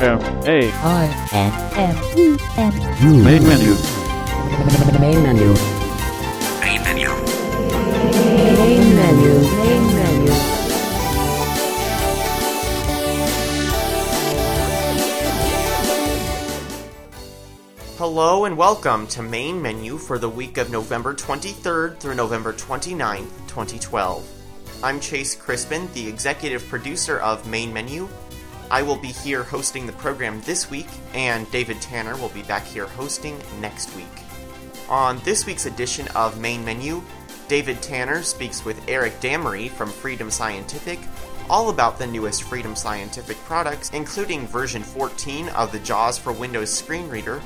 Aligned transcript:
M 0.00 0.20
A 0.46 0.70
I 0.72 1.28
N 1.32 1.52
M 1.74 1.96
E 2.16 2.38
N 2.56 2.72
U. 3.02 3.24
main 3.24 3.42
menu. 3.42 3.74
main 5.00 5.22
menu. 5.24 5.54
Main 6.60 6.82
menu. 6.84 7.08
Main 8.54 8.94
menu. 8.94 9.32
Main 9.56 9.96
menu. 9.96 10.32
Hello 17.96 18.44
and 18.44 18.56
welcome 18.56 19.08
to 19.08 19.22
Main 19.22 19.60
Menu 19.60 19.98
for 19.98 20.20
the 20.20 20.30
week 20.30 20.58
of 20.58 20.70
November 20.70 21.12
23rd 21.12 21.98
through 21.98 22.14
November 22.14 22.52
29th, 22.52 23.26
2012. 23.48 24.24
I'm 24.84 25.00
Chase 25.00 25.34
Crispin, 25.34 25.88
the 25.92 26.06
executive 26.06 26.64
producer 26.68 27.18
of 27.18 27.48
Main 27.48 27.72
Menu. 27.72 28.08
I 28.70 28.82
will 28.82 28.96
be 28.96 29.08
here 29.08 29.42
hosting 29.42 29.86
the 29.86 29.92
program 29.92 30.40
this 30.42 30.70
week, 30.70 30.88
and 31.14 31.50
David 31.50 31.80
Tanner 31.80 32.16
will 32.16 32.28
be 32.30 32.42
back 32.42 32.64
here 32.64 32.86
hosting 32.86 33.40
next 33.60 33.94
week. 33.96 34.04
On 34.88 35.18
this 35.20 35.46
week's 35.46 35.66
edition 35.66 36.08
of 36.08 36.40
Main 36.40 36.64
Menu, 36.64 37.02
David 37.48 37.80
Tanner 37.80 38.22
speaks 38.22 38.64
with 38.64 38.86
Eric 38.88 39.20
Damery 39.20 39.70
from 39.70 39.88
Freedom 39.88 40.30
Scientific 40.30 40.98
all 41.50 41.70
about 41.70 41.98
the 41.98 42.06
newest 42.06 42.42
Freedom 42.42 42.76
Scientific 42.76 43.36
products, 43.38 43.90
including 43.90 44.46
version 44.46 44.82
14 44.82 45.48
of 45.50 45.72
the 45.72 45.78
JAWS 45.78 46.18
for 46.18 46.32
Windows 46.32 46.72
screen 46.72 47.08
reader, 47.08 47.40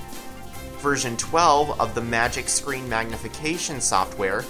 version 0.78 1.16
12 1.16 1.80
of 1.80 1.94
the 1.94 2.00
Magic 2.00 2.48
Screen 2.48 2.88
Magnification 2.88 3.80
software, 3.80 4.44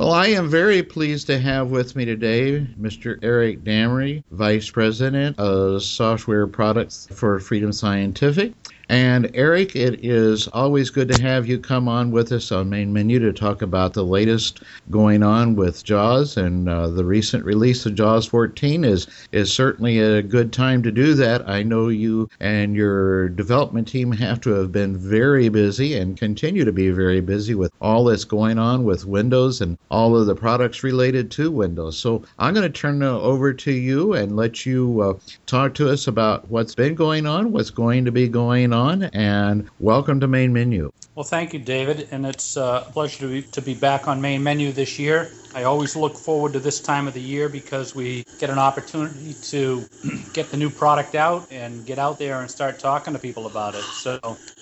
Well, 0.07 0.15
I 0.15 0.29
am 0.29 0.49
very 0.49 0.85
pleased 0.85 1.27
to 1.27 1.39
have 1.41 1.73
with 1.73 1.97
me 1.97 2.05
today 2.05 2.65
Mr. 2.81 3.19
Eric 3.23 3.65
Damery, 3.65 4.23
Vice 4.31 4.71
President 4.71 5.37
of 5.37 5.83
Software 5.83 6.47
Products 6.47 7.09
for 7.11 7.41
Freedom 7.41 7.73
Scientific. 7.73 8.53
And 8.89 9.33
Eric, 9.35 9.75
it 9.75 10.05
is 10.05 10.47
always 10.49 10.91
good 10.91 11.09
to 11.09 11.17
have 11.17 11.49
you 11.49 11.59
come 11.59 11.89
on 11.89 12.13
with 12.13 12.31
us 12.31 12.53
on 12.53 12.71
Main 12.71 12.93
Menu 12.93 13.19
to 13.19 13.33
talk 13.33 13.61
about 13.61 13.95
the 13.95 14.05
latest 14.05 14.63
going 14.93 15.25
on 15.25 15.57
with 15.57 15.83
JAWS. 15.83 16.37
And 16.37 16.69
uh, 16.69 16.87
the 16.89 17.05
recent 17.05 17.45
release 17.45 17.85
of 17.85 17.97
JAWS 17.97 18.27
14 18.27 18.85
is 18.85 19.09
is 19.33 19.53
certainly 19.53 19.99
a 19.99 20.23
good 20.23 20.53
time 20.53 20.85
to 20.85 20.93
do 20.93 21.15
that. 21.15 21.49
I 21.49 21.65
know 21.65 21.89
you 21.89 22.29
and 22.39 22.77
your 22.77 23.29
development 23.31 23.89
team 23.89 24.13
have 24.13 24.41
to 24.43 24.51
have 24.51 24.71
been 24.71 24.97
very 24.97 25.49
busy 25.49 25.97
and 25.97 26.17
continue 26.17 26.65
to 26.65 26.73
be 26.73 26.91
very 26.91 27.21
busy 27.21 27.57
with 27.57 27.73
all 27.81 28.05
that's 28.05 28.25
going 28.25 28.57
on 28.57 28.85
with 28.85 29.05
Windows 29.05 29.61
and 29.61 29.79
all 29.91 30.17
of 30.17 30.27
the 30.27 30.37
products 30.37 30.85
related 30.85 31.33
to 31.33 31.51
Windows. 31.51 31.99
So 31.99 32.23
I'm 32.39 32.55
going 32.55 32.71
to 32.71 32.79
turn 32.79 33.03
it 33.03 33.07
over 33.07 33.53
to 33.53 33.73
you 33.73 34.13
and 34.13 34.37
let 34.37 34.65
you 34.65 35.01
uh, 35.01 35.15
talk 35.47 35.75
to 35.75 35.91
us 35.91 36.07
about 36.07 36.49
what's 36.51 36.77
been 36.77 36.95
going 36.95 37.27
on, 37.27 37.51
what's 37.51 37.71
going 37.71 38.05
to 38.05 38.13
be 38.13 38.29
going 38.29 38.73
on 38.73 38.76
on, 38.77 39.05
and 39.05 39.69
welcome 39.81 40.21
to 40.21 40.29
Main 40.29 40.53
Menu. 40.53 40.91
Well, 41.15 41.25
thank 41.25 41.55
you, 41.55 41.59
David, 41.59 42.09
and 42.11 42.27
it's 42.27 42.59
uh, 42.59 42.85
a 42.87 42.93
pleasure 42.93 43.21
to 43.21 43.29
be, 43.29 43.43
to 43.43 43.63
be 43.63 43.75
back 43.75 44.07
on 44.07 44.21
Main 44.21 44.43
Menu 44.43 44.71
this 44.71 44.99
year. 44.99 45.31
I 45.55 45.63
always 45.63 45.97
look 45.97 46.19
forward 46.19 46.53
to 46.53 46.61
this 46.61 46.81
time 46.81 47.09
of 47.09 47.15
the 47.15 47.21
year 47.21 47.49
because 47.49 47.95
we 47.95 48.23
get 48.39 48.51
an 48.51 48.59
opportunity 48.59 49.35
to 49.35 49.83
get 50.35 50.51
the 50.51 50.59
new 50.59 50.69
product 50.69 51.15
out 51.15 51.47
and 51.51 51.87
get 51.87 51.99
out 51.99 52.19
there 52.19 52.41
and 52.41 52.51
start 52.51 52.79
talking 52.79 53.15
to 53.15 53.19
people 53.19 53.47
about 53.47 53.75
it. 53.75 53.83
So 53.85 54.21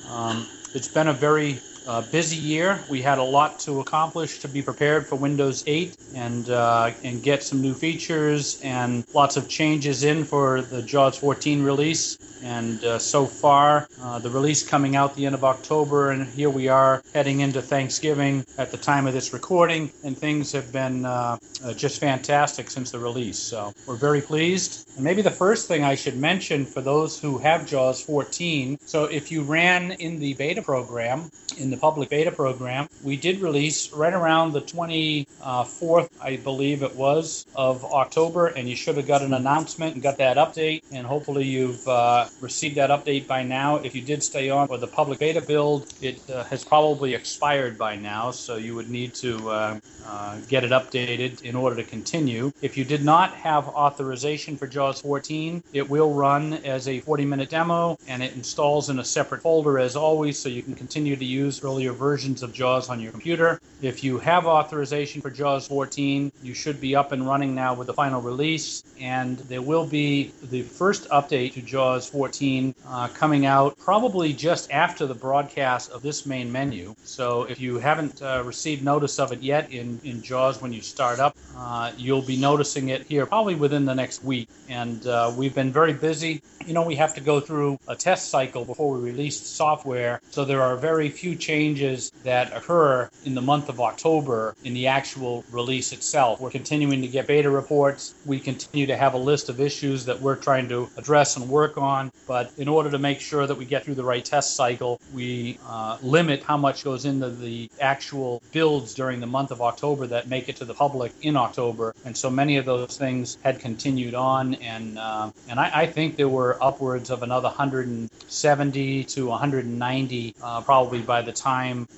um, 0.08 0.46
it's 0.75 0.88
been 0.88 1.08
a 1.08 1.12
very 1.12 1.58
uh, 1.87 2.03
busy 2.03 2.37
year. 2.37 2.81
We 2.89 3.03
had 3.03 3.19
a 3.19 3.22
lot 3.22 3.59
to 3.61 3.81
accomplish 3.81 4.39
to 4.41 4.49
be 4.49 4.62
prepared 4.62 5.06
for 5.06 5.17
Windows 5.17 5.65
8 5.67 5.97
and 6.15 6.49
uh, 6.50 6.93
and 7.03 7.22
get 7.22 7.43
some 7.43 7.61
new 7.61 7.75
features 7.75 8.61
and 8.62 9.05
lots 9.15 9.37
of 9.37 9.49
changes 9.49 10.05
in 10.05 10.25
for 10.25 10.62
the 10.62 10.83
JAWS 10.83 11.19
14 11.19 11.62
release. 11.62 12.19
And 12.43 12.84
uh, 12.84 12.99
so 12.99 13.25
far, 13.25 13.89
uh, 14.03 14.19
the 14.19 14.28
release 14.28 14.62
coming 14.67 14.97
out 14.97 15.17
the 15.17 15.25
end 15.25 15.34
of 15.34 15.44
October, 15.44 16.11
and 16.11 16.27
here 16.27 16.50
we 16.50 16.69
are 16.69 17.03
heading 17.15 17.41
into 17.41 17.62
Thanksgiving 17.62 18.44
at 18.59 18.71
the 18.71 18.77
time 18.77 19.06
of 19.06 19.15
this 19.15 19.33
recording, 19.33 19.91
and 20.05 20.17
things 20.17 20.53
have 20.53 20.71
been 20.71 21.06
uh, 21.06 21.39
just 21.75 22.00
fantastic 22.00 22.71
since 22.71 22.91
the 22.91 22.99
release. 22.99 23.39
So 23.39 23.73
we're 23.87 23.97
very 23.97 24.21
pleased. 24.21 24.91
And 24.97 25.05
maybe 25.05 25.23
the 25.23 25.31
first 25.31 25.69
thing 25.69 25.84
I 25.84 25.94
should 25.94 26.19
mention 26.19 26.67
for 26.67 26.83
those 26.83 27.19
who 27.19 27.39
have 27.39 27.67
JAWS 27.67 28.03
14, 28.03 28.78
so 28.84 29.05
if 29.05 29.33
you 29.33 29.43
ran 29.43 29.93
in 29.93 30.19
the 30.19 30.34
beta 30.34 30.61
program, 30.61 31.31
in 31.56 31.71
the 31.75 31.81
public 31.81 32.09
beta 32.09 32.31
program, 32.31 32.89
we 33.03 33.17
did 33.17 33.41
release 33.41 33.93
right 33.93 34.12
around 34.12 34.53
the 34.53 34.61
24th, 34.61 36.09
I 36.21 36.37
believe 36.37 36.83
it 36.83 36.95
was, 36.95 37.47
of 37.55 37.85
October, 37.85 38.47
and 38.49 38.69
you 38.69 38.77
should 38.77 38.97
have 38.97 39.07
got 39.07 39.23
an 39.23 39.35
announcement 39.35 39.95
and 39.95 40.03
got 40.03 40.19
that 40.19 40.37
update. 40.37 40.83
And 40.93 41.07
hopefully 41.07 41.45
you've 41.45 41.87
uh, 41.89 42.27
received 42.41 42.77
that 42.77 42.91
update 42.91 43.27
by 43.27 43.43
now. 43.43 43.77
If 43.77 43.95
you 43.95 44.03
did 44.03 44.23
stay 44.23 44.51
on 44.51 44.69
for 44.69 44.79
the 44.79 44.87
public 44.87 45.19
beta 45.19 45.41
build, 45.41 45.93
it 46.01 46.19
uh, 46.31 46.45
has 46.45 46.65
probably 46.65 47.15
expired 47.15 47.77
by 47.77 47.97
now, 47.97 48.31
so 48.31 48.56
you 48.56 48.75
would 48.75 48.91
need 48.91 49.15
to 49.15 49.51
uh, 49.51 49.81
uh 50.06 50.39
get 50.49 50.65
it 50.65 50.71
updated 50.71 51.43
in 51.43 51.56
order 51.56 51.77
to 51.77 51.85
continue. 51.85 52.53
If 52.62 52.77
you 52.77 52.85
did 52.85 53.05
not 53.05 53.33
have 53.35 53.69
authorization 53.69 54.56
for 54.56 54.67
JAWS 54.67 55.01
14, 55.01 55.62
it 55.73 55.89
will 55.89 56.12
run 56.12 56.55
as 56.65 56.88
a 56.88 57.00
40 57.00 57.25
minute 57.25 57.50
demo 57.50 57.99
and 58.09 58.23
it 58.23 58.35
installs 58.35 58.91
in 58.91 58.99
a 58.99 59.05
separate 59.05 59.43
folder 59.43 59.79
as 59.79 59.97
always, 59.97 60.38
so 60.38 60.49
you 60.49 60.62
can 60.62 60.75
continue 60.75 61.17
to 61.17 61.25
use 61.25 61.63
earlier 61.64 61.93
versions 61.93 62.43
of 62.43 62.52
JAWS 62.52 62.88
on 62.90 63.00
your 63.00 63.11
computer. 63.11 63.61
If 63.82 64.05
you 64.05 64.19
have 64.19 64.46
authorization 64.46 65.20
for 65.20 65.31
JAWS 65.31 65.69
14, 65.69 66.31
you 66.43 66.55
should 66.55 66.81
be 66.81 66.94
up 66.94 67.12
and 67.12 67.26
running 67.26 67.55
now 67.55 67.75
with 67.75 67.87
the 67.87 67.94
final 67.94 68.20
release, 68.20 68.82
and 69.00 69.38
there 69.38 69.62
will 69.62 69.87
be 69.87 70.32
the 70.50 70.62
first 70.62 71.08
update 71.08 71.55
to 71.55 71.62
JAWS 71.62 72.08
14 72.11 72.75
uh, 72.87 73.08
coming 73.08 73.46
out 73.46 73.78
probably 73.78 74.32
just 74.32 74.70
after 74.70 75.06
the 75.06 75.14
broadcast 75.14 75.90
of 75.90 76.02
this 76.02 76.26
main 76.26 76.52
menu. 76.52 76.94
So 77.05 77.44
if 77.44 77.61
you 77.61 77.78
haven't 77.78 78.22
uh, 78.22 78.43
received 78.44 78.84
notice 78.84 79.19
of 79.19 79.32
it 79.32 79.43
yet 79.43 79.72
in, 79.72 80.00
in 80.05 80.22
JAWS 80.22 80.60
when 80.60 80.72
you 80.72 80.82
start 80.82 81.19
up, 81.19 81.37
uh, 81.56 81.93
you'll 81.96 82.22
be 82.22 82.37
noticing 82.37 82.90
it 82.90 83.02
here 83.06 83.26
probably 83.26 83.55
within 83.55 83.84
the 83.84 83.94
next 83.94 84.22
week. 84.22 84.49
And 84.69 85.06
uh, 85.06 85.32
we've 85.37 85.55
been 85.55 85.72
very 85.72 85.93
busy. 85.93 86.43
You 86.67 86.75
know, 86.75 86.82
we 86.82 86.96
have 86.96 87.14
to 87.14 87.20
go 87.20 87.40
through 87.40 87.78
a 87.88 87.96
test 87.96 88.31
cycle 88.31 88.64
before 88.64 88.94
we 88.94 89.00
release 89.00 89.38
software, 89.40 90.20
so 90.31 90.44
there 90.44 90.62
are 90.62 90.76
very 90.76 91.10
few 91.10 91.37
chances 91.37 91.54
changes 91.55 92.11
that 92.25 92.53
occur 92.56 93.09
in 93.25 93.35
the 93.37 93.41
month 93.41 93.69
of 93.69 93.79
October 93.81 94.56
in 94.65 94.75
the 94.75 94.89
actual 94.89 95.45
release 95.53 95.93
itself. 95.93 96.41
We're 96.41 96.51
continuing 96.51 97.01
to 97.03 97.06
get 97.17 97.29
beta 97.29 97.49
reports. 97.49 98.15
We 98.27 98.41
continue 98.41 98.87
to 98.87 98.97
have 98.97 99.15
a 99.15 99.23
list 99.31 99.49
of 99.49 99.61
issues 99.61 100.05
that 100.06 100.19
we're 100.21 100.41
trying 100.49 100.69
to 100.71 100.89
address 100.97 101.37
and 101.37 101.49
work 101.49 101.79
on. 101.79 102.11
But 102.27 102.51
in 102.59 102.67
order 102.67 102.91
to 102.91 102.99
make 102.99 103.21
sure 103.21 103.47
that 103.47 103.55
we 103.55 103.67
get 103.67 103.85
through 103.85 103.95
the 104.03 104.09
right 104.12 104.25
test 104.25 104.56
cycle, 104.56 105.01
we 105.15 105.59
uh, 105.69 105.99
limit 106.03 106.43
how 106.43 106.56
much 106.56 106.83
goes 106.83 107.05
into 107.05 107.31
the 107.31 107.71
actual 107.81 108.43
builds 108.51 108.93
during 108.93 109.21
the 109.21 109.31
month 109.37 109.53
of 109.53 109.62
October 109.62 110.09
that 110.09 110.29
make 110.29 110.49
it 110.49 110.56
to 110.56 110.65
the 110.65 110.75
public 110.75 111.12
in 111.23 111.37
October. 111.37 111.95
And 112.05 112.17
so 112.17 112.31
many 112.31 112.56
of 112.56 112.65
those 112.65 112.97
things 112.99 113.39
had 113.45 113.61
continued 113.61 114.15
on, 114.15 114.55
and 114.55 114.99
uh, 114.99 115.31
and 115.49 115.61
I, 115.61 115.69
I 115.83 115.87
think 115.87 116.17
there 116.17 116.35
were 116.41 116.53
upwards 116.61 117.11
of 117.11 117.23
another 117.23 117.49
170 117.49 119.05
to 119.05 119.27
190 119.27 120.35
uh, 120.43 120.61
probably 120.62 121.03
by 121.03 121.23
the 121.23 121.33
time 121.33 121.44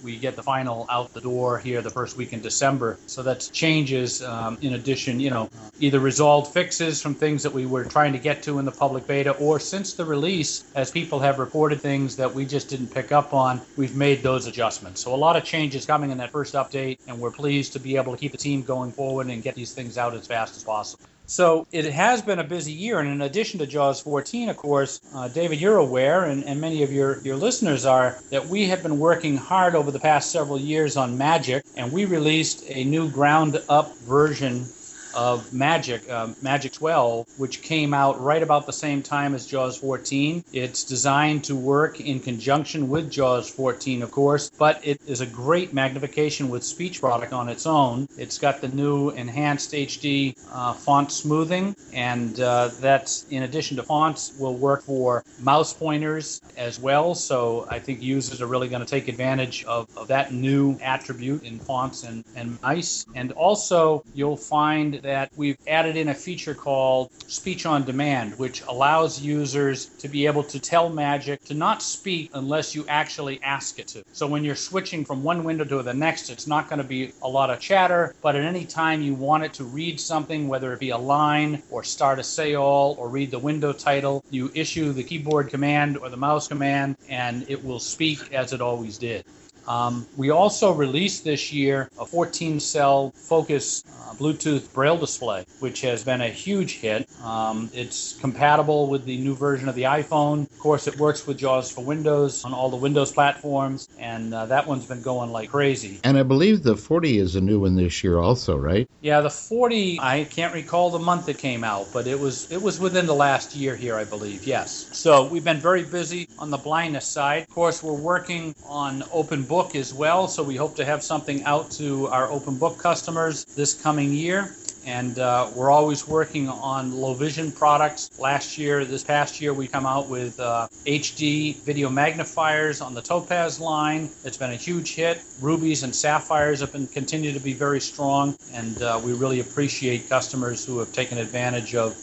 we 0.02 0.16
get 0.16 0.34
the 0.34 0.43
final 0.43 0.87
out 0.90 1.12
the 1.14 1.20
door 1.20 1.58
here 1.58 1.81
the 1.81 1.90
first 1.90 2.16
week 2.16 2.32
in 2.32 2.40
December. 2.40 2.98
So 3.06 3.22
that's 3.22 3.48
changes 3.48 4.22
um, 4.22 4.58
in 4.60 4.75
addition, 4.75 5.20
you 5.20 5.31
know, 5.31 5.48
either 5.78 6.00
resolved 6.00 6.52
fixes 6.52 7.00
from 7.00 7.14
things 7.14 7.43
that 7.44 7.52
we 7.52 7.64
were 7.64 7.84
trying 7.84 8.12
to 8.12 8.19
get 8.19 8.43
to 8.44 8.58
in 8.58 8.64
the 8.64 8.72
public 8.72 9.06
beta, 9.06 9.32
or 9.32 9.60
since 9.60 9.94
the 9.94 10.04
release, 10.04 10.64
as 10.75 10.90
people 10.90 11.20
have 11.20 11.38
reported 11.38 11.81
things 11.81 12.16
that 12.16 12.34
we 12.34 12.44
just 12.44 12.69
didn't 12.69 12.88
pick 12.88 13.12
up 13.12 13.32
on, 13.32 13.60
we've 13.76 13.94
made 13.94 14.22
those 14.22 14.46
adjustments. 14.46 15.00
So 15.00 15.14
a 15.14 15.16
lot 15.16 15.37
of 15.37 15.44
changes 15.44 15.87
coming 15.87 16.10
in 16.10 16.19
that 16.19 16.31
first 16.31 16.54
update, 16.54 16.98
and 17.06 17.20
we're 17.20 17.31
pleased 17.31 17.72
to 17.75 17.78
be 17.78 17.96
able 17.96 18.12
to 18.12 18.19
keep 18.19 18.32
the 18.32 18.38
team 18.38 18.62
going 18.62 18.90
forward 18.90 19.28
and 19.28 19.43
get 19.43 19.54
these 19.54 19.72
things 19.72 19.96
out 19.96 20.14
as 20.14 20.26
fast 20.26 20.56
as 20.56 20.64
possible. 20.64 21.04
So 21.28 21.67
it 21.73 21.87
has 21.87 22.23
been 22.23 22.38
a 22.38 22.44
busy 22.44 22.73
year, 22.73 23.00
and 23.00 23.08
in 23.08 23.20
addition 23.20 23.58
to 23.58 23.67
JAWS 23.67 24.00
14, 24.00 24.49
of 24.49 24.56
course, 24.56 25.00
uh, 25.12 25.26
David, 25.26 25.61
you're 25.61 25.76
aware, 25.76 26.25
and, 26.25 26.44
and 26.44 26.61
many 26.61 26.84
of 26.84 26.93
your, 26.93 27.20
your 27.23 27.34
listeners 27.34 27.84
are, 27.84 28.17
that 28.31 28.46
we 28.46 28.69
have 28.69 28.82
been 28.82 29.00
working 29.00 29.37
hard 29.37 29.75
over 29.75 29.90
the 29.90 29.99
past 29.99 30.31
several 30.31 30.58
years 30.58 30.96
on 30.96 31.19
Magic, 31.19 31.64
and 31.76 31.90
we 31.93 32.05
released 32.05 32.64
a 32.69 32.84
new 32.84 33.11
ground 33.11 33.61
up 33.69 33.96
version 33.99 34.67
of 35.16 35.52
Magic, 35.52 36.08
uh, 36.10 36.28
Magic 36.42 36.72
12, 36.72 37.26
which 37.38 37.62
came 37.62 37.94
out 37.94 38.20
right 38.20 38.42
about 38.42 38.66
the 38.66 38.72
same 38.72 39.02
time 39.02 39.34
as 39.34 39.46
JAWS 39.46 39.78
14. 39.78 40.44
It's 40.52 40.84
designed 40.84 41.44
to 41.44 41.56
work 41.56 42.00
in 42.00 42.20
conjunction 42.20 42.88
with 42.88 43.10
JAWS 43.10 43.48
14, 43.50 44.02
of 44.02 44.10
course, 44.10 44.50
but 44.50 44.80
it 44.86 45.00
is 45.06 45.22
a 45.22 45.26
great 45.26 45.72
magnification 45.72 46.50
with 46.50 46.62
speech 46.62 47.00
product 47.00 47.32
on 47.32 47.48
its 47.48 47.66
own. 47.66 48.06
It's 48.18 48.38
got 48.38 48.60
the 48.60 48.68
new 48.68 49.10
enhanced 49.10 49.72
HD 49.72 50.36
uh, 50.52 50.74
font 50.74 51.10
smoothing, 51.10 51.74
and 51.94 52.38
uh, 52.38 52.69
that's 52.80 53.24
in 53.30 53.42
addition 53.42 53.76
to 53.78 53.82
fonts, 53.82 54.36
will 54.38 54.56
work 54.56 54.82
for 54.82 55.24
mouse 55.40 55.72
pointers 55.72 56.42
as 56.56 56.78
well. 56.78 57.14
So 57.14 57.66
I 57.70 57.78
think 57.78 58.02
users 58.02 58.42
are 58.42 58.46
really 58.46 58.69
going 58.69 58.84
to 58.84 58.88
take 58.88 59.08
advantage 59.08 59.64
of, 59.64 59.88
of 59.96 60.08
that 60.08 60.32
new 60.32 60.78
attribute 60.82 61.42
in 61.42 61.58
fonts 61.58 62.04
and, 62.04 62.24
and 62.34 62.60
mice. 62.62 63.06
And 63.14 63.32
also, 63.32 64.04
you'll 64.14 64.36
find 64.36 64.94
that 65.06 65.31
we've 65.37 65.56
added 65.69 65.97
in 65.97 66.08
a 66.08 66.14
feature 66.14 66.53
called 66.55 67.12
Speech 67.29 67.64
on 67.64 67.85
Demand, 67.85 68.37
which 68.41 68.62
allows 68.67 69.20
users 69.20 69.87
to 70.00 70.08
be 70.08 70.26
able 70.26 70.43
to 70.43 70.58
tell 70.58 70.88
Magic 70.88 71.44
to 71.44 71.55
not 71.55 71.81
speak 71.81 72.29
unless 72.35 72.75
you 72.75 72.85
actually 72.88 73.41
ask 73.44 73.79
it 73.79 73.87
to. 73.87 74.03
So 74.12 74.26
when 74.26 74.43
you're 74.43 74.56
switching 74.56 75.05
from 75.05 75.23
one 75.23 75.44
window 75.44 75.64
to 75.64 75.81
the 75.85 75.94
next, 75.94 76.29
it's 76.29 76.49
not 76.49 76.69
going 76.69 76.82
to 76.82 76.88
be 76.88 77.12
a 77.23 77.29
lot 77.29 77.50
of 77.50 77.61
chatter, 77.61 78.17
but 78.20 78.35
at 78.35 78.43
any 78.43 78.64
time 78.64 79.00
you 79.00 79.14
want 79.14 79.44
it 79.44 79.53
to 79.55 79.64
read 79.64 80.00
something, 80.00 80.49
whether 80.49 80.73
it 80.73 80.81
be 80.81 80.91
a 80.91 80.99
line 80.99 81.62
or 81.70 81.85
start 81.85 82.19
a 82.19 82.25
say 82.25 82.56
all 82.56 82.97
or 82.99 83.08
read 83.08 83.31
the 83.31 83.38
window 83.38 83.73
title, 83.73 84.25
you 84.31 84.50
issue 84.55 84.93
the 84.93 85.05
keyboard 85.05 85.50
command 85.50 85.99
or 85.99 86.08
the 86.08 86.17
mouse 86.17 86.49
command, 86.49 86.97
and 87.08 87.49
it 87.49 87.64
will 87.64 87.79
speak 87.79 88.32
as 88.32 88.53
it 88.53 88.61
always 88.61 88.99
did. 88.99 89.25
Um, 89.66 90.06
we 90.16 90.30
also 90.30 90.72
released 90.72 91.24
this 91.24 91.52
year 91.52 91.90
a 91.98 92.06
14 92.06 92.60
cell 92.60 93.12
focus 93.16 93.82
uh, 93.86 94.14
Bluetooth 94.14 94.72
braille 94.72 94.96
display, 94.96 95.44
which 95.60 95.80
has 95.80 96.04
been 96.04 96.20
a 96.20 96.28
huge 96.28 96.78
hit. 96.78 97.08
Um, 97.22 97.70
it's 97.74 98.16
compatible 98.20 98.88
with 98.88 99.04
the 99.04 99.16
new 99.18 99.34
version 99.34 99.68
of 99.68 99.74
the 99.74 99.82
iPhone. 99.82 100.50
Of 100.50 100.58
course, 100.58 100.86
it 100.86 100.98
works 100.98 101.26
with 101.26 101.38
JAWS 101.38 101.72
for 101.72 101.84
Windows 101.84 102.44
on 102.44 102.52
all 102.52 102.70
the 102.70 102.76
Windows 102.76 103.12
platforms, 103.12 103.88
and 103.98 104.32
uh, 104.32 104.46
that 104.46 104.66
one's 104.66 104.86
been 104.86 105.02
going 105.02 105.30
like 105.32 105.50
crazy. 105.50 106.00
And 106.04 106.16
I 106.16 106.22
believe 106.22 106.62
the 106.62 106.76
40 106.76 107.19
is 107.19 107.36
a 107.36 107.40
new 107.40 107.60
one 107.60 107.74
this 107.74 108.04
year, 108.04 108.19
also, 108.19 108.56
right? 108.56 108.88
Yeah, 109.00 109.20
the 109.20 109.30
40, 109.30 109.98
I 110.00 110.24
can't 110.24 110.54
recall 110.54 110.90
the 110.90 110.98
month 110.98 111.28
it 111.28 111.38
came 111.38 111.64
out, 111.64 111.88
but 111.92 112.06
it 112.06 112.19
was 112.19 112.50
it 112.50 112.60
was 112.60 112.78
within 112.78 113.06
the 113.06 113.14
last 113.14 113.56
year 113.56 113.74
here, 113.74 113.96
I 113.96 114.04
believe. 114.04 114.46
Yes. 114.46 114.88
So 114.92 115.26
we've 115.26 115.44
been 115.44 115.58
very 115.58 115.84
busy 115.84 116.28
on 116.38 116.50
the 116.50 116.56
blindness 116.56 117.06
side. 117.06 117.42
Of 117.42 117.50
course, 117.50 117.82
we're 117.82 117.92
working 117.94 118.54
on 118.66 119.02
open 119.12 119.42
book 119.42 119.56
as 119.56 119.94
well, 119.94 120.29
so 120.29 120.43
we 120.43 120.55
hope 120.55 120.76
to 120.76 120.85
have 120.85 121.03
something 121.03 121.43
out 121.44 121.70
to 121.70 122.08
our 122.08 122.31
open 122.31 122.58
book 122.58 122.76
customers 122.76 123.44
this 123.56 123.73
coming 123.73 124.12
year. 124.12 124.55
And 124.85 125.19
uh, 125.19 125.50
we're 125.55 125.70
always 125.70 126.06
working 126.06 126.49
on 126.49 126.94
low 126.94 127.14
vision 127.14 127.50
products. 127.50 128.11
Last 128.20 128.58
year, 128.58 128.85
this 128.85 129.03
past 129.03 129.41
year, 129.41 129.55
we 129.55 129.67
come 129.67 129.87
out 129.87 130.08
with 130.08 130.38
uh, 130.38 130.69
HD 130.85 131.56
video 131.56 131.88
magnifiers 131.88 132.81
on 132.82 132.94
the 132.94 133.00
Topaz 133.00 133.58
line. 133.58 134.11
It's 134.25 134.37
been 134.37 134.53
a 134.53 134.56
huge 134.56 134.94
hit. 134.94 135.23
Rubies 135.41 135.82
and 135.82 135.94
sapphires 135.94 136.61
have 136.61 136.73
been 136.73 136.87
continue 136.87 137.32
to 137.32 137.41
be 137.41 137.55
very 137.55 137.81
strong, 137.81 138.37
and 138.53 138.81
uh, 138.82 139.00
we 139.03 139.14
really 139.14 139.41
appreciate 139.41 140.08
customers 140.08 140.64
who 140.64 140.79
have 140.79 140.93
taken 140.93 141.19
advantage 141.19 141.75
of 141.75 141.97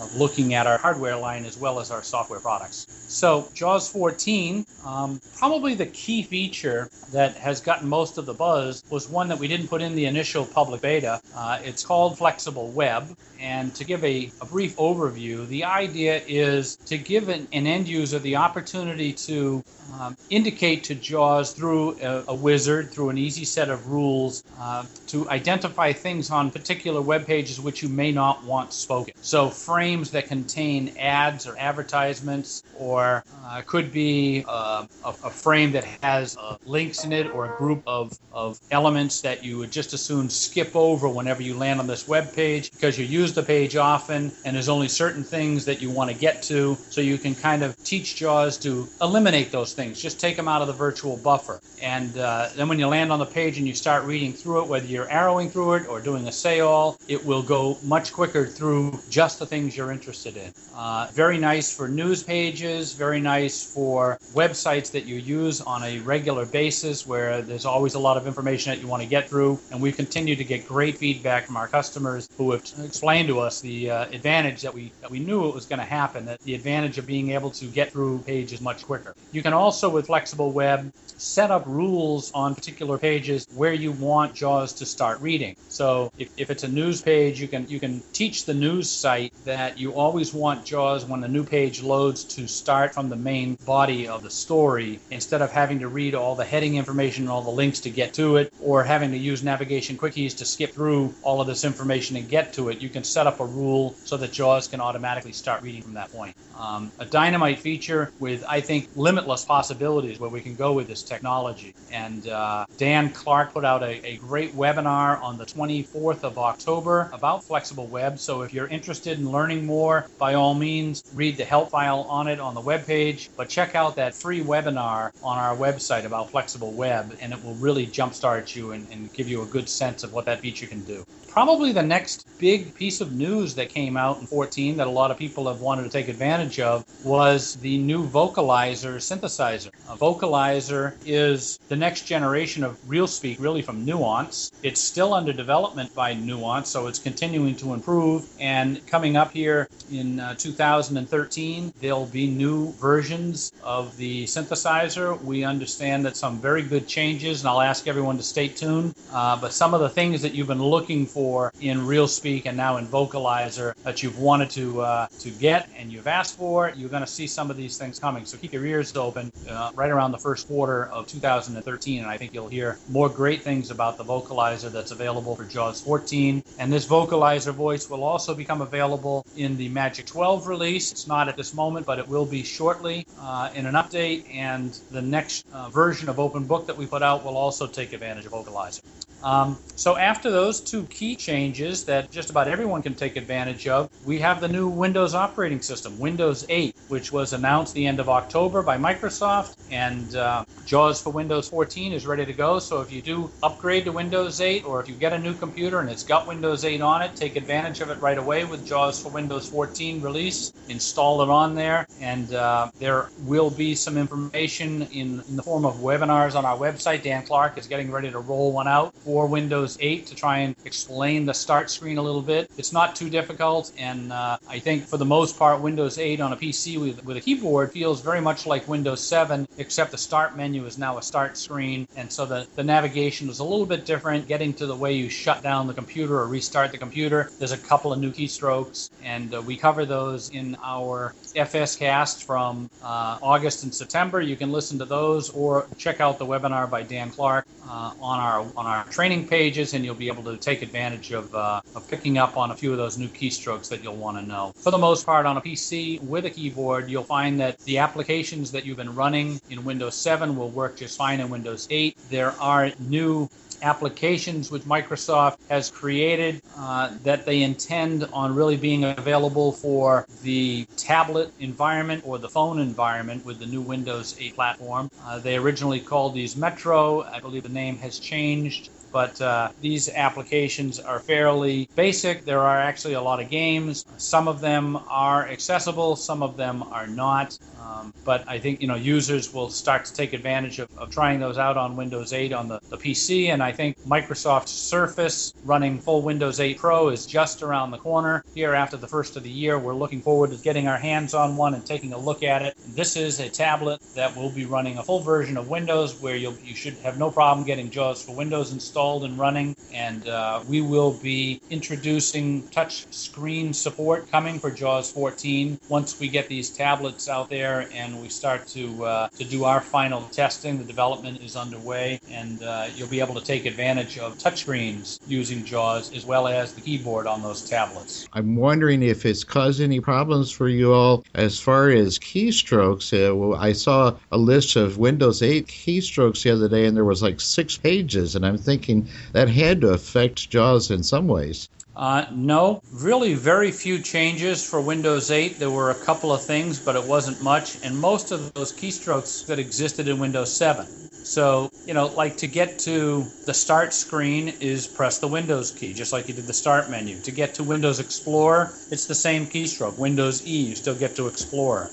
of 0.00 0.16
looking 0.16 0.54
at 0.54 0.66
our 0.66 0.78
hardware 0.78 1.16
line 1.16 1.44
as 1.44 1.58
well 1.58 1.78
as 1.78 1.90
our 1.90 2.02
software 2.02 2.40
products. 2.40 2.86
So 3.08 3.48
JAWS 3.54 3.90
14, 3.90 4.64
um, 4.86 5.20
probably 5.36 5.74
the 5.74 5.86
key 5.86 6.22
feature 6.22 6.88
that 7.12 7.36
has 7.36 7.60
gotten 7.60 7.88
most 7.88 8.18
of 8.18 8.26
the 8.26 8.34
buzz 8.34 8.82
was 8.88 9.08
one 9.08 9.28
that 9.28 9.38
we 9.38 9.48
didn't 9.48 9.68
put 9.68 9.82
in 9.82 9.94
the 9.94 10.06
initial 10.06 10.46
public 10.46 10.80
beta. 10.80 11.20
Uh, 11.34 11.58
it's 11.62 11.84
called 11.84 12.18
Flexible 12.18 12.70
Web. 12.70 13.16
And 13.40 13.74
to 13.74 13.84
give 13.84 14.04
a, 14.04 14.30
a 14.42 14.46
brief 14.46 14.76
overview, 14.76 15.48
the 15.48 15.64
idea 15.64 16.22
is 16.28 16.76
to 16.86 16.98
give 16.98 17.30
an, 17.30 17.48
an 17.52 17.66
end 17.66 17.88
user 17.88 18.18
the 18.18 18.36
opportunity 18.36 19.14
to 19.14 19.64
um, 19.98 20.16
indicate 20.28 20.84
to 20.84 20.94
JAWS 20.94 21.52
through 21.52 21.98
a, 22.00 22.24
a, 22.28 22.34
wizard, 22.34 22.90
through 22.90 23.08
an 23.08 23.18
easy 23.18 23.44
set 23.44 23.70
of 23.70 23.88
rules, 23.88 24.44
uh, 24.60 24.84
to 25.08 25.28
identify 25.30 25.92
things 25.92 26.30
on 26.30 26.50
particular 26.50 27.00
web 27.00 27.26
pages 27.26 27.60
which 27.60 27.82
you 27.82 27.88
may 27.88 28.12
not 28.12 28.44
want 28.44 28.72
spoken. 28.72 29.14
So 29.22 29.48
frames 29.90 30.12
that 30.12 30.28
contain 30.28 30.96
ads 31.00 31.48
or 31.48 31.58
advertisements, 31.58 32.62
or 32.78 33.24
uh, 33.44 33.60
could 33.66 33.92
be 33.92 34.44
uh, 34.46 34.86
a, 35.04 35.08
a, 35.08 35.30
frame 35.30 35.72
that 35.72 35.82
has 36.00 36.36
uh, 36.36 36.56
links 36.64 37.02
in 37.02 37.12
it, 37.12 37.26
or 37.34 37.52
a 37.52 37.58
group 37.58 37.82
of, 37.88 38.16
of 38.32 38.60
elements 38.70 39.20
that 39.20 39.42
you 39.42 39.58
would 39.58 39.72
just 39.72 39.92
as 39.92 40.00
soon 40.00 40.30
skip 40.30 40.76
over 40.76 41.08
whenever 41.08 41.42
you 41.42 41.56
land 41.56 41.80
on 41.80 41.88
this 41.88 42.06
web 42.06 42.32
page 42.32 42.70
because 42.70 42.96
you 42.96 43.04
use 43.04 43.32
the 43.32 43.42
page 43.42 43.74
often 43.74 44.30
and 44.44 44.54
there's 44.54 44.68
only 44.68 44.86
certain 44.86 45.24
things 45.24 45.64
that 45.64 45.82
you 45.82 45.90
want 45.90 46.08
to 46.08 46.16
get 46.16 46.40
to. 46.40 46.76
So 46.90 47.00
you 47.00 47.18
can 47.18 47.34
kind 47.34 47.64
of 47.64 47.76
teach 47.82 48.14
JAWS 48.14 48.58
to 48.58 48.88
eliminate 49.02 49.50
those 49.50 49.72
things, 49.72 50.00
just 50.00 50.20
take 50.20 50.36
them 50.36 50.46
out 50.46 50.62
of 50.62 50.68
the 50.68 50.74
virtual 50.74 51.16
buffer. 51.16 51.60
And 51.82 52.16
uh, 52.16 52.50
then 52.54 52.68
when 52.68 52.78
you 52.78 52.86
land 52.86 53.10
on 53.10 53.18
the 53.18 53.26
page 53.26 53.58
and 53.58 53.66
you 53.66 53.74
start 53.74 54.04
reading 54.04 54.32
through 54.32 54.62
it, 54.62 54.68
whether 54.68 54.86
you're 54.86 55.10
arrowing 55.10 55.50
through 55.50 55.74
it 55.74 55.88
or 55.88 56.00
doing 56.00 56.28
a 56.28 56.32
say 56.32 56.60
all, 56.60 56.96
it 57.08 57.24
will 57.24 57.42
go 57.42 57.76
much 57.82 58.12
quicker 58.12 58.46
through 58.46 58.96
just 59.08 59.40
the 59.40 59.46
things 59.46 59.76
you're 59.80 59.90
interested 59.90 60.36
in. 60.36 60.52
Uh, 60.76 61.08
very 61.12 61.38
nice 61.38 61.74
for 61.74 61.88
news 61.88 62.22
pages, 62.22 62.92
very 62.92 63.18
nice 63.18 63.74
for 63.74 64.18
websites 64.34 64.90
that 64.92 65.06
you 65.06 65.16
use 65.16 65.62
on 65.62 65.82
a 65.82 65.98
regular 66.00 66.44
basis 66.44 67.06
where 67.06 67.40
there's 67.40 67.64
always 67.64 67.94
a 67.94 67.98
lot 67.98 68.18
of 68.18 68.26
information 68.26 68.70
that 68.70 68.80
you 68.80 68.86
want 68.86 69.02
to 69.02 69.08
get 69.08 69.28
through. 69.28 69.58
And 69.72 69.80
we 69.80 69.90
continue 69.90 70.36
to 70.36 70.44
get 70.44 70.68
great 70.68 70.98
feedback 70.98 71.46
from 71.46 71.56
our 71.56 71.66
customers 71.66 72.28
who 72.36 72.52
have 72.52 72.62
explained 72.84 73.28
to 73.28 73.40
us 73.40 73.62
the 73.62 73.90
uh, 73.90 74.04
advantage 74.12 74.60
that 74.60 74.74
we, 74.74 74.92
that 75.00 75.10
we 75.10 75.18
knew 75.18 75.48
it 75.48 75.54
was 75.54 75.64
going 75.64 75.78
to 75.78 75.84
happen, 75.84 76.26
that 76.26 76.40
the 76.40 76.54
advantage 76.54 76.98
of 76.98 77.06
being 77.06 77.30
able 77.30 77.50
to 77.52 77.64
get 77.64 77.90
through 77.90 78.18
pages 78.20 78.60
much 78.60 78.84
quicker. 78.84 79.14
You 79.32 79.42
can 79.42 79.54
also, 79.54 79.88
with 79.88 80.06
Flexible 80.06 80.52
Web, 80.52 80.92
set 81.16 81.50
up 81.50 81.64
rules 81.66 82.30
on 82.32 82.54
particular 82.54 82.98
pages 82.98 83.46
where 83.54 83.72
you 83.72 83.92
want 83.92 84.34
JAWS 84.34 84.72
to 84.74 84.86
start 84.86 85.20
reading. 85.20 85.56
So 85.68 86.12
if, 86.18 86.30
if 86.36 86.50
it's 86.50 86.64
a 86.64 86.68
news 86.68 87.00
page, 87.02 87.40
you 87.40 87.48
can 87.48 87.66
you 87.68 87.80
can 87.80 88.02
teach 88.12 88.44
the 88.44 88.54
news 88.54 88.90
site 88.90 89.32
that 89.44 89.69
you 89.78 89.92
always 89.94 90.32
want 90.32 90.64
JAWS 90.64 91.04
when 91.04 91.20
the 91.20 91.28
new 91.28 91.44
page 91.44 91.82
loads 91.82 92.24
to 92.24 92.46
start 92.46 92.94
from 92.94 93.08
the 93.08 93.16
main 93.16 93.56
body 93.66 94.08
of 94.08 94.22
the 94.22 94.30
story 94.30 95.00
instead 95.10 95.42
of 95.42 95.50
having 95.50 95.78
to 95.80 95.88
read 95.88 96.14
all 96.14 96.34
the 96.34 96.44
heading 96.44 96.76
information 96.76 97.24
and 97.24 97.30
all 97.30 97.42
the 97.42 97.50
links 97.50 97.80
to 97.80 97.90
get 97.90 98.14
to 98.14 98.36
it 98.36 98.52
or 98.60 98.82
having 98.82 99.10
to 99.10 99.18
use 99.18 99.42
navigation 99.42 99.96
quick 99.96 100.14
keys 100.14 100.34
to 100.34 100.44
skip 100.44 100.72
through 100.72 101.14
all 101.22 101.40
of 101.40 101.46
this 101.46 101.64
information 101.64 102.16
and 102.16 102.28
get 102.28 102.52
to 102.52 102.68
it. 102.68 102.80
You 102.80 102.88
can 102.88 103.04
set 103.04 103.26
up 103.26 103.40
a 103.40 103.46
rule 103.46 103.94
so 104.04 104.16
that 104.16 104.32
JAWS 104.32 104.68
can 104.68 104.80
automatically 104.80 105.32
start 105.32 105.62
reading 105.62 105.82
from 105.82 105.94
that 105.94 106.10
point. 106.12 106.34
Um, 106.58 106.92
a 106.98 107.06
dynamite 107.06 107.58
feature 107.58 108.12
with, 108.18 108.44
I 108.46 108.60
think, 108.60 108.88
limitless 108.96 109.44
possibilities 109.44 109.90
possibilities 109.90 110.20
where 110.20 110.30
we 110.30 110.40
can 110.40 110.54
go 110.54 110.72
with 110.72 110.88
this 110.88 111.02
technology. 111.02 111.74
And 111.92 112.26
uh, 112.28 112.66
Dan 112.76 113.10
Clark 113.10 113.52
put 113.52 113.64
out 113.64 113.82
a, 113.82 114.06
a 114.06 114.16
great 114.16 114.54
webinar 114.54 115.22
on 115.22 115.38
the 115.38 115.44
24th 115.44 116.22
of 116.22 116.38
October 116.38 117.08
about 117.12 117.44
flexible 117.44 117.86
web. 117.86 118.18
So 118.18 118.42
if 118.42 118.52
you're 118.52 118.66
interested 118.68 119.18
in 119.18 119.30
learning 119.30 119.59
more, 119.66 120.06
by 120.18 120.34
all 120.34 120.54
means, 120.54 121.02
read 121.14 121.36
the 121.36 121.44
help 121.44 121.70
file 121.70 122.00
on 122.08 122.28
it 122.28 122.40
on 122.40 122.54
the 122.54 122.60
webpage. 122.60 123.28
But 123.36 123.48
check 123.48 123.74
out 123.74 123.96
that 123.96 124.14
free 124.14 124.42
webinar 124.42 125.12
on 125.22 125.38
our 125.38 125.56
website 125.56 126.04
about 126.04 126.30
flexible 126.30 126.72
web, 126.72 127.16
and 127.20 127.32
it 127.32 127.44
will 127.44 127.54
really 127.54 127.86
jumpstart 127.86 128.54
you 128.54 128.72
and, 128.72 128.86
and 128.90 129.12
give 129.12 129.28
you 129.28 129.42
a 129.42 129.46
good 129.46 129.68
sense 129.68 130.04
of 130.04 130.12
what 130.12 130.24
that 130.26 130.40
feature 130.40 130.66
can 130.66 130.82
do. 130.84 131.04
Probably 131.28 131.72
the 131.72 131.82
next 131.82 132.26
big 132.38 132.74
piece 132.74 133.00
of 133.00 133.12
news 133.12 133.54
that 133.54 133.68
came 133.68 133.96
out 133.96 134.20
in 134.20 134.26
14 134.26 134.76
that 134.78 134.86
a 134.86 134.90
lot 134.90 135.10
of 135.10 135.18
people 135.18 135.46
have 135.46 135.60
wanted 135.60 135.84
to 135.84 135.88
take 135.88 136.08
advantage 136.08 136.58
of 136.58 136.84
was 137.04 137.54
the 137.56 137.78
new 137.78 138.04
vocalizer 138.08 138.96
synthesizer. 138.96 139.70
A 139.88 139.96
vocalizer 139.96 140.94
is 141.06 141.58
the 141.68 141.76
next 141.76 142.02
generation 142.02 142.64
of 142.64 142.80
RealSpeak, 142.88 143.38
really 143.38 143.62
from 143.62 143.84
Nuance. 143.84 144.50
It's 144.62 144.80
still 144.80 145.14
under 145.14 145.32
development 145.32 145.94
by 145.94 146.14
Nuance, 146.14 146.68
so 146.68 146.88
it's 146.88 146.98
continuing 146.98 147.54
to 147.56 147.74
improve. 147.74 148.28
And 148.40 148.84
coming 148.86 149.16
up 149.16 149.30
here 149.30 149.49
in 149.90 150.20
uh, 150.20 150.34
2013, 150.34 151.72
there'll 151.80 152.06
be 152.06 152.26
new 152.26 152.72
versions 152.72 153.52
of 153.62 153.96
the 153.96 154.24
synthesizer. 154.24 155.20
We 155.22 155.44
understand 155.44 156.04
that 156.06 156.16
some 156.16 156.38
very 156.40 156.62
good 156.62 156.86
changes, 156.86 157.40
and 157.40 157.48
I'll 157.48 157.60
ask 157.60 157.88
everyone 157.88 158.16
to 158.16 158.22
stay 158.22 158.48
tuned. 158.48 158.94
Uh, 159.12 159.36
but 159.40 159.52
some 159.52 159.74
of 159.74 159.80
the 159.80 159.88
things 159.88 160.22
that 160.22 160.34
you've 160.34 160.46
been 160.46 160.62
looking 160.62 161.06
for 161.06 161.52
in 161.60 161.80
RealSpeak 161.80 162.46
and 162.46 162.56
now 162.56 162.76
in 162.76 162.86
Vocalizer 162.86 163.74
that 163.82 164.02
you've 164.02 164.18
wanted 164.18 164.50
to 164.50 164.80
uh, 164.82 165.06
to 165.20 165.30
get 165.30 165.68
and 165.76 165.92
you've 165.92 166.06
asked 166.06 166.36
for, 166.36 166.72
you're 166.76 166.88
going 166.88 167.02
to 167.02 167.14
see 167.18 167.26
some 167.26 167.50
of 167.50 167.56
these 167.56 167.76
things 167.76 167.98
coming. 167.98 168.24
So 168.24 168.36
keep 168.38 168.52
your 168.52 168.66
ears 168.66 168.94
open 168.96 169.32
uh, 169.48 169.70
right 169.74 169.90
around 169.90 170.12
the 170.12 170.18
first 170.18 170.46
quarter 170.46 170.86
of 170.86 171.06
2013, 171.06 172.00
and 172.02 172.10
I 172.10 172.16
think 172.16 172.34
you'll 172.34 172.48
hear 172.48 172.78
more 172.88 173.08
great 173.08 173.42
things 173.42 173.70
about 173.70 173.96
the 173.96 174.04
Vocalizer 174.04 174.70
that's 174.70 174.90
available 174.90 175.34
for 175.36 175.44
JAWS 175.44 175.80
14. 175.82 176.42
And 176.58 176.72
this 176.72 176.86
Vocalizer 176.86 177.52
voice 177.52 177.88
will 177.88 178.04
also 178.04 178.34
become 178.34 178.60
available 178.60 179.24
in 179.36 179.56
the 179.56 179.68
Magic 179.68 180.06
12 180.06 180.46
release. 180.46 180.92
It's 180.92 181.06
not 181.06 181.28
at 181.28 181.36
this 181.36 181.54
moment, 181.54 181.86
but 181.86 181.98
it 181.98 182.08
will 182.08 182.26
be 182.26 182.42
shortly 182.42 183.06
uh, 183.20 183.50
in 183.54 183.66
an 183.66 183.74
update. 183.74 184.24
And 184.34 184.76
the 184.90 185.02
next 185.02 185.44
uh, 185.52 185.68
version 185.68 186.08
of 186.08 186.18
Open 186.18 186.44
Book 186.44 186.66
that 186.66 186.76
we 186.76 186.86
put 186.86 187.02
out 187.02 187.24
will 187.24 187.36
also 187.36 187.66
take 187.66 187.92
advantage 187.92 188.26
of 188.26 188.32
Vocalizer. 188.32 188.80
Um, 189.22 189.58
so 189.76 189.96
after 189.96 190.30
those 190.30 190.60
two 190.60 190.84
key 190.84 191.16
changes 191.16 191.84
that 191.86 192.10
just 192.10 192.30
about 192.30 192.48
everyone 192.48 192.82
can 192.82 192.94
take 192.94 193.16
advantage 193.16 193.66
of, 193.66 193.88
we 194.04 194.18
have 194.18 194.40
the 194.40 194.48
new 194.48 194.68
Windows 194.68 195.14
operating 195.14 195.62
system, 195.62 195.98
Windows 195.98 196.44
8, 196.48 196.76
which 196.88 197.12
was 197.12 197.32
announced 197.32 197.74
the 197.74 197.86
end 197.86 197.98
of 197.98 198.08
October 198.08 198.62
by 198.62 198.76
Microsoft, 198.76 199.56
and 199.70 200.14
uh, 200.16 200.44
JAWS 200.66 201.02
for 201.02 201.10
Windows 201.10 201.48
14 201.48 201.92
is 201.92 202.06
ready 202.06 202.26
to 202.26 202.32
go. 202.32 202.58
So 202.58 202.80
if 202.80 202.92
you 202.92 203.00
do 203.00 203.30
upgrade 203.42 203.84
to 203.86 203.92
Windows 203.92 204.40
8, 204.40 204.66
or 204.66 204.80
if 204.80 204.88
you 204.88 204.94
get 204.94 205.12
a 205.12 205.18
new 205.18 205.34
computer 205.34 205.80
and 205.80 205.88
it's 205.88 206.04
got 206.04 206.26
Windows 206.26 206.64
8 206.64 206.80
on 206.80 207.02
it, 207.02 207.16
take 207.16 207.36
advantage 207.36 207.80
of 207.80 207.90
it 207.90 207.98
right 208.00 208.18
away 208.18 208.44
with 208.44 208.66
JAWS 208.66 209.02
for 209.02 209.08
Windows 209.08 209.48
14 209.48 210.02
release. 210.02 210.52
Install 210.68 211.22
it 211.22 211.30
on 211.30 211.54
there, 211.54 211.86
and 212.00 212.34
uh, 212.34 212.70
there 212.78 213.08
will 213.24 213.50
be 213.50 213.74
some 213.74 213.96
information 213.96 214.82
in, 214.92 215.22
in 215.28 215.36
the 215.36 215.42
form 215.42 215.64
of 215.64 215.76
webinars 215.76 216.34
on 216.34 216.44
our 216.44 216.56
website. 216.56 217.02
Dan 217.02 217.24
Clark 217.24 217.58
is 217.58 217.66
getting 217.66 217.90
ready 217.90 218.10
to 218.10 218.18
roll 218.18 218.52
one 218.52 218.68
out 218.68 218.94
for 219.10 219.26
Windows 219.26 219.76
8 219.80 220.06
to 220.06 220.14
try 220.14 220.38
and 220.38 220.54
explain 220.64 221.26
the 221.26 221.34
start 221.34 221.68
screen 221.68 221.98
a 221.98 222.02
little 222.02 222.22
bit. 222.22 222.48
It's 222.56 222.72
not 222.72 222.94
too 222.94 223.10
difficult, 223.10 223.72
and 223.76 224.12
uh, 224.12 224.38
I 224.48 224.60
think 224.60 224.86
for 224.86 224.98
the 224.98 225.04
most 225.04 225.36
part, 225.36 225.60
Windows 225.60 225.98
8 225.98 226.20
on 226.20 226.32
a 226.32 226.36
PC 226.36 226.78
with, 226.78 227.04
with 227.04 227.16
a 227.16 227.20
keyboard 227.20 227.72
feels 227.72 228.02
very 228.02 228.20
much 228.20 228.46
like 228.46 228.68
Windows 228.68 229.00
7, 229.02 229.48
except 229.58 229.90
the 229.90 229.98
start 229.98 230.36
menu 230.36 230.64
is 230.64 230.78
now 230.78 230.96
a 230.96 231.02
start 231.02 231.36
screen, 231.36 231.88
and 231.96 232.12
so 232.12 232.24
the, 232.24 232.46
the 232.54 232.62
navigation 232.62 233.28
is 233.28 233.40
a 233.40 233.44
little 233.44 233.66
bit 233.66 233.84
different. 233.84 234.28
Getting 234.28 234.54
to 234.54 234.66
the 234.66 234.76
way 234.76 234.92
you 234.92 235.08
shut 235.08 235.42
down 235.42 235.66
the 235.66 235.74
computer 235.74 236.16
or 236.20 236.28
restart 236.28 236.70
the 236.70 236.78
computer, 236.78 237.32
there's 237.40 237.50
a 237.50 237.58
couple 237.58 237.92
of 237.92 237.98
new 237.98 238.12
keystrokes, 238.12 238.90
and 239.02 239.34
uh, 239.34 239.42
we 239.42 239.56
cover 239.56 239.84
those 239.84 240.30
in 240.30 240.56
our 240.62 241.16
FS 241.34 241.74
cast 241.74 242.22
from 242.22 242.70
uh, 242.84 243.18
August 243.20 243.64
and 243.64 243.74
September. 243.74 244.20
You 244.20 244.36
can 244.36 244.52
listen 244.52 244.78
to 244.78 244.84
those 244.84 245.30
or 245.30 245.66
check 245.78 246.00
out 246.00 246.20
the 246.20 246.26
webinar 246.26 246.70
by 246.70 246.84
Dan 246.84 247.10
Clark 247.10 247.44
uh, 247.68 247.92
on 248.00 248.20
our 248.20 248.40
on 248.56 248.66
our 248.66 248.84
training 249.00 249.26
pages, 249.26 249.72
and 249.72 249.82
you'll 249.82 249.94
be 249.94 250.08
able 250.08 250.22
to 250.22 250.36
take 250.36 250.60
advantage 250.60 251.10
of, 251.10 251.34
uh, 251.34 251.62
of 251.74 251.88
picking 251.88 252.18
up 252.18 252.36
on 252.36 252.50
a 252.50 252.54
few 252.54 252.70
of 252.70 252.76
those 252.76 252.98
new 252.98 253.08
keystrokes 253.08 253.66
that 253.66 253.82
you'll 253.82 253.96
want 253.96 254.14
to 254.14 254.22
know. 254.22 254.52
For 254.56 254.70
the 254.70 254.76
most 254.76 255.06
part, 255.06 255.24
on 255.24 255.38
a 255.38 255.40
PC 255.40 256.02
with 256.02 256.26
a 256.26 256.30
keyboard, 256.30 256.90
you'll 256.90 257.02
find 257.02 257.40
that 257.40 257.58
the 257.60 257.78
applications 257.78 258.52
that 258.52 258.66
you've 258.66 258.76
been 258.76 258.94
running 258.94 259.40
in 259.48 259.64
Windows 259.64 259.94
7 259.94 260.36
will 260.36 260.50
work 260.50 260.76
just 260.76 260.98
fine 260.98 261.18
in 261.18 261.30
Windows 261.30 261.66
8. 261.70 261.96
There 262.10 262.32
are 262.32 262.72
new 262.78 263.30
applications 263.62 264.50
which 264.50 264.62
Microsoft 264.62 265.38
has 265.48 265.70
created 265.70 266.40
uh, 266.56 266.90
that 267.02 267.26
they 267.26 267.42
intend 267.42 268.04
on 268.12 268.34
really 268.34 268.56
being 268.56 268.84
available 268.84 269.52
for 269.52 270.06
the 270.22 270.66
tablet 270.76 271.32
environment 271.40 272.02
or 272.06 272.18
the 272.18 272.28
phone 272.28 272.58
environment 272.58 273.24
with 273.24 273.38
the 273.38 273.46
new 273.46 273.60
Windows 273.60 274.16
8 274.18 274.34
platform. 274.34 274.90
Uh, 275.04 275.18
they 275.18 275.36
originally 275.36 275.80
called 275.80 276.14
these 276.14 276.36
Metro. 276.36 277.02
I 277.02 277.20
believe 277.20 277.42
the 277.42 277.48
name 277.48 277.76
has 277.78 277.98
changed 277.98 278.70
but 278.92 279.20
uh, 279.20 279.50
these 279.60 279.88
applications 279.88 280.80
are 280.80 280.98
fairly 280.98 281.68
basic. 281.76 282.24
There 282.24 282.40
are 282.40 282.58
actually 282.58 282.94
a 282.94 283.00
lot 283.00 283.20
of 283.20 283.30
games. 283.30 283.84
Some 283.96 284.28
of 284.28 284.40
them 284.40 284.78
are 284.88 285.28
accessible, 285.28 285.96
some 285.96 286.22
of 286.22 286.36
them 286.36 286.62
are 286.64 286.86
not. 286.86 287.38
Um, 287.60 287.92
but 288.04 288.26
I 288.28 288.38
think 288.38 288.60
you 288.60 288.68
know 288.68 288.74
users 288.74 289.32
will 289.34 289.50
start 289.50 289.84
to 289.84 289.92
take 289.92 290.12
advantage 290.12 290.58
of, 290.58 290.68
of 290.78 290.90
trying 290.90 291.20
those 291.20 291.38
out 291.38 291.56
on 291.56 291.76
Windows 291.76 292.12
8 292.12 292.32
on 292.32 292.48
the, 292.48 292.60
the 292.70 292.76
PC, 292.76 293.28
and 293.28 293.42
I 293.42 293.52
think 293.52 293.78
Microsoft 293.86 294.48
Surface 294.48 295.34
running 295.44 295.78
full 295.78 296.02
Windows 296.02 296.40
8 296.40 296.58
Pro 296.58 296.88
is 296.88 297.06
just 297.06 297.42
around 297.42 297.70
the 297.70 297.78
corner. 297.78 298.24
Here 298.34 298.54
after 298.54 298.76
the 298.76 298.88
first 298.88 299.16
of 299.16 299.22
the 299.22 299.30
year, 299.30 299.58
we're 299.58 299.74
looking 299.74 300.00
forward 300.00 300.30
to 300.30 300.36
getting 300.36 300.68
our 300.68 300.78
hands 300.78 301.12
on 301.12 301.36
one 301.36 301.54
and 301.54 301.64
taking 301.64 301.92
a 301.92 301.98
look 301.98 302.22
at 302.22 302.42
it. 302.42 302.56
This 302.68 302.96
is 302.96 303.20
a 303.20 303.28
tablet 303.28 303.80
that 303.94 304.16
will 304.16 304.30
be 304.30 304.46
running 304.46 304.78
a 304.78 304.82
full 304.82 305.00
version 305.00 305.36
of 305.36 305.48
Windows, 305.48 306.00
where 306.00 306.16
you 306.16 306.36
you 306.44 306.54
should 306.54 306.74
have 306.78 306.98
no 306.98 307.10
problem 307.10 307.46
getting 307.46 307.70
JAWS 307.70 308.04
for 308.04 308.14
Windows 308.14 308.52
installed 308.52 309.04
and 309.04 309.18
running, 309.18 309.54
and 309.72 310.08
uh, 310.08 310.42
we 310.48 310.60
will 310.60 310.92
be 310.92 311.40
introducing 311.50 312.48
touch 312.48 312.86
screen 312.92 313.52
support 313.52 314.10
coming 314.10 314.38
for 314.38 314.50
JAWS 314.50 314.92
14 314.92 315.58
once 315.68 316.00
we 316.00 316.08
get 316.08 316.28
these 316.28 316.48
tablets 316.50 317.08
out 317.08 317.28
there 317.28 317.49
and 317.58 318.00
we 318.00 318.08
start 318.08 318.46
to 318.48 318.84
uh, 318.84 319.08
to 319.08 319.24
do 319.24 319.44
our 319.44 319.60
final 319.60 320.02
testing. 320.12 320.58
The 320.58 320.64
development 320.64 321.20
is 321.22 321.36
underway, 321.36 322.00
and 322.10 322.42
uh, 322.42 322.68
you'll 322.74 322.88
be 322.88 323.00
able 323.00 323.14
to 323.14 323.24
take 323.24 323.46
advantage 323.46 323.98
of 323.98 324.16
touchscreens 324.18 325.00
using 325.06 325.44
JAWS 325.44 325.92
as 325.94 326.06
well 326.06 326.26
as 326.26 326.54
the 326.54 326.60
keyboard 326.60 327.06
on 327.06 327.22
those 327.22 327.48
tablets. 327.48 328.08
I'm 328.12 328.36
wondering 328.36 328.82
if 328.82 329.04
it's 329.04 329.24
caused 329.24 329.60
any 329.60 329.80
problems 329.80 330.30
for 330.30 330.48
you 330.48 330.72
all 330.72 331.04
as 331.14 331.38
far 331.38 331.70
as 331.70 331.98
keystrokes. 331.98 332.92
Uh, 332.92 333.14
well, 333.14 333.38
I 333.38 333.52
saw 333.52 333.96
a 334.12 334.18
list 334.18 334.56
of 334.56 334.78
Windows 334.78 335.22
8 335.22 335.46
keystrokes 335.46 336.22
the 336.22 336.30
other 336.30 336.48
day, 336.48 336.66
and 336.66 336.76
there 336.76 336.84
was 336.84 337.02
like 337.02 337.20
six 337.20 337.56
pages, 337.56 338.14
and 338.16 338.24
I'm 338.24 338.38
thinking 338.38 338.88
that 339.12 339.28
had 339.28 339.60
to 339.62 339.70
affect 339.70 340.30
JAWS 340.30 340.70
in 340.70 340.82
some 340.82 341.08
ways. 341.08 341.48
Uh, 341.80 342.04
no, 342.12 342.60
really 342.74 343.14
very 343.14 343.50
few 343.50 343.78
changes 343.78 344.44
for 344.46 344.60
Windows 344.60 345.10
8. 345.10 345.38
There 345.38 345.48
were 345.48 345.70
a 345.70 345.74
couple 345.74 346.12
of 346.12 346.22
things, 346.22 346.60
but 346.60 346.76
it 346.76 346.84
wasn't 346.84 347.22
much, 347.22 347.56
and 347.64 347.74
most 347.74 348.12
of 348.12 348.34
those 348.34 348.52
keystrokes 348.52 349.24
that 349.24 349.38
existed 349.38 349.88
in 349.88 349.98
Windows 349.98 350.30
7. 350.30 350.66
So, 350.66 351.48
you 351.64 351.72
know, 351.72 351.86
like 351.86 352.18
to 352.18 352.26
get 352.26 352.58
to 352.60 353.06
the 353.24 353.32
start 353.32 353.72
screen 353.72 354.34
is 354.40 354.66
press 354.66 354.98
the 354.98 355.08
Windows 355.08 355.52
key, 355.52 355.72
just 355.72 355.90
like 355.90 356.06
you 356.06 356.12
did 356.12 356.26
the 356.26 356.34
start 356.34 356.68
menu. 356.68 357.00
To 357.00 357.10
get 357.10 357.32
to 357.36 357.44
Windows 357.44 357.80
Explorer, 357.80 358.52
it's 358.70 358.84
the 358.84 358.94
same 358.94 359.24
keystroke. 359.24 359.78
Windows 359.78 360.26
E, 360.26 360.48
you 360.48 360.56
still 360.56 360.74
get 360.74 360.94
to 360.96 361.06
Explorer. 361.06 361.70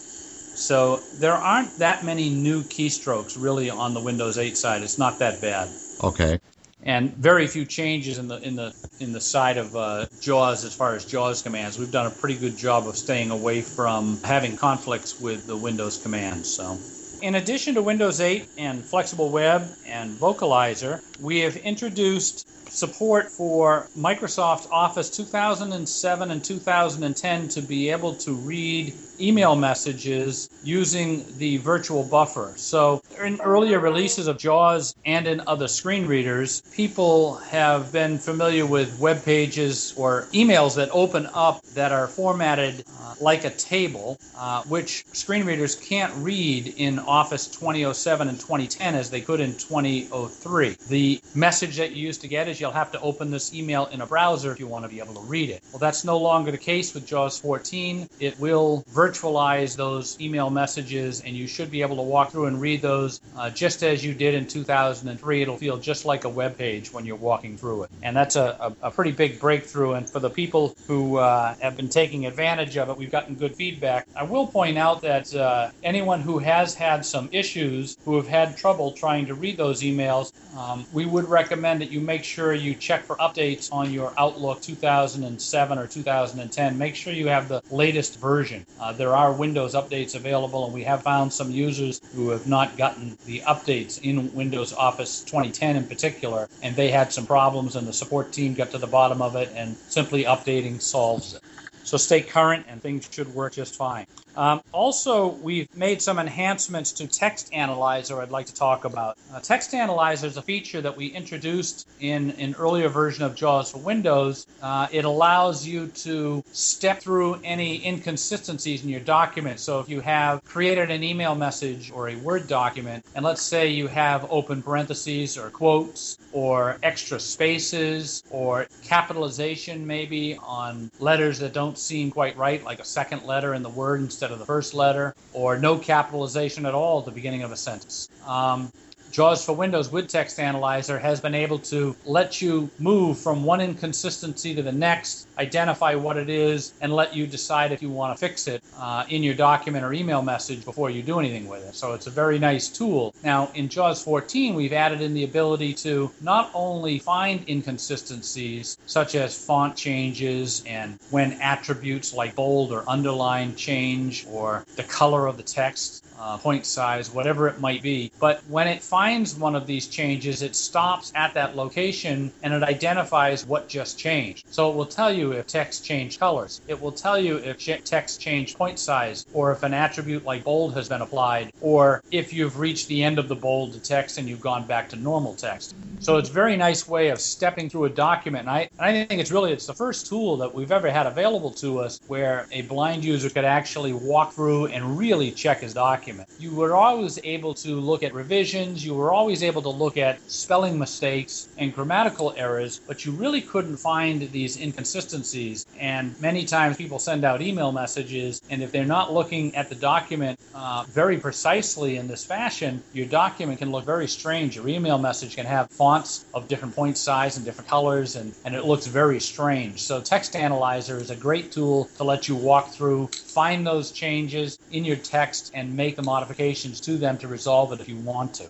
So 0.56 1.02
there 1.20 1.34
aren't 1.34 1.78
that 1.80 2.06
many 2.06 2.30
new 2.30 2.64
keystrokes 2.64 3.36
really 3.38 3.70
on 3.70 3.94
the 3.94 4.00
Windows 4.00 4.38
8 4.38 4.56
side. 4.56 4.84
It's 4.84 4.98
not 4.98 5.20
that 5.20 5.42
bad 5.42 5.68
Okay. 6.02 6.40
And 6.84 7.14
very 7.16 7.48
few 7.48 7.66
changes 7.66 8.18
in 8.18 8.28
the 8.28 8.38
in 8.42 8.56
the 8.56 8.74
in 9.00 9.12
the 9.12 9.22
side 9.22 9.58
of 9.58 9.76
uh, 9.76 10.06
JAWS 10.22 10.64
as 10.64 10.76
far 10.76 10.96
as 10.96 11.06
JAWS 11.06 11.42
commands. 11.42 11.80
We've 11.80 11.92
done 11.92 12.08
a 12.08 12.12
pretty 12.12 12.36
good 12.36 12.58
job 12.58 12.88
of 12.88 12.98
staying 12.98 13.32
away 13.32 13.62
from 13.62 14.20
having 14.24 14.56
conflicts 14.56 15.20
with 15.20 15.48
the 15.48 15.58
Windows 15.58 15.98
commands. 15.98 16.54
So. 16.54 16.78
In 17.20 17.34
addition 17.34 17.74
to 17.74 17.82
Windows 17.82 18.22
8 18.22 18.48
and 18.60 18.84
Flexible 18.86 19.30
Web 19.30 19.68
and 19.88 20.16
Vocalizer, 20.20 21.02
we 21.20 21.40
have 21.40 21.56
introduced 21.58 22.48
support 22.72 23.32
for 23.32 23.88
Microsoft 23.98 24.70
Office 24.72 25.10
2007 25.10 26.32
and 26.32 26.44
2010 26.44 27.48
to 27.48 27.62
be 27.62 27.90
able 27.90 28.14
to 28.14 28.34
read 28.34 28.94
email 29.20 29.56
messages 29.56 30.50
using 30.64 31.26
the 31.38 31.58
virtual 31.58 32.04
buffer. 32.04 32.54
So, 32.56 33.02
in 33.22 33.40
earlier 33.42 33.80
releases 33.80 34.28
of 34.28 34.38
JAWS 34.38 34.96
and 35.06 35.28
in 35.28 35.42
other 35.48 35.68
screen 35.68 36.06
readers, 36.06 36.62
people 36.74 37.36
have 37.50 37.92
been 37.92 38.18
familiar 38.18 38.66
with 38.66 39.00
web 39.00 39.24
pages 39.24 39.94
or 39.98 40.28
emails 40.34 40.76
that 40.76 40.90
open 40.92 41.28
up 41.34 41.64
that 41.74 41.92
are 41.92 42.08
formatted 42.08 42.84
uh, 43.02 43.16
like 43.20 43.46
a 43.46 43.50
table, 43.50 44.20
uh, 44.38 44.64
which 44.64 45.06
screen 45.14 45.46
readers 45.46 45.76
can't 45.76 46.14
read 46.18 46.74
in 46.78 47.00
Office 47.00 47.48
2007 47.48 48.28
and 48.28 48.40
2010 48.40 48.96
as 48.96 49.10
they 49.10 49.22
could 49.22 49.40
in 49.40 49.56
2003. 49.58 50.78
The 50.88 51.22
message 51.36 51.78
that 51.78 51.92
you 51.92 52.06
used 52.06 52.22
to 52.22 52.28
get 52.28 52.48
is 52.48 52.60
you'll 52.60 52.72
have 52.72 52.92
to 52.92 53.02
open 53.02 53.32
this 53.32 53.54
email 53.54 53.88
in 53.88 54.02
a 54.02 54.06
browser 54.06 54.52
if 54.52 54.60
you 54.60 54.68
want 54.68 54.86
to 54.86 54.90
be 54.90 55.00
able 55.00 55.14
to 55.16 55.22
read 55.22 55.50
it. 55.50 55.64
Well, 55.72 55.80
that's 55.80 56.04
no 56.04 56.18
longer 56.18 56.52
the 56.52 56.58
case 56.58 56.94
with 56.94 57.08
JAWS 57.08 57.40
14. 57.40 58.10
It 58.20 58.40
will 58.40 58.84
virtualize 59.08 59.76
those 59.76 60.20
email 60.20 60.50
messages, 60.50 61.22
and 61.22 61.36
you 61.36 61.48
should 61.48 61.72
be 61.72 61.82
able 61.82 61.96
to 61.96 62.02
walk 62.02 62.32
through 62.32 62.46
and 62.46 62.60
read 62.60 62.82
those 62.82 63.22
uh, 63.38 63.50
just 63.50 63.84
as 63.84 64.04
you 64.04 64.14
did 64.14 64.34
in 64.34 64.48
2003. 64.48 65.42
It'll 65.42 65.58
feel 65.58 65.78
just 65.78 66.06
like 66.06 66.24
a 66.26 66.30
web 66.30 66.58
page 66.58 66.92
when 66.92 67.06
you're 67.06 67.16
walking 67.16 67.58
through 67.58 67.84
it. 67.84 67.92
And 68.04 68.16
that's 68.16 68.36
a, 68.36 68.76
a, 68.82 68.88
a 68.88 68.92
pretty 68.92 69.12
big 69.12 69.40
breakthrough. 69.40 69.94
And 69.94 70.10
for 70.10 70.20
the 70.20 70.30
people 70.30 70.76
who 70.88 71.18
uh, 71.18 71.56
have 71.62 71.78
been 71.78 71.90
taking 71.90 72.26
advantage 72.26 72.78
of 72.78 72.90
it, 72.90 72.98
we've 72.98 73.12
gotten 73.12 73.36
good 73.36 73.56
feedback. 73.56 74.08
I 74.16 74.24
will 74.24 74.48
point 74.48 74.78
out 74.78 75.02
that 75.02 75.34
uh, 75.34 75.72
anyone 75.84 76.22
who 76.22 76.40
has 76.40 76.74
had 76.76 77.06
some 77.06 77.30
issues, 77.32 77.98
who 78.06 78.16
have 78.18 78.28
had 78.28 78.58
trouble 78.58 78.92
trying 78.92 79.26
to 79.28 79.36
read 79.36 79.58
those 79.58 79.82
emails, 79.82 80.34
um, 80.58 80.86
we 80.92 81.06
would 81.06 81.30
recommend 81.30 81.82
that 81.82 81.92
you 81.92 82.00
make 82.00 82.24
sure 82.24 82.54
you 82.54 82.74
check 82.74 83.04
for 83.04 83.16
updates 83.18 83.72
on 83.72 83.92
your 83.92 84.12
Outlook 84.18 84.62
2007 84.62 85.78
or 85.78 85.88
2010. 85.88 86.78
Make 86.78 86.96
sure 86.96 87.14
you 87.14 87.28
have 87.28 87.48
the 87.48 87.62
latest 87.70 88.20
version. 88.20 88.66
Uh, 88.80 88.92
there 88.98 89.16
are 89.16 89.32
Windows 89.32 89.76
updates 89.76 90.16
available, 90.16 90.66
and 90.66 90.74
we 90.74 90.84
have 90.84 91.04
found 91.04 91.32
some 91.32 91.52
users 91.52 92.02
who 92.16 92.30
have 92.30 92.48
not 92.48 92.78
gotten 92.78 93.18
the 93.26 93.42
updates 93.42 94.02
in 94.02 94.34
Windows 94.34 94.74
Office 94.74 95.24
2010 95.24 95.76
in 95.76 95.88
particular, 95.88 96.50
and 96.62 96.76
they 96.76 96.90
had 96.90 97.14
some 97.14 97.26
problems, 97.26 97.76
and 97.76 97.88
the 97.88 97.94
support 97.94 98.32
team 98.32 98.54
got 98.54 98.72
to 98.72 98.78
the 98.78 98.88
bottom 98.88 99.22
of 99.22 99.36
it, 99.36 99.52
and 99.56 99.76
simply 99.88 100.24
updating 100.26 100.82
solves 100.82 101.36
it. 101.36 101.42
So 101.84 101.98
stay 101.98 102.22
current 102.22 102.66
and 102.68 102.82
things 102.82 103.08
should 103.12 103.34
work 103.34 103.54
just 103.54 103.76
fine. 103.76 104.06
Um, 104.38 104.62
also, 104.72 105.30
we've 105.30 105.76
made 105.76 106.00
some 106.00 106.20
enhancements 106.20 106.92
to 106.94 107.08
Text 107.08 107.52
Analyzer 107.52 108.22
I'd 108.22 108.30
like 108.30 108.46
to 108.46 108.54
talk 108.54 108.86
about. 108.86 109.18
Uh, 109.34 109.40
Text 109.40 109.74
Analyzer 109.74 110.28
is 110.28 110.38
a 110.38 110.44
feature 110.44 110.80
that 110.80 110.96
we 110.96 111.08
introduced 111.08 111.88
in 112.00 112.30
an 112.32 112.56
earlier 112.60 112.88
version 112.88 113.24
of 113.24 113.34
JAWS 113.34 113.72
for 113.72 113.80
Windows. 113.80 114.46
Uh, 114.62 114.88
it 114.92 115.06
allows 115.06 115.66
you 115.66 115.88
to 115.88 116.44
step 116.52 117.00
through 117.02 117.40
any 117.44 117.84
inconsistencies 117.84 118.84
in 118.84 118.90
your 118.90 119.00
document. 119.00 119.60
So 119.60 119.80
if 119.80 119.90
you 119.90 120.02
have 120.02 120.46
created 120.46 120.92
an 120.92 121.04
email 121.04 121.34
message 121.34 121.92
or 121.92 122.10
a 122.10 122.16
Word 122.18 122.48
document, 122.48 123.06
and 123.16 123.26
let's 123.26 123.42
say 123.42 123.70
you 123.70 123.88
have 123.88 124.28
open 124.30 124.62
parentheses 124.62 125.36
or 125.36 125.50
quotes 125.50 126.20
or 126.32 126.78
extra 126.84 127.20
spaces 127.20 128.22
or 128.30 128.68
capitalization 128.84 129.88
maybe 129.88 130.38
on 130.44 130.92
letters 131.00 131.40
that 131.40 131.54
don't 131.54 131.80
seem 131.80 132.12
quite 132.12 132.38
right, 132.38 132.64
like 132.64 132.80
a 132.80 132.86
second 132.86 133.24
letter 133.24 133.56
in 133.56 133.64
the 133.64 133.70
word 133.70 134.00
instead 134.02 134.27
of 134.32 134.40
the 134.40 134.46
first 134.46 134.74
letter, 134.74 135.16
or 135.34 135.58
no 135.58 135.78
capitalization 135.78 136.66
at 136.66 136.74
all 136.74 137.00
at 137.00 137.06
the 137.06 137.12
beginning 137.12 137.44
of 137.44 137.52
a 137.52 137.58
sentence. 137.58 138.10
Um, 138.26 138.72
JAWS 139.18 139.46
for 139.46 139.54
Windows 139.54 139.92
with 139.92 140.08
Text 140.10 140.40
Analyzer 140.40 141.00
has 141.00 141.20
been 141.20 141.34
able 141.34 141.58
to 141.74 141.96
let 142.06 142.40
you 142.40 142.70
move 142.78 143.18
from 143.18 143.44
one 143.44 143.60
inconsistency 143.60 144.54
to 144.54 144.62
the 144.62 144.72
next, 144.72 145.26
identify 145.40 145.96
what 145.96 146.18
it 146.18 146.30
is, 146.30 146.74
and 146.82 146.94
let 146.94 147.16
you 147.16 147.26
decide 147.26 147.72
if 147.72 147.82
you 147.82 147.90
want 147.90 148.16
to 148.16 148.20
fix 148.20 148.48
it 148.48 148.64
uh, 148.78 149.06
in 149.10 149.24
your 149.24 149.34
document 149.34 149.84
or 149.84 149.92
email 149.92 150.22
message 150.22 150.64
before 150.64 150.92
you 150.92 151.02
do 151.02 151.20
anything 151.20 151.50
with 151.50 151.68
it. 151.68 151.74
So 151.74 151.94
it's 151.94 152.06
a 152.06 152.12
very 152.12 152.38
nice 152.38 152.68
tool. 152.68 153.16
Now, 153.24 153.50
in 153.56 153.70
JAWS 153.70 154.04
14, 154.04 154.54
we've 154.54 154.72
added 154.72 155.02
in 155.02 155.16
the 155.16 155.24
ability 155.24 155.74
to 155.74 156.12
not 156.22 156.52
only 156.54 157.00
find 157.00 157.44
inconsistencies 157.50 158.78
such 158.86 159.16
as 159.16 159.36
font 159.36 159.76
changes 159.76 160.64
and 160.68 161.00
when 161.10 161.32
attributes 161.42 162.14
like 162.14 162.36
bold 162.36 162.72
or 162.72 162.88
underline 162.88 163.56
change 163.56 164.28
or 164.30 164.64
the 164.76 164.84
color 164.84 165.26
of 165.26 165.38
the 165.38 165.44
text 165.44 166.04
uh, 166.20 166.38
point 166.38 166.66
size, 166.66 167.12
whatever 167.12 167.48
it 167.48 167.60
might 167.60 167.82
be. 167.82 168.12
But 168.20 168.42
when 168.48 168.68
it 168.68 168.82
finds 168.82 169.36
one 169.36 169.56
of 169.56 169.68
these 169.68 169.88
changes, 169.88 170.42
it 170.42 170.56
stops 170.56 171.12
at 171.16 171.34
that 171.34 171.56
location 171.56 172.32
and 172.44 172.54
it 172.54 172.64
identifies 172.64 173.46
what 173.46 173.68
just 173.68 173.98
changed. 173.98 174.46
So 174.50 174.72
it 174.72 174.76
will 174.76 174.86
tell 174.86 175.12
you 175.12 175.32
if 175.32 175.48
text 175.48 175.86
changed 175.86 176.20
colors. 176.20 176.62
It 176.68 176.80
will 176.82 176.92
tell 176.92 177.20
you 177.20 177.38
if 177.38 177.64
text 177.84 178.20
changed 178.20 178.58
point 178.58 178.80
size 178.80 179.26
or 179.34 179.52
if 179.52 179.64
an 179.64 179.74
attribute 179.74 180.26
like 180.26 180.44
bold 180.44 180.74
has 180.74 180.90
been 180.90 181.02
applied 181.02 181.52
or 181.62 182.02
if 182.12 182.34
you've 182.34 182.60
reached 182.60 182.88
the 182.88 183.04
end 183.04 183.20
of 183.20 183.28
the 183.28 183.36
bold 183.36 183.84
text 183.84 184.18
and 184.18 184.28
you've 184.28 184.42
gone 184.42 184.66
back 184.66 184.90
to 184.90 184.96
normal 184.96 185.36
text. 185.36 185.76
So 186.00 186.18
it's 186.18 186.30
a 186.30 186.34
very 186.34 186.56
nice 186.56 186.88
way 186.88 187.10
of 187.10 187.20
stepping 187.20 187.70
through 187.70 187.86
a 187.86 187.90
document. 187.90 188.42
And 188.42 188.50
I, 188.50 188.70
and 188.80 188.98
I 188.98 189.06
think 189.06 189.20
it's 189.20 189.32
really 189.32 189.52
it's 189.52 189.66
the 189.66 189.74
first 189.74 190.08
tool 190.08 190.38
that 190.38 190.54
we've 190.54 190.72
ever 190.72 190.90
had 190.90 191.06
available 191.06 191.52
to 191.52 191.80
us 191.80 192.00
where 192.08 192.48
a 192.52 192.62
blind 192.64 193.04
user 193.04 193.30
could 193.30 193.46
actually 193.46 193.94
walk 193.94 194.34
through 194.34 194.68
and 194.68 194.98
really 194.98 195.32
check 195.32 195.62
his 195.62 195.74
document 195.74 196.07
document. 196.08 196.30
You 196.40 196.56
were 196.56 196.76
always 196.76 197.20
able 197.24 197.54
to 197.56 197.76
look 197.76 198.04
at 198.04 198.14
revisions, 198.14 198.86
you 198.86 198.94
were 198.94 199.12
always 199.12 199.44
able 199.44 199.62
to 199.64 199.70
look 199.70 199.98
at 199.98 200.20
spelling 200.30 200.80
mistakes 200.80 201.50
and 201.58 201.74
grammatical 201.74 202.34
errors, 202.38 202.80
but 202.88 203.06
you 203.06 203.12
really 203.12 203.42
couldn't 203.42 203.78
find 203.78 204.22
these 204.32 204.58
inconsistencies. 204.58 205.66
And 205.80 206.20
many 206.22 206.46
times 206.46 206.78
people 206.78 207.00
send 207.00 207.26
out 207.26 207.42
email 207.42 207.72
messages, 207.72 208.42
and 208.50 208.64
if 208.64 208.72
they're 208.72 208.86
not 208.86 209.14
looking 209.14 209.54
at 209.56 209.70
the 209.70 209.76
document 209.76 210.40
uh, 210.56 210.86
very 210.88 211.18
precisely 211.18 211.98
in 211.98 212.08
this 212.08 212.24
fashion, 212.26 212.82
your 212.94 213.06
document 213.08 213.60
can 213.60 213.72
look 213.72 213.86
very 213.86 214.08
strange. 214.08 214.56
Your 214.56 214.68
email 214.68 214.98
message 214.98 215.36
can 215.36 215.46
have 215.46 215.70
fonts 215.70 216.26
of 216.34 216.48
different 216.48 216.74
point 216.76 216.98
size 216.98 217.36
and 217.36 217.46
different 217.46 217.70
colors, 217.70 218.16
and, 218.16 218.34
and 218.46 218.56
it 218.56 218.66
looks 218.66 218.88
very 218.88 219.20
strange. 219.20 219.82
So, 219.82 220.00
Text 220.00 220.36
Analyzer 220.36 220.98
is 220.98 221.10
a 221.10 221.16
great 221.16 221.52
tool 221.52 221.90
to 221.98 222.04
let 222.04 222.28
you 222.28 222.36
walk 222.36 222.70
through, 222.70 223.08
find 223.08 223.68
those 223.68 223.92
changes 223.92 224.58
in 224.72 224.86
your 224.86 224.96
text, 224.96 225.52
and 225.54 225.76
make 225.76 225.97
the 225.98 226.04
modifications 226.04 226.80
to 226.82 226.96
them 226.98 227.18
to 227.18 227.28
resolve 227.28 227.74
it 227.74 227.82
if 227.82 227.90
you 227.90 227.98
want 227.98 228.36
to. 228.36 228.50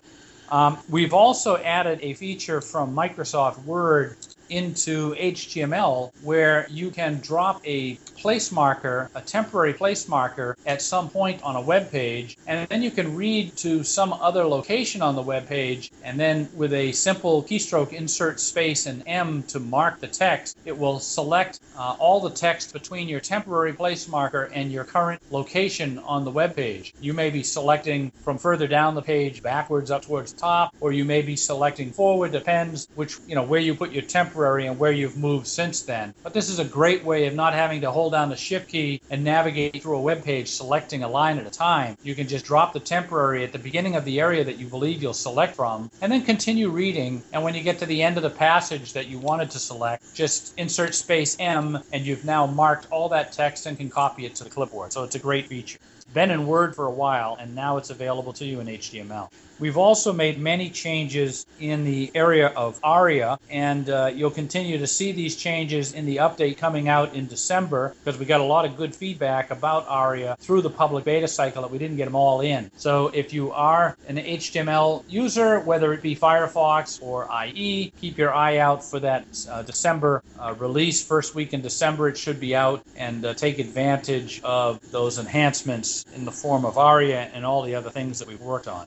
Um, 0.50 0.78
we've 0.88 1.12
also 1.12 1.56
added 1.56 1.98
a 2.02 2.14
feature 2.14 2.60
from 2.60 2.94
Microsoft 2.94 3.64
Word 3.64 4.16
into 4.50 5.14
HTML 5.14 6.12
where 6.22 6.66
you 6.70 6.90
can 6.90 7.18
drop 7.20 7.60
a 7.64 7.94
place 8.16 8.50
marker, 8.50 9.10
a 9.14 9.20
temporary 9.20 9.72
place 9.72 10.08
marker, 10.08 10.56
at 10.66 10.82
some 10.82 11.08
point 11.08 11.42
on 11.42 11.56
a 11.56 11.60
web 11.60 11.90
page, 11.90 12.36
and 12.46 12.68
then 12.68 12.82
you 12.82 12.90
can 12.90 13.14
read 13.14 13.56
to 13.56 13.84
some 13.84 14.12
other 14.12 14.44
location 14.44 15.02
on 15.02 15.14
the 15.14 15.22
web 15.22 15.46
page, 15.46 15.90
and 16.02 16.18
then 16.18 16.48
with 16.54 16.72
a 16.72 16.92
simple 16.92 17.42
keystroke, 17.42 17.92
insert 17.92 18.40
space 18.40 18.86
and 18.86 19.02
M 19.06 19.42
to 19.44 19.60
mark 19.60 20.00
the 20.00 20.08
text, 20.08 20.56
it 20.64 20.76
will 20.76 20.98
select 20.98 21.60
uh, 21.76 21.96
all 21.98 22.20
the 22.20 22.30
text 22.30 22.72
between 22.72 23.08
your 23.08 23.20
temporary 23.20 23.72
place 23.72 24.08
marker 24.08 24.50
and 24.54 24.72
your 24.72 24.84
current 24.84 25.20
location 25.30 25.98
on 26.00 26.24
the 26.24 26.30
web 26.30 26.56
page. 26.56 26.94
You 27.00 27.14
may 27.14 27.30
be 27.30 27.42
selecting 27.42 28.10
from 28.22 28.38
further 28.38 28.66
down 28.66 28.94
the 28.94 29.02
page 29.02 29.42
backwards 29.42 29.90
up 29.90 30.02
towards 30.02 30.32
the 30.32 30.40
top, 30.40 30.74
or 30.80 30.92
you 30.92 31.04
may 31.04 31.22
be 31.22 31.36
selecting 31.36 31.90
forward, 31.92 32.32
depends 32.32 32.88
which, 32.94 33.18
you 33.26 33.34
know, 33.34 33.42
where 33.42 33.60
you 33.60 33.74
put 33.74 33.92
your 33.92 34.02
temporary 34.02 34.37
and 34.38 34.78
where 34.78 34.92
you've 34.92 35.16
moved 35.16 35.46
since 35.46 35.82
then. 35.82 36.14
But 36.22 36.32
this 36.32 36.48
is 36.48 36.58
a 36.58 36.64
great 36.64 37.04
way 37.04 37.26
of 37.26 37.34
not 37.34 37.52
having 37.54 37.80
to 37.80 37.90
hold 37.90 38.12
down 38.12 38.28
the 38.28 38.36
shift 38.36 38.68
key 38.68 39.00
and 39.10 39.24
navigate 39.24 39.82
through 39.82 39.96
a 39.96 40.00
web 40.00 40.22
page 40.22 40.48
selecting 40.48 41.02
a 41.02 41.08
line 41.08 41.38
at 41.38 41.46
a 41.46 41.50
time. 41.50 41.96
You 42.02 42.14
can 42.14 42.28
just 42.28 42.44
drop 42.44 42.72
the 42.72 42.80
temporary 42.80 43.44
at 43.44 43.52
the 43.52 43.58
beginning 43.58 43.96
of 43.96 44.04
the 44.04 44.20
area 44.20 44.44
that 44.44 44.58
you 44.58 44.66
believe 44.66 45.02
you'll 45.02 45.12
select 45.12 45.56
from 45.56 45.90
and 46.00 46.12
then 46.12 46.22
continue 46.22 46.68
reading. 46.70 47.22
And 47.32 47.42
when 47.42 47.54
you 47.54 47.62
get 47.62 47.78
to 47.80 47.86
the 47.86 48.02
end 48.02 48.16
of 48.16 48.22
the 48.22 48.30
passage 48.30 48.92
that 48.92 49.08
you 49.08 49.18
wanted 49.18 49.50
to 49.50 49.58
select, 49.58 50.14
just 50.14 50.56
insert 50.56 50.94
space 50.94 51.36
M 51.40 51.78
and 51.92 52.06
you've 52.06 52.24
now 52.24 52.46
marked 52.46 52.86
all 52.90 53.08
that 53.08 53.32
text 53.32 53.66
and 53.66 53.76
can 53.76 53.90
copy 53.90 54.24
it 54.26 54.34
to 54.36 54.44
the 54.44 54.50
clipboard. 54.50 54.92
So 54.92 55.02
it's 55.02 55.16
a 55.16 55.18
great 55.18 55.48
feature. 55.48 55.78
Been 56.14 56.30
in 56.30 56.46
Word 56.46 56.74
for 56.74 56.86
a 56.86 56.90
while 56.90 57.36
and 57.38 57.54
now 57.54 57.76
it's 57.76 57.90
available 57.90 58.32
to 58.34 58.44
you 58.44 58.60
in 58.60 58.66
HTML. 58.66 59.28
We've 59.60 59.76
also 59.76 60.12
made 60.12 60.38
many 60.38 60.70
changes 60.70 61.44
in 61.58 61.84
the 61.84 62.12
area 62.14 62.46
of 62.46 62.78
ARIA, 62.84 63.40
and 63.50 63.90
uh, 63.90 64.12
you'll 64.14 64.30
continue 64.30 64.78
to 64.78 64.86
see 64.86 65.10
these 65.10 65.34
changes 65.34 65.94
in 65.94 66.06
the 66.06 66.18
update 66.18 66.58
coming 66.58 66.88
out 66.88 67.14
in 67.14 67.26
December 67.26 67.92
because 68.04 68.20
we 68.20 68.24
got 68.24 68.40
a 68.40 68.44
lot 68.44 68.66
of 68.66 68.76
good 68.76 68.94
feedback 68.94 69.50
about 69.50 69.84
ARIA 69.88 70.36
through 70.38 70.62
the 70.62 70.70
public 70.70 71.04
beta 71.04 71.26
cycle 71.26 71.62
that 71.62 71.72
we 71.72 71.78
didn't 71.78 71.96
get 71.96 72.04
them 72.04 72.14
all 72.14 72.40
in. 72.40 72.70
So 72.76 73.08
if 73.08 73.32
you 73.32 73.50
are 73.50 73.96
an 74.06 74.18
HTML 74.18 75.02
user, 75.08 75.58
whether 75.58 75.92
it 75.92 76.02
be 76.02 76.14
Firefox 76.14 77.02
or 77.02 77.28
IE, 77.46 77.92
keep 78.00 78.16
your 78.16 78.32
eye 78.32 78.58
out 78.58 78.84
for 78.84 79.00
that 79.00 79.26
uh, 79.50 79.62
December 79.62 80.22
uh, 80.38 80.54
release. 80.56 81.04
First 81.04 81.34
week 81.34 81.52
in 81.52 81.62
December, 81.62 82.08
it 82.08 82.16
should 82.16 82.38
be 82.38 82.54
out, 82.54 82.84
and 82.96 83.24
uh, 83.24 83.34
take 83.34 83.58
advantage 83.58 84.40
of 84.42 84.78
those 84.92 85.18
enhancements 85.18 86.04
in 86.14 86.24
the 86.24 86.32
form 86.32 86.64
of 86.64 86.78
ARIA 86.78 87.28
and 87.34 87.44
all 87.44 87.62
the 87.62 87.74
other 87.74 87.90
things 87.90 88.20
that 88.20 88.28
we've 88.28 88.40
worked 88.40 88.68
on. 88.68 88.86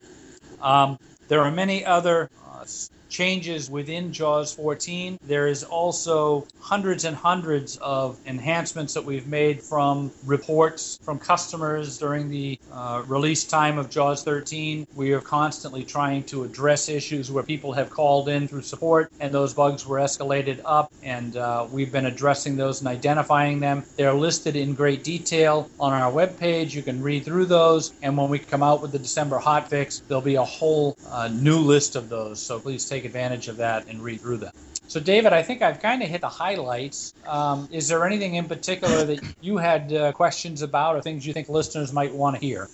Um, 0.61 0.99
there 1.27 1.41
are 1.41 1.51
many 1.51 1.85
other 1.85 2.29
uh, 2.45 2.65
changes 3.11 3.69
within 3.69 4.11
JAWS 4.11 4.53
14. 4.53 5.19
There 5.23 5.47
is 5.47 5.63
also 5.63 6.47
hundreds 6.59 7.05
and 7.05 7.15
hundreds 7.15 7.77
of 7.77 8.17
enhancements 8.25 8.93
that 8.95 9.03
we've 9.03 9.27
made 9.27 9.61
from 9.61 10.11
reports 10.25 10.97
from 11.03 11.19
customers 11.19 11.97
during 11.99 12.29
the 12.29 12.57
uh, 12.71 13.03
release 13.05 13.43
time 13.43 13.77
of 13.77 13.89
JAWS 13.89 14.23
13. 14.23 14.87
We 14.95 15.13
are 15.13 15.21
constantly 15.21 15.83
trying 15.83 16.23
to 16.25 16.43
address 16.43 16.89
issues 16.89 17.29
where 17.31 17.43
people 17.43 17.73
have 17.73 17.89
called 17.89 18.29
in 18.29 18.47
through 18.47 18.63
support 18.63 19.11
and 19.19 19.33
those 19.33 19.53
bugs 19.53 19.85
were 19.85 19.99
escalated 19.99 20.61
up, 20.65 20.91
and 21.03 21.35
uh, 21.37 21.67
we've 21.71 21.91
been 21.91 22.05
addressing 22.05 22.55
those 22.55 22.79
and 22.79 22.87
identifying 22.87 23.59
them. 23.59 23.83
They're 23.97 24.13
listed 24.13 24.55
in 24.55 24.73
great 24.73 25.03
detail 25.03 25.69
on 25.79 25.93
our 25.93 26.11
webpage. 26.11 26.73
You 26.73 26.81
can 26.81 27.01
read 27.01 27.25
through 27.25 27.45
those, 27.45 27.93
and 28.01 28.17
when 28.17 28.29
we 28.29 28.39
come 28.39 28.63
out 28.63 28.81
with 28.81 28.91
the 28.91 28.99
December 28.99 29.39
hotfix, 29.39 30.01
there'll 30.07 30.21
be 30.21 30.35
a 30.35 30.43
whole 30.43 30.97
uh, 31.09 31.29
new 31.31 31.59
list 31.59 31.95
of 31.95 32.09
those. 32.09 32.41
So 32.41 32.59
please 32.59 32.87
take 32.87 33.00
advantage 33.05 33.47
of 33.47 33.57
that 33.57 33.87
and 33.87 34.01
through 34.21 34.37
them. 34.37 34.53
So, 34.87 34.99
David, 34.99 35.31
I 35.31 35.41
think 35.41 35.61
I've 35.61 35.79
kind 35.79 36.03
of 36.03 36.09
hit 36.09 36.19
the 36.19 36.27
highlights. 36.27 37.13
Um, 37.25 37.69
is 37.71 37.87
there 37.87 38.05
anything 38.05 38.35
in 38.35 38.45
particular 38.45 39.05
that 39.05 39.21
you 39.39 39.57
had 39.57 39.93
uh, 39.93 40.11
questions 40.11 40.61
about 40.61 40.97
or 40.97 41.01
things 41.01 41.25
you 41.25 41.31
think 41.31 41.47
listeners 41.47 41.93
might 41.93 42.13
want 42.13 42.35
to 42.35 42.45
hear? 42.45 42.67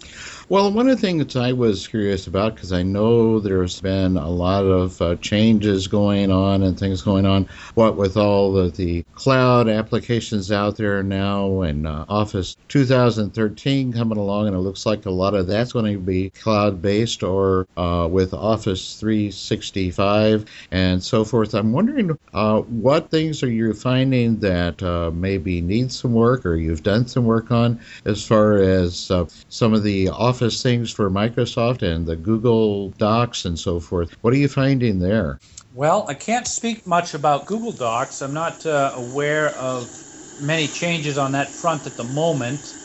Well, 0.50 0.72
one 0.72 0.90
of 0.90 0.96
the 0.96 1.02
things 1.02 1.36
I 1.36 1.52
was 1.52 1.88
curious 1.88 2.26
about, 2.26 2.56
because 2.56 2.72
I 2.72 2.82
know 2.82 3.40
there's 3.40 3.82
been 3.82 4.18
a 4.18 4.30
lot 4.30 4.64
of 4.64 5.00
uh, 5.02 5.16
changes 5.18 5.88
going 5.88 6.32
on 6.32 6.64
and 6.64 6.80
things 6.80 7.02
going 7.02 7.26
on, 7.26 7.50
what 7.76 7.98
with 7.98 8.18
all 8.18 8.58
of 8.58 8.78
the 8.78 9.04
cloud 9.14 9.68
applications 9.68 10.52
out 10.52 10.78
there 10.78 11.04
now 11.04 11.62
and 11.62 11.86
uh, 11.86 12.06
Office 12.08 12.56
2013 12.70 13.94
coming 13.94 14.18
along, 14.18 14.48
and 14.48 14.56
it 14.56 14.60
looks 14.60 14.86
like 14.86 15.06
a 15.06 15.12
lot 15.12 15.36
of 15.36 15.48
that's 15.48 15.74
going 15.74 15.94
to 15.94 16.00
be 16.00 16.30
cloud 16.32 16.82
based 16.82 17.24
or 17.24 17.68
uh, 17.76 18.08
with 18.10 18.34
Office 18.34 19.00
365 19.00 20.46
and 20.72 21.04
so 21.04 21.26
forth. 21.26 21.54
I'm 21.54 21.74
wondering 21.74 22.07
uh, 22.34 22.62
what 22.62 23.10
things 23.12 23.44
are 23.44 23.52
you 23.52 23.74
finding 23.74 24.40
that 24.40 24.82
uh, 24.84 25.12
maybe 25.12 25.62
need 25.62 25.92
some 25.92 26.14
work 26.14 26.46
or 26.46 26.56
you've 26.56 26.84
done 26.84 27.08
some 27.08 27.26
work 27.26 27.52
on 27.52 27.80
as 28.06 28.26
far 28.26 28.58
as 28.58 29.10
uh, 29.12 29.26
some 29.50 29.74
of 29.74 29.84
the 29.84 30.10
Office 30.10 30.62
things 30.62 30.92
for 30.92 31.10
Microsoft 31.10 31.82
and 31.82 32.06
the 32.06 32.16
Google 32.16 32.90
Docs 32.92 33.46
and 33.46 33.58
so 33.58 33.80
forth. 33.80 34.16
What 34.22 34.34
are 34.34 34.38
you 34.38 34.48
finding 34.48 35.00
there? 35.00 35.40
Well, 35.74 36.06
I 36.08 36.14
can't 36.14 36.48
speak 36.48 36.88
much 36.88 37.14
about 37.14 37.46
Google 37.46 37.72
Docs. 37.72 38.22
I'm 38.22 38.34
not 38.34 38.66
uh, 38.66 38.94
aware 38.96 39.50
of 39.56 40.04
many 40.38 40.68
changes 40.68 41.18
on 41.18 41.32
that 41.34 41.54
front 41.54 41.86
at 41.88 41.98
the 41.98 42.04
moment. 42.04 42.78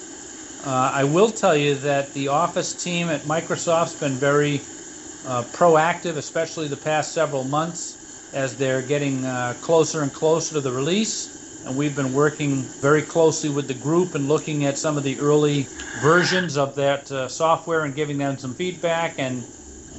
Uh, 0.62 0.90
I 0.94 1.04
will 1.04 1.30
tell 1.30 1.56
you 1.56 1.74
that 1.76 2.12
the 2.12 2.28
Office 2.28 2.74
team 2.74 3.08
at 3.08 3.24
Microsoft's 3.24 3.94
been 3.94 4.18
very 4.18 4.62
uh, 5.24 5.44
proactive, 5.44 6.16
especially 6.16 6.68
the 6.68 6.76
past 6.76 7.12
several 7.12 7.44
months, 7.44 8.01
as 8.32 8.56
they're 8.56 8.82
getting 8.82 9.24
uh, 9.24 9.54
closer 9.60 10.02
and 10.02 10.12
closer 10.12 10.54
to 10.54 10.60
the 10.60 10.72
release. 10.72 11.28
And 11.64 11.76
we've 11.76 11.94
been 11.94 12.12
working 12.12 12.72
very 12.80 13.02
closely 13.02 13.50
with 13.50 13.68
the 13.68 13.74
group 13.74 14.14
and 14.14 14.28
looking 14.28 14.64
at 14.64 14.78
some 14.78 14.96
of 14.98 15.04
the 15.04 15.18
early 15.20 15.68
versions 16.02 16.56
of 16.56 16.74
that 16.76 17.10
uh, 17.12 17.28
software 17.28 17.84
and 17.84 17.94
giving 17.94 18.18
them 18.18 18.38
some 18.38 18.54
feedback. 18.54 19.14
And 19.18 19.46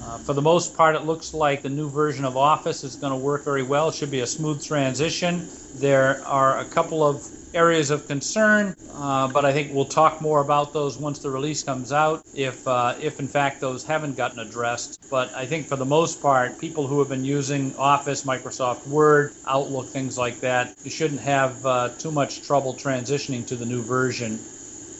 uh, 0.02 0.18
for 0.20 0.34
the 0.34 0.42
most 0.42 0.76
part, 0.76 0.96
it 0.96 1.06
looks 1.06 1.34
like 1.34 1.62
the 1.62 1.70
new 1.70 1.90
version 1.90 2.26
of 2.26 2.36
Office 2.36 2.84
is 2.84 2.98
going 2.98 3.14
to 3.14 3.18
work 3.18 3.46
very 3.46 3.64
well. 3.64 3.90
It 3.90 3.96
should 3.96 4.12
be 4.12 4.22
a 4.22 4.28
smooth 4.28 4.62
transition. 4.64 5.50
There 5.74 6.26
are 6.26 6.60
a 6.60 6.66
couple 6.66 7.04
of 7.04 7.24
areas 7.54 7.92
of 7.92 8.08
concern, 8.08 8.76
uh, 8.90 9.28
but 9.28 9.46
I 9.46 9.54
think 9.54 9.74
we'll 9.74 9.86
talk 9.86 10.22
more 10.22 10.42
about 10.42 10.74
those 10.74 10.98
once 10.98 11.20
the 11.20 11.30
release 11.32 11.64
comes 11.64 11.92
out, 11.92 12.24
if 12.34 12.66
uh, 12.68 12.96
if 13.00 13.20
in 13.20 13.28
fact 13.28 13.62
those 13.62 13.84
haven't 13.84 14.16
gotten 14.16 14.40
addressed. 14.40 15.00
But 15.10 15.32
I 15.36 15.46
think 15.46 15.68
for 15.68 15.76
the 15.78 15.86
most 15.86 16.22
part, 16.22 16.60
people 16.60 16.88
who 16.88 17.00
have 17.00 17.10
been 17.10 17.24
using 17.26 17.76
Office, 17.76 18.24
Microsoft 18.24 18.86
Word, 18.88 19.34
Outlook, 19.46 19.92
things 19.92 20.18
like 20.18 20.40
that, 20.42 20.76
you 20.84 20.92
shouldn't 20.92 21.22
have 21.22 21.66
uh, 21.66 21.90
too 21.98 22.12
much 22.12 22.42
trouble 22.42 22.76
transitioning 22.76 23.46
to 23.48 23.56
the 23.56 23.66
new 23.66 23.84
version. 23.84 24.48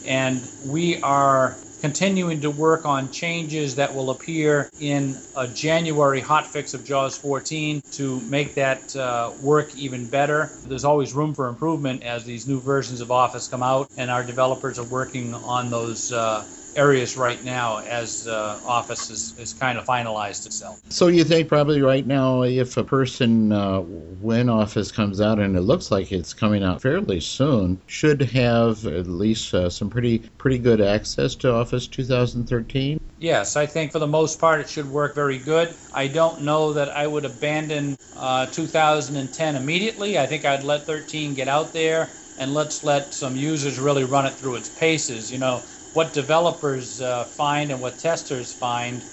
And 0.04 0.52
we 0.60 1.02
are 1.02 1.64
continuing 1.84 2.40
to 2.40 2.50
work 2.50 2.86
on 2.86 3.12
changes 3.12 3.76
that 3.76 3.94
will 3.94 4.10
appear 4.10 4.70
in 4.80 5.18
a 5.36 5.46
January 5.46 6.22
hotfix 6.22 6.74
of 6.74 6.86
JAWS 6.86 7.18
14 7.18 7.82
to 7.92 8.22
make 8.22 8.56
that 8.56 8.96
uh, 8.96 9.34
work 9.42 9.76
even 9.76 10.08
better. 10.08 10.50
There's 10.66 10.86
always 10.86 11.12
room 11.12 11.34
for 11.34 11.50
improvement 11.50 12.04
as 12.04 12.24
these 12.24 12.48
new 12.48 12.62
versions 12.62 13.02
of 13.02 13.12
Office 13.12 13.50
come 13.50 13.62
out, 13.62 13.90
and 13.98 14.10
our 14.10 14.24
developers 14.24 14.80
are 14.80 14.86
working 14.86 15.34
on 15.34 15.70
those 15.70 16.14
uh, 16.14 16.46
areas 16.76 17.18
right 17.18 17.44
now 17.44 17.80
as 17.80 18.28
uh, 18.28 18.60
Office 18.66 19.10
is, 19.10 19.38
is 19.40 19.54
kind 19.54 19.78
of 19.78 19.86
finalized 19.86 20.46
itself. 20.46 20.82
So 20.90 21.08
you 21.08 21.24
think 21.24 21.48
probably 21.48 21.82
right 21.82 22.06
now, 22.06 22.44
if 22.44 22.78
a 22.78 22.84
person, 22.84 23.52
uh, 23.52 23.80
when 23.80 24.50
Office 24.50 24.92
comes 24.92 25.22
out, 25.22 25.40
and 25.40 25.56
it 25.56 25.62
looks 25.62 25.92
like 25.92 26.12
it's 26.12 26.34
coming 26.34 26.64
out 26.64 26.82
fairly 26.82 27.20
soon, 27.20 27.80
should 27.88 28.22
have 28.22 28.86
at 28.86 29.08
least 29.08 29.54
uh, 29.54 29.70
some 29.70 29.90
pretty 29.90 30.20
pretty 30.38 30.58
good 30.58 30.82
access 30.82 31.36
to 31.36 31.52
Office 31.52 31.88
2013? 31.88 33.00
Yes, 33.20 33.56
I 33.56 33.66
think 33.66 33.92
for 33.92 34.00
the 34.00 34.08
most 34.08 34.40
part 34.40 34.60
it 34.60 34.70
should 34.70 34.90
work 34.90 35.16
very 35.16 35.38
good. 35.38 35.74
I 35.94 36.08
don't 36.08 36.42
know 36.42 36.74
that 36.74 36.90
I 36.90 37.08
would 37.08 37.26
abandon 37.26 37.96
uh, 38.18 38.48
2010 38.48 39.56
immediately. 39.56 40.20
I 40.20 40.26
think 40.26 40.46
I'd 40.46 40.64
let 40.64 40.86
13 40.86 41.34
get 41.34 41.48
out 41.48 41.72
there 41.72 42.10
and 42.38 42.54
let's 42.54 42.84
let 42.84 43.14
some 43.14 43.36
users 43.36 43.80
really 43.80 44.04
run 44.04 44.26
it 44.26 44.34
through 44.34 44.56
its 44.56 44.70
paces. 44.70 45.32
You 45.32 45.38
know, 45.38 45.62
what 45.94 46.14
developers 46.14 47.02
uh, 47.02 47.26
find 47.26 47.72
and 47.72 47.82
what 47.82 47.98
testers 47.98 48.52
find 48.54 49.06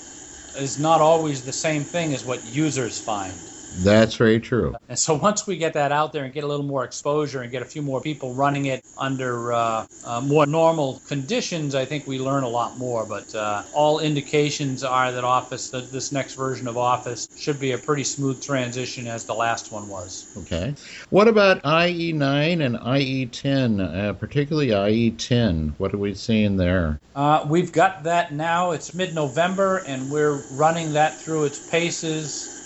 is 0.57 0.79
not 0.79 1.01
always 1.01 1.43
the 1.43 1.53
same 1.53 1.85
thing 1.85 2.13
as 2.15 2.25
what 2.25 2.45
users 2.47 3.01
find. 3.01 3.50
That's 3.79 4.17
very 4.17 4.41
true. 4.41 4.75
And 4.89 4.99
so 4.99 5.15
once 5.15 5.47
we 5.47 5.57
get 5.57 5.75
that 5.75 5.93
out 5.93 6.13
there 6.13 6.25
and 6.25 6.33
get 6.33 6.45
a 6.45 6.47
little 6.47 6.67
more 6.67 6.85
exposure 6.85 7.41
and 7.43 7.51
get 7.51 7.63
a 7.63 7.67
few 7.67 7.83
more 7.83 8.01
people 8.01 8.35
running 8.35 8.67
it 8.67 8.85
under 8.99 9.53
uh, 9.53 9.87
uh, 10.05 10.21
more 10.21 10.47
normal 10.47 11.01
conditions, 11.07 11.75
I 11.75 11.85
think 11.85 12.07
we 12.07 12.19
learn 12.19 12.43
a 12.43 12.49
lot 12.49 12.79
more. 12.79 13.07
But 13.07 13.35
uh, 13.35 13.63
all 13.73 14.01
indications 14.01 14.85
are 14.85 15.13
that 15.13 15.25
Office, 15.25 15.71
that 15.71 15.91
this 15.91 16.13
next 16.13 16.35
version 16.35 16.67
of 16.69 16.77
Office, 16.77 17.29
should 17.37 17.61
be 17.61 17.73
a 17.73 17.79
pretty 17.79 18.05
smooth 18.05 18.43
transition 18.43 19.07
as 19.07 19.25
the 19.25 19.35
last 19.35 19.73
one 19.73 19.89
was. 19.89 20.27
Okay. 20.39 20.75
What 21.11 21.29
about 21.29 21.63
IE9 21.63 22.65
and 22.65 22.77
IE10, 22.77 23.81
uh, 23.81 24.13
particularly 24.15 24.69
IE10? 24.69 25.75
What 25.79 25.95
are 25.95 25.99
we 25.99 26.15
seeing 26.15 26.57
there? 26.57 27.01
Uh, 27.15 27.45
we've 27.49 27.73
got 27.73 28.05
that 28.05 28.33
now. 28.33 28.73
It's 28.73 28.95
mid-November, 28.95 29.83
and 29.87 30.11
we're 30.11 30.43
running 30.53 30.93
that 30.93 31.19
through 31.21 31.45
its 31.45 31.71
paces. 31.71 32.60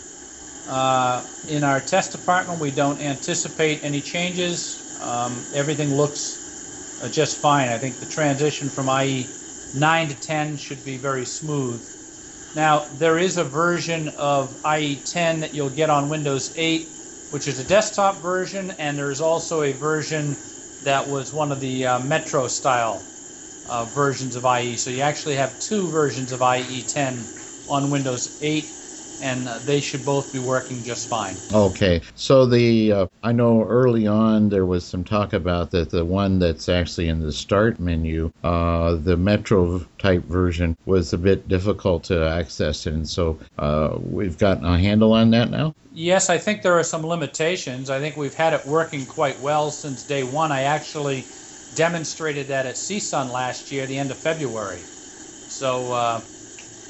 Uh, 0.69 1.23
in 1.49 1.63
our 1.63 1.81
test 1.81 2.13
department, 2.13 2.59
we 2.59 2.71
don't 2.71 3.01
anticipate 3.01 3.85
any 3.85 4.01
changes. 4.01 4.81
Um, 5.03 5.45
everything 5.55 5.95
looks 5.95 7.01
uh, 7.03 7.09
just 7.09 7.39
fine. 7.39 7.69
I 7.69 7.79
think 7.79 7.99
the 8.01 8.07
transition 8.07 8.69
from 8.69 8.89
IE 8.89 9.27
9 9.75 10.09
to 10.09 10.15
10 10.15 10.57
should 10.57 10.83
be 10.85 10.97
very 10.97 11.27
smooth. 11.27 11.83
Now, 12.55 12.87
there 12.99 13.19
is 13.19 13.37
a 13.37 13.45
version 13.45 14.09
of 14.11 14.57
IE 14.65 14.97
10 15.05 15.41
that 15.41 15.53
you'll 15.53 15.71
get 15.71 15.91
on 15.91 16.09
Windows 16.09 16.53
8, 16.57 16.87
which 17.31 17.49
is 17.49 17.59
a 17.59 17.65
desktop 17.65 18.23
version, 18.23 18.71
and 18.79 18.97
there's 18.97 19.21
also 19.21 19.63
a 19.63 19.73
version 19.73 20.37
that 20.85 21.07
was 21.07 21.33
one 21.33 21.51
of 21.51 21.61
the 21.61 21.87
uh, 21.87 21.99
Metro 22.01 22.47
style 22.47 23.03
uh, 23.69 23.85
versions 23.87 24.37
of 24.37 24.45
IE. 24.45 24.77
So 24.77 24.91
you 24.91 25.01
actually 25.01 25.35
have 25.35 25.59
two 25.59 25.89
versions 25.89 26.33
of 26.33 26.41
IE 26.41 26.83
10 26.83 27.19
on 27.69 27.91
Windows 27.91 28.39
8 28.41 28.65
and 29.21 29.49
uh, 29.49 29.59
they 29.61 29.81
should 29.81 30.05
both 30.05 30.31
be 30.33 30.39
working 30.39 30.83
just 30.83 31.09
fine. 31.09 31.37
Okay, 31.53 32.01
so 32.15 32.47
the 32.47 32.93
uh, 32.93 33.07
I 33.23 33.33
know 33.33 33.63
early 33.65 34.07
on 34.07 34.49
there 34.49 34.67
was 34.67 34.85
some 34.85 35.05
talk 35.05 35.33
about 35.33 35.71
that 35.73 35.91
the 35.91 36.05
one 36.05 36.39
that's 36.39 36.69
actually 36.69 37.09
in 37.09 37.21
the 37.21 37.33
start 37.33 37.79
menu, 37.79 38.31
uh, 38.43 38.95
the 38.95 39.17
Metro 39.17 39.81
type 39.99 40.25
version 40.25 40.77
was 40.87 41.13
a 41.13 41.19
bit 41.19 41.49
difficult 41.49 42.05
to 42.05 42.29
access, 42.29 42.87
and 42.87 43.09
so 43.09 43.39
uh, 43.59 43.97
we've 44.11 44.39
gotten 44.39 44.65
a 44.65 44.79
handle 44.79 45.13
on 45.13 45.31
that 45.31 45.51
now. 45.51 45.73
Yes, 45.93 46.29
I 46.29 46.39
think 46.39 46.63
there 46.63 46.77
are 46.77 46.83
some 46.83 47.07
limitations. 47.07 47.89
I 47.89 48.01
think 48.01 48.17
we've 48.17 48.35
had 48.35 48.53
it 48.53 48.67
working 48.67 49.07
quite 49.07 49.41
well 49.41 49.71
since 49.71 50.03
day 50.03 50.25
one. 50.25 50.51
I 50.51 50.63
actually 50.63 51.25
demonstrated 51.75 52.49
that 52.49 52.67
at 52.67 52.75
CSUN 52.75 53.31
last 53.31 53.71
year, 53.71 53.87
the 53.87 53.99
end 53.99 54.11
of 54.11 54.19
February. 54.19 54.81
So 55.47 55.93
uh, 55.93 56.21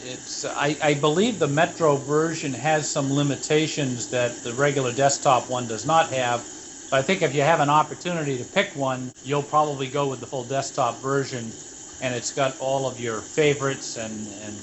it's 0.05 0.45
I, 0.45 0.77
I 0.83 0.95
believe 0.95 1.39
the 1.39 1.49
Metro 1.49 1.97
version 1.97 2.53
has 2.53 2.89
some 2.89 3.13
limitations 3.13 4.09
that 4.09 4.43
the 4.43 4.53
regular 4.53 4.93
desktop 4.93 5.49
one 5.49 5.67
does 5.67 5.87
not 5.87 6.11
have. 6.13 6.45
But 6.91 6.99
I 7.01 7.03
think 7.03 7.23
if 7.23 7.35
you 7.35 7.43
have 7.43 7.61
an 7.61 7.71
opportunity 7.71 8.39
to 8.39 8.45
pick 8.45 8.77
one, 8.77 9.13
you'll 9.25 9.43
probably 9.43 9.89
go 9.89 10.07
with 10.07 10.21
the 10.21 10.27
full 10.27 10.45
desktop 10.45 11.01
version, 11.03 11.53
and 12.01 12.15
it's 12.15 12.33
got 12.33 12.59
all 12.61 12.87
of 12.87 13.01
your 13.01 13.21
favorites 13.21 13.97
and, 13.97 14.29
and 14.43 14.57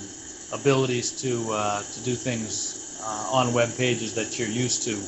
abilities 0.51 1.11
to 1.21 1.51
uh, 1.51 1.83
to 1.83 1.99
do 2.01 2.15
things 2.15 2.95
uh, 3.01 3.27
on 3.31 3.53
web 3.53 3.75
pages 3.75 4.13
that 4.13 4.37
you're 4.37 4.47
used 4.47 4.83
to 4.83 5.01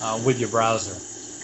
uh, 0.00 0.20
with 0.24 0.38
your 0.40 0.48
browser. 0.48 0.96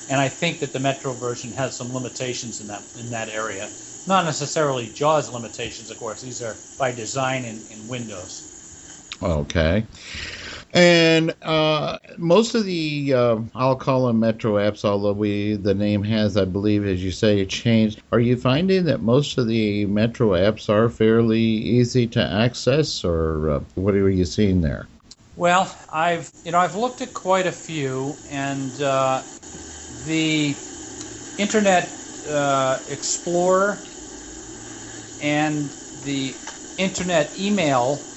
And 0.08 0.20
I 0.20 0.28
think 0.28 0.60
that 0.60 0.72
the 0.72 0.80
Metro 0.80 1.12
version 1.12 1.52
has 1.52 1.76
some 1.76 1.94
limitations 1.94 2.60
in 2.60 2.66
that 2.66 2.82
in 2.98 3.10
that 3.10 3.28
area. 3.28 3.70
Not 4.08 4.24
necessarily 4.24 4.86
JAWS 4.94 5.34
limitations, 5.34 5.90
of 5.90 5.98
course. 5.98 6.22
These 6.22 6.42
are 6.42 6.56
by 6.78 6.92
design 6.92 7.44
in, 7.44 7.60
in 7.70 7.88
Windows. 7.88 9.18
Okay. 9.22 9.84
And 10.72 11.34
uh, 11.42 11.98
most 12.16 12.54
of 12.54 12.64
the, 12.64 13.12
uh, 13.12 13.38
I'll 13.54 13.76
call 13.76 14.06
them 14.06 14.20
Metro 14.20 14.54
apps, 14.54 14.82
although 14.82 15.12
we 15.12 15.56
the 15.56 15.74
name 15.74 16.02
has, 16.04 16.38
I 16.38 16.46
believe, 16.46 16.86
as 16.86 17.04
you 17.04 17.10
say, 17.10 17.44
changed. 17.44 18.00
Are 18.10 18.20
you 18.20 18.38
finding 18.38 18.84
that 18.84 19.02
most 19.02 19.36
of 19.36 19.46
the 19.46 19.84
Metro 19.84 20.30
apps 20.30 20.70
are 20.70 20.88
fairly 20.88 21.40
easy 21.40 22.06
to 22.06 22.22
access, 22.22 23.04
or 23.04 23.50
uh, 23.50 23.60
what 23.74 23.94
are 23.94 24.08
you 24.08 24.24
seeing 24.24 24.62
there? 24.62 24.86
Well, 25.36 25.70
I've 25.92 26.32
you 26.44 26.52
know 26.52 26.58
I've 26.58 26.76
looked 26.76 27.02
at 27.02 27.12
quite 27.12 27.46
a 27.46 27.52
few, 27.52 28.14
and 28.30 28.82
uh, 28.82 29.22
the 30.06 30.54
Internet 31.38 31.90
uh, 32.30 32.78
Explorer 32.90 33.78
and 35.20 35.76
the 36.02 36.36
Internet 36.76 37.38
email 37.38 38.08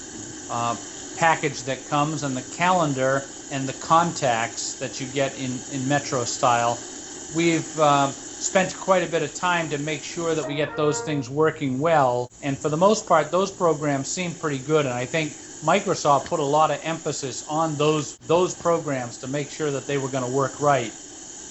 uh, 0.48 0.76
package 1.14 1.64
that 1.64 1.86
comes, 1.86 2.22
and 2.22 2.36
the 2.36 2.42
calendar 2.42 3.28
and 3.50 3.68
the 3.68 3.72
contacts 3.72 4.76
that 4.76 5.00
you 5.00 5.06
get 5.06 5.36
in 5.36 5.64
in 5.68 5.86
Metro 5.86 6.24
style, 6.24 6.84
we've 7.30 7.78
uh, 7.78 8.12
spent 8.38 8.76
quite 8.76 9.02
a 9.02 9.06
bit 9.06 9.22
of 9.22 9.34
time 9.34 9.68
to 9.70 9.78
make 9.78 10.02
sure 10.02 10.34
that 10.34 10.46
we 10.46 10.54
get 10.54 10.76
those 10.76 11.02
things 11.02 11.28
working 11.28 11.78
well. 11.78 12.28
And 12.42 12.60
for 12.60 12.68
the 12.68 12.76
most 12.76 13.06
part, 13.06 13.30
those 13.30 13.50
programs 13.50 14.08
seem 14.08 14.34
pretty 14.34 14.58
good, 14.58 14.86
and 14.86 14.94
I 14.94 15.06
think 15.06 15.38
Microsoft 15.62 16.26
put 16.26 16.40
a 16.40 16.44
lot 16.44 16.70
of 16.70 16.80
emphasis 16.82 17.42
on 17.48 17.76
those 17.76 18.18
those 18.26 18.54
programs 18.54 19.18
to 19.18 19.28
make 19.28 19.50
sure 19.50 19.70
that 19.70 19.86
they 19.86 19.98
were 19.98 20.08
going 20.08 20.24
to 20.24 20.30
work 20.30 20.60
right. 20.60 20.94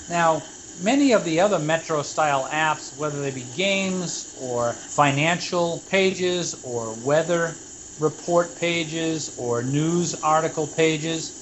Now, 0.07 0.43
many 0.81 1.13
of 1.13 1.25
the 1.25 1.39
other 1.39 1.59
Metro 1.59 2.01
style 2.03 2.49
apps, 2.51 2.95
whether 2.97 3.21
they 3.21 3.31
be 3.31 3.43
games 3.43 4.33
or 4.37 4.73
financial 4.73 5.81
pages 5.89 6.59
or 6.63 6.93
weather 6.93 7.57
report 7.99 8.55
pages 8.55 9.33
or 9.37 9.63
news 9.63 10.15
article 10.15 10.67
pages, 10.67 11.35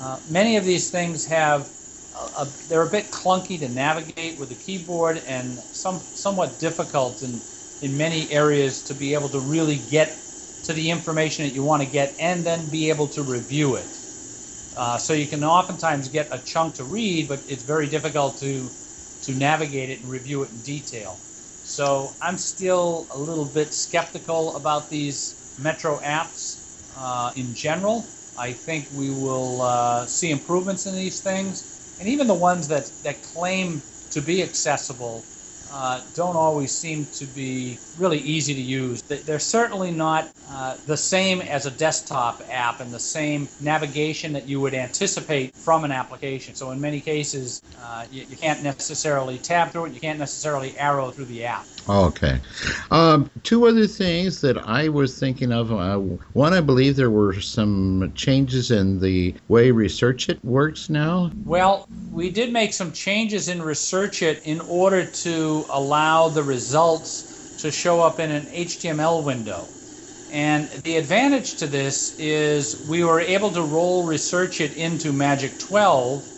uh, 0.00 0.20
many 0.28 0.56
of 0.56 0.64
these 0.64 0.90
things 0.90 1.26
have 1.26 1.70
a, 2.14 2.18
a, 2.42 2.48
they're 2.68 2.82
a 2.82 2.90
bit 2.90 3.10
clunky 3.12 3.58
to 3.60 3.68
navigate 3.68 4.38
with 4.38 4.48
the 4.50 4.56
keyboard 4.56 5.22
and 5.26 5.62
some 5.72 6.00
somewhat 6.14 6.58
difficult 6.58 7.22
in 7.22 7.42
in 7.82 7.96
many 7.96 8.30
areas 8.32 8.82
to 8.84 8.94
be 8.94 9.14
able 9.14 9.28
to 9.30 9.40
really 9.40 9.78
get 9.78 10.18
to 10.64 10.72
the 10.74 10.90
information 10.90 11.46
that 11.46 11.54
you 11.54 11.64
want 11.64 11.82
to 11.82 11.88
get 11.88 12.14
and 12.18 12.44
then 12.44 12.68
be 12.70 12.90
able 12.90 13.08
to 13.08 13.22
review 13.22 13.76
it. 13.76 13.99
Uh, 14.76 14.96
so 14.96 15.12
you 15.12 15.26
can 15.26 15.42
oftentimes 15.44 16.08
get 16.08 16.28
a 16.30 16.38
chunk 16.38 16.74
to 16.74 16.84
read, 16.84 17.28
but 17.28 17.40
it's 17.48 17.62
very 17.62 17.86
difficult 17.86 18.36
to 18.38 18.70
to 19.22 19.34
navigate 19.34 19.90
it 19.90 20.00
and 20.00 20.10
review 20.10 20.42
it 20.42 20.50
in 20.50 20.60
detail. 20.60 21.18
So 21.62 22.14
I'm 22.22 22.38
still 22.38 23.06
a 23.10 23.18
little 23.18 23.44
bit 23.44 23.74
skeptical 23.74 24.56
about 24.56 24.88
these 24.88 25.34
Metro 25.58 25.98
apps 25.98 26.56
uh, 26.96 27.32
in 27.36 27.54
general. 27.54 28.06
I 28.38 28.52
think 28.52 28.88
we 28.94 29.10
will 29.10 29.60
uh, 29.60 30.06
see 30.06 30.30
improvements 30.30 30.86
in 30.86 30.94
these 30.94 31.20
things, 31.20 31.78
and 31.98 32.08
even 32.08 32.26
the 32.26 32.34
ones 32.34 32.68
that 32.68 32.90
that 33.02 33.22
claim 33.22 33.82
to 34.10 34.20
be 34.22 34.42
accessible 34.42 35.24
uh, 35.72 36.00
don't 36.14 36.36
always 36.36 36.72
seem 36.72 37.04
to 37.06 37.24
be 37.26 37.78
really 37.98 38.18
easy 38.18 38.54
to 38.54 38.60
use. 38.60 39.02
They're 39.02 39.38
certainly 39.38 39.90
not 39.90 40.30
uh, 40.48 40.76
the 40.86 40.96
same 40.96 41.40
as 41.40 41.66
a 41.66 41.70
desktop 41.70 42.42
app 42.50 42.80
and 42.80 42.92
the 42.92 42.98
same 42.98 43.48
navigation 43.60 44.32
that 44.32 44.48
you 44.48 44.60
would 44.60 44.74
anticipate 44.74 45.54
from 45.54 45.84
an 45.84 45.92
application. 45.92 46.54
So 46.54 46.70
in 46.72 46.80
many 46.80 47.00
cases, 47.00 47.62
uh, 47.82 48.06
you, 48.10 48.24
you, 48.28 48.36
can't 48.36 48.62
necessarily 48.62 49.38
tab 49.38 49.70
through 49.70 49.86
it. 49.86 49.92
You 49.92 50.00
can't 50.00 50.18
necessarily 50.18 50.76
arrow 50.78 51.10
through 51.10 51.26
the 51.26 51.44
app. 51.44 51.66
Okay. 51.88 52.38
Um, 52.90 53.30
two 53.42 53.66
other 53.66 53.86
things 53.86 54.40
that 54.40 54.58
I 54.58 54.88
was 54.88 55.18
thinking 55.18 55.52
of. 55.52 55.72
Uh, 55.72 55.98
one, 56.32 56.52
I 56.52 56.60
believe 56.60 56.96
there 56.96 57.10
were 57.10 57.40
some 57.40 58.12
changes 58.14 58.70
in 58.70 59.00
the 59.00 59.34
way 59.48 59.70
Research 59.70 60.28
It 60.28 60.44
works 60.44 60.90
now. 60.90 61.30
Well, 61.44 61.88
we 62.12 62.30
did 62.30 62.52
make 62.52 62.72
some 62.72 62.92
changes 62.92 63.48
in 63.48 63.62
Research 63.62 64.22
It 64.22 64.46
in 64.46 64.60
order 64.62 65.04
to 65.04 65.59
allow 65.70 66.28
the 66.30 66.44
results 66.44 67.32
to 67.58 67.70
show 67.70 68.00
up 68.00 68.20
in 68.20 68.30
an 68.30 68.46
HTML 68.46 69.24
window. 69.24 69.72
And 70.28 70.70
the 70.84 70.96
advantage 70.96 71.56
to 71.56 71.66
this 71.68 72.14
is 72.18 72.80
we 72.88 73.04
were 73.04 73.20
able 73.20 73.52
to 73.52 73.62
roll 73.62 74.04
Research 74.06 74.60
It 74.60 74.74
into 74.74 75.12
Magic 75.12 75.58
12 75.58 76.32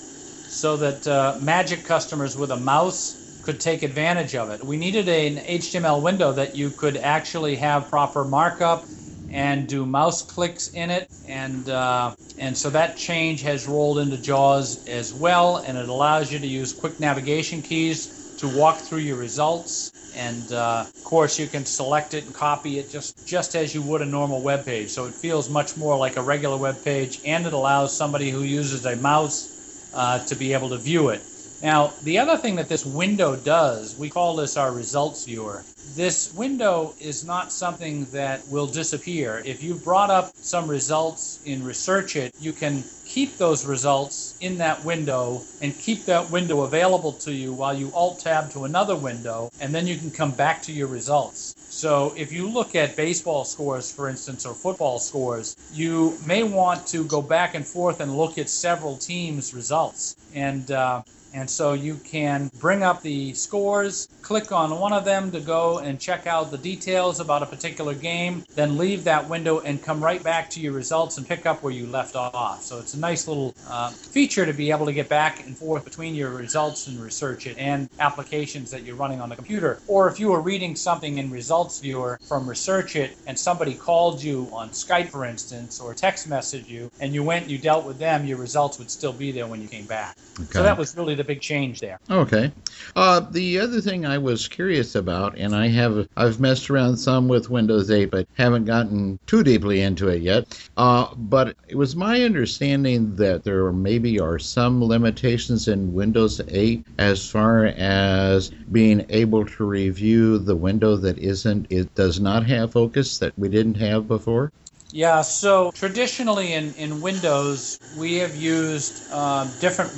so 0.46 0.76
that 0.78 1.06
uh, 1.06 1.38
Magic 1.40 1.85
customers 1.85 2.37
with 2.37 2.50
a 2.50 2.56
mouse 2.58 3.22
could 3.42 3.61
take 3.61 3.82
advantage 3.82 4.35
of 4.35 4.50
it. 4.50 4.64
We 4.64 4.76
needed 4.76 5.08
an 5.08 5.38
HTML 5.38 6.02
window 6.02 6.32
that 6.35 6.56
you 6.56 6.70
could 6.72 6.96
actually 6.98 7.56
have 7.56 7.88
proper 7.88 8.24
markup 8.24 8.88
and 9.30 9.68
do 9.68 9.87
mouse 9.87 10.22
clicks 10.22 10.68
in 10.68 10.90
it, 10.90 11.11
and 11.24 11.68
uh, 11.68 12.14
and 12.38 12.56
so 12.56 12.70
that 12.70 12.96
change 12.96 13.42
has 13.42 13.66
rolled 13.68 13.98
into 13.98 14.18
JAWS 14.18 14.82
as 14.87 15.14
well, 15.14 15.58
and 15.58 15.78
it 15.78 15.88
allows 15.88 16.32
you 16.32 16.38
to 16.38 16.46
use 16.46 16.72
quick 16.74 17.00
navigation 17.00 17.62
keys 17.62 18.21
to 18.42 18.48
walk 18.48 18.83
through 18.83 19.00
your 19.00 19.16
results. 19.18 19.94
And 20.12 20.52
uh, 20.52 20.87
of 20.88 21.05
course, 21.05 21.38
you 21.40 21.48
can 21.48 21.66
select 21.66 22.14
it 22.14 22.26
and 22.26 22.35
copy 22.35 22.78
it 22.81 22.90
just 22.90 23.16
just 23.26 23.57
as 23.57 23.74
you 23.74 23.83
would 23.83 24.02
a 24.02 24.07
normal 24.07 24.42
web 24.42 24.66
page. 24.66 24.90
So 24.92 25.07
it 25.07 25.16
feels 25.16 25.50
much 25.50 25.76
more 25.76 25.96
like 25.98 26.18
a 26.18 26.22
regular 26.22 26.59
web 26.59 26.83
page, 26.83 27.20
and 27.24 27.46
it 27.46 27.55
allows 27.55 27.96
somebody 27.96 28.31
who 28.31 28.44
uses 28.44 28.87
a 28.87 28.96
mouse 28.96 29.57
uh, 29.94 30.20
to 30.26 30.37
be 30.37 30.55
able 30.55 30.70
to 30.70 30.78
view 30.78 31.11
it. 31.11 31.32
Now, 31.62 31.92
the 32.03 32.18
other 32.18 32.37
thing 32.37 32.57
that 32.57 32.68
this 32.68 32.85
window 32.85 33.37
does, 33.37 33.96
we 33.96 34.11
call 34.11 34.35
this 34.35 34.57
our 34.57 34.72
results 34.72 35.27
viewer. 35.27 35.62
This 35.94 36.35
window 36.35 36.92
is 36.98 37.25
not 37.25 37.53
something 37.53 38.05
that 38.07 38.48
will 38.48 38.66
disappear. 38.66 39.42
If 39.44 39.62
you've 39.62 39.85
brought 39.85 40.11
up 40.11 40.33
some 40.35 40.66
results 40.66 41.38
in 41.44 41.64
Research 41.64 42.16
It, 42.16 42.35
you 42.40 42.53
can 42.53 42.83
keep 43.05 43.37
those 43.37 43.64
results 43.64 44.37
in 44.40 44.59
that 44.59 44.85
window 44.85 45.42
and 45.61 45.79
keep 45.79 46.05
that 46.07 46.29
window 46.33 46.62
available 46.62 47.12
to 47.12 47.33
you 47.33 47.53
while 47.53 47.75
you 47.75 47.92
alt 47.94 48.18
tab 48.18 48.51
to 48.53 48.64
another 48.64 48.96
window, 48.96 49.48
and 49.61 49.72
then 49.72 49.87
you 49.87 49.96
can 49.96 50.11
come 50.11 50.33
back 50.33 50.62
to 50.62 50.72
your 50.72 50.88
results. 50.88 51.55
So 51.70 52.12
if 52.16 52.33
you 52.33 52.48
look 52.48 52.75
at 52.75 52.96
baseball 52.96 53.44
scores, 53.44 53.92
for 53.92 54.09
instance, 54.09 54.44
or 54.44 54.55
football 54.55 54.98
scores, 54.98 55.57
you 55.72 56.18
may 56.27 56.42
want 56.42 56.88
to 56.88 57.05
go 57.05 57.22
back 57.22 57.55
and 57.55 57.64
forth 57.64 58.01
and 58.01 58.16
look 58.16 58.37
at 58.37 58.48
several 58.48 58.96
teams' 58.96 59.55
results. 59.55 60.16
And 60.35 60.70
uh, 60.70 61.03
and 61.35 61.49
so 61.49 61.73
you 61.73 61.97
can 61.97 62.51
bring 62.61 62.83
up 62.83 63.03
the 63.03 63.35
scores, 63.35 64.09
click 64.23 64.53
on 64.53 64.79
one 64.79 64.92
of 64.92 65.05
them 65.05 65.31
to 65.33 65.40
go 65.40 65.79
and 65.79 65.99
check 65.99 66.27
out 66.27 66.51
the 66.51 66.59
details 66.59 67.21
about 67.21 67.42
a 67.42 67.47
particular 67.47 67.95
game, 67.95 68.45
then 68.55 68.77
leave 68.79 69.05
that 69.05 69.29
window 69.29 69.61
and 69.61 69.83
come 69.83 70.03
right 70.03 70.23
back 70.23 70.51
to 70.51 70.61
your 70.61 70.73
results 70.73 71.18
and 71.18 71.27
pick 71.27 71.47
up 71.47 71.62
where 71.62 71.73
you 71.73 71.87
left 71.87 72.16
off. 72.16 72.62
So 72.62 72.79
it's 72.79 72.95
a 72.95 72.99
nice 72.99 73.27
little 73.27 73.55
uh, 73.68 73.90
feature 73.90 74.47
to 74.47 74.53
be 74.53 74.71
able 74.71 74.87
to 74.87 74.92
get 74.92 75.09
back 75.09 75.45
and 75.47 75.57
forth 75.57 75.85
between 75.85 76.14
your 76.14 76.31
results 76.31 76.87
and 76.87 76.99
research 77.01 77.47
it 77.47 77.57
and 77.59 77.88
applications 77.99 78.71
that 78.71 78.85
you're 78.85 78.97
running 78.97 79.21
on 79.21 79.29
the 79.29 79.37
computer. 79.37 79.81
Or 79.87 80.09
if 80.09 80.21
you 80.21 80.29
were 80.29 80.40
reading 80.40 80.77
something 80.77 81.18
in 81.18 81.31
Results 81.31 81.81
Viewer 81.81 82.18
from 82.23 82.49
Research 82.49 82.97
It 82.97 83.16
and 83.27 83.38
somebody 83.38 83.75
called 83.75 84.23
you 84.23 84.49
on 84.53 84.71
Skype, 84.71 85.09
for 85.09 85.25
instance, 85.25 85.81
or 85.81 85.95
text 85.95 86.29
messaged 86.29 86.68
you, 86.68 86.90
and 87.01 87.14
you 87.14 87.23
went 87.23 87.42
and 87.42 87.51
you 87.51 87.59
dealt 87.59 87.85
with 87.85 87.99
them, 87.99 88.27
your 88.27 88.38
results 88.38 88.79
would 88.79 88.90
still 88.90 89.12
be 89.12 89.33
there 89.33 89.47
when 89.47 89.61
you 89.61 89.68
came 89.68 89.87
back. 89.87 90.16
Okay. 90.40 90.53
So 90.53 90.62
that 90.62 90.79
was 90.79 90.97
really 90.97 91.14
the 91.14 91.21
big 91.24 91.40
change 91.40 91.80
there. 91.80 91.98
Okay. 92.11 92.52
Uh, 92.96 93.20
the 93.20 93.58
other 93.58 93.80
thing 93.80 94.04
I 94.04 94.18
was 94.18 94.48
curious 94.48 94.94
about, 94.94 95.38
and 95.38 95.54
I 95.54 95.68
have 95.68 96.06
I've 96.16 96.40
messed 96.40 96.70
around 96.70 96.96
some 96.96 97.28
with 97.28 97.50
Windows 97.50 97.90
8, 97.90 98.11
but 98.11 98.26
haven't 98.35 98.64
gotten 98.64 99.18
too 99.26 99.42
deeply 99.42 99.80
into 99.80 100.08
it 100.08 100.22
yet. 100.22 100.68
Uh, 100.76 101.14
but 101.14 101.56
it 101.68 101.76
was 101.76 101.96
my 101.96 102.22
understanding 102.22 103.16
that 103.16 103.44
there 103.44 103.72
maybe 103.72 104.20
are 104.20 104.38
some 104.38 104.82
limitations 104.82 105.68
in 105.68 105.94
Windows 105.94 106.40
8 106.48 106.85
as 106.98 107.28
far 107.28 107.66
as 107.66 108.50
being 108.70 109.06
able 109.08 109.44
to 109.44 109.64
review 109.64 110.38
the 110.38 110.56
window 110.56 110.96
that 110.96 111.18
isn't 111.18 111.66
it 111.70 111.94
does 111.94 112.20
not 112.20 112.46
have 112.46 112.72
focus 112.72 113.18
that 113.18 113.32
we 113.38 113.48
didn't 113.48 113.76
have 113.76 114.08
before. 114.08 114.50
Yeah, 114.92 115.22
so 115.22 115.70
traditionally 115.74 116.52
in, 116.52 116.74
in 116.74 117.00
Windows, 117.00 117.80
we 117.96 118.16
have 118.16 118.37
used 118.37 119.02
uh, 119.11 119.48
different 119.58 119.90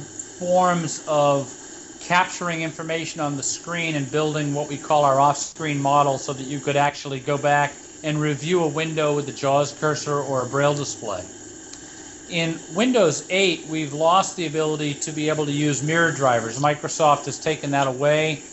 forms 0.44 1.02
of 1.07 1.57
capturing 2.00 2.61
information 2.61 3.18
on 3.18 3.35
the 3.35 3.42
screen 3.42 3.94
and 3.94 4.11
building 4.11 4.52
what 4.52 4.68
we 4.68 4.76
call 4.76 5.02
our 5.02 5.18
off-screen 5.18 5.78
model 5.80 6.18
so 6.18 6.35
that 6.35 6.44
you 6.44 6.61
could 6.61 6.76
actually 6.76 7.18
go 7.18 7.38
back 7.38 7.78
and 8.02 8.20
review 8.20 8.62
a 8.62 8.68
window 8.68 9.14
with 9.14 9.24
the 9.24 9.33
JAWS 9.33 9.72
cursor 9.72 10.20
or 10.20 10.42
a 10.42 10.46
braille 10.46 10.74
display. 10.74 11.24
In 12.28 12.61
Windows 12.68 13.24
8, 13.30 13.68
we've 13.68 13.94
lost 13.94 14.37
the 14.37 14.44
ability 14.44 14.92
to 14.96 15.12
be 15.12 15.30
able 15.30 15.46
to 15.46 15.52
use 15.52 15.83
mirror 15.83 16.12
drivers. 16.12 16.59
Microsoft 16.59 17.24
has 17.24 17.38
taken 17.38 17.70
that 17.70 17.87
away 17.87 18.44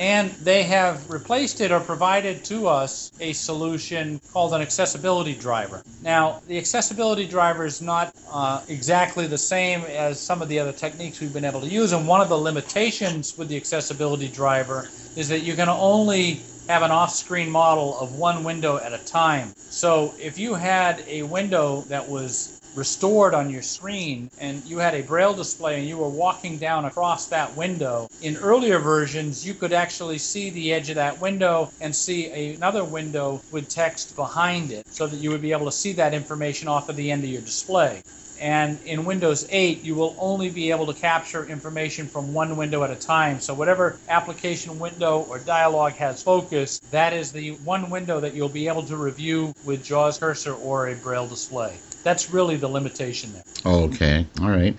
and 0.00 0.30
they 0.42 0.62
have 0.62 1.10
replaced 1.10 1.60
it 1.60 1.70
or 1.70 1.78
provided 1.78 2.42
to 2.42 2.66
us 2.66 3.12
a 3.20 3.34
solution 3.34 4.18
called 4.32 4.54
an 4.54 4.62
accessibility 4.62 5.34
driver. 5.34 5.82
Now, 6.02 6.40
the 6.46 6.56
accessibility 6.56 7.26
driver 7.26 7.66
is 7.66 7.82
not 7.82 8.14
uh, 8.30 8.62
exactly 8.68 9.26
the 9.26 9.36
same 9.36 9.82
as 9.82 10.18
some 10.18 10.40
of 10.40 10.48
the 10.48 10.58
other 10.58 10.72
techniques 10.72 11.20
we've 11.20 11.34
been 11.34 11.44
able 11.44 11.60
to 11.60 11.68
use, 11.68 11.92
and 11.92 12.08
one 12.08 12.22
of 12.22 12.30
the 12.30 12.38
limitations 12.38 13.36
with 13.36 13.48
the 13.48 13.58
accessibility 13.58 14.28
driver 14.28 14.88
is 15.16 15.28
that 15.28 15.40
you 15.40 15.54
can 15.54 15.68
only 15.68 16.40
have 16.66 16.82
an 16.82 16.90
off-screen 16.90 17.50
model 17.50 17.98
of 17.98 18.14
one 18.14 18.42
window 18.42 18.78
at 18.78 18.94
a 18.94 18.98
time. 18.98 19.52
So 19.68 20.14
if 20.18 20.38
you 20.38 20.54
had 20.54 21.04
a 21.08 21.24
window 21.24 21.84
that 21.88 22.08
was 22.08 22.59
restored 22.74 23.34
on 23.34 23.50
your 23.50 23.62
screen 23.62 24.28
and 24.38 24.62
you 24.64 24.78
had 24.78 24.94
a 24.94 25.02
braille 25.02 25.34
display 25.34 25.78
and 25.78 25.88
you 25.88 25.96
were 25.98 26.08
walking 26.08 26.58
down 26.58 26.84
across 26.84 27.26
that 27.28 27.54
window, 27.56 28.06
in 28.22 28.36
earlier 28.36 28.78
versions 28.78 29.46
you 29.46 29.54
could 29.54 29.72
actually 29.72 30.18
see 30.18 30.50
the 30.50 30.72
edge 30.72 30.88
of 30.88 30.96
that 30.96 31.20
window 31.20 31.68
and 31.80 31.94
see 31.94 32.54
another 32.54 32.84
window 32.84 33.40
with 33.50 33.68
text 33.68 34.14
behind 34.16 34.70
it 34.70 34.84
so 34.90 35.06
that 35.06 35.16
you 35.16 35.30
would 35.30 35.42
be 35.42 35.52
able 35.52 35.66
to 35.66 35.72
see 35.72 35.92
that 35.92 36.14
information 36.14 36.68
off 36.68 36.88
of 36.88 36.96
the 36.96 37.10
end 37.10 37.24
of 37.24 37.30
your 37.30 37.42
display. 37.42 38.00
And 38.40 38.78
in 38.86 39.04
Windows 39.04 39.46
8, 39.50 39.84
you 39.84 39.94
will 39.94 40.16
only 40.18 40.48
be 40.48 40.70
able 40.70 40.86
to 40.86 40.94
capture 40.94 41.46
information 41.46 42.06
from 42.06 42.32
one 42.32 42.56
window 42.56 42.82
at 42.82 42.90
a 42.90 42.96
time. 42.96 43.38
So, 43.38 43.52
whatever 43.52 43.98
application 44.08 44.78
window 44.78 45.26
or 45.28 45.38
dialog 45.38 45.92
has 45.92 46.22
focus, 46.22 46.80
that 46.90 47.12
is 47.12 47.32
the 47.32 47.50
one 47.64 47.90
window 47.90 48.18
that 48.20 48.34
you'll 48.34 48.48
be 48.48 48.66
able 48.68 48.82
to 48.84 48.96
review 48.96 49.52
with 49.64 49.84
JAWS 49.84 50.18
cursor 50.18 50.54
or 50.54 50.88
a 50.88 50.94
Braille 50.94 51.26
display. 51.26 51.74
That's 52.02 52.30
really 52.30 52.56
the 52.56 52.68
limitation 52.68 53.30
there. 53.32 53.42
Okay, 53.66 54.26
all 54.40 54.48
right. 54.48 54.74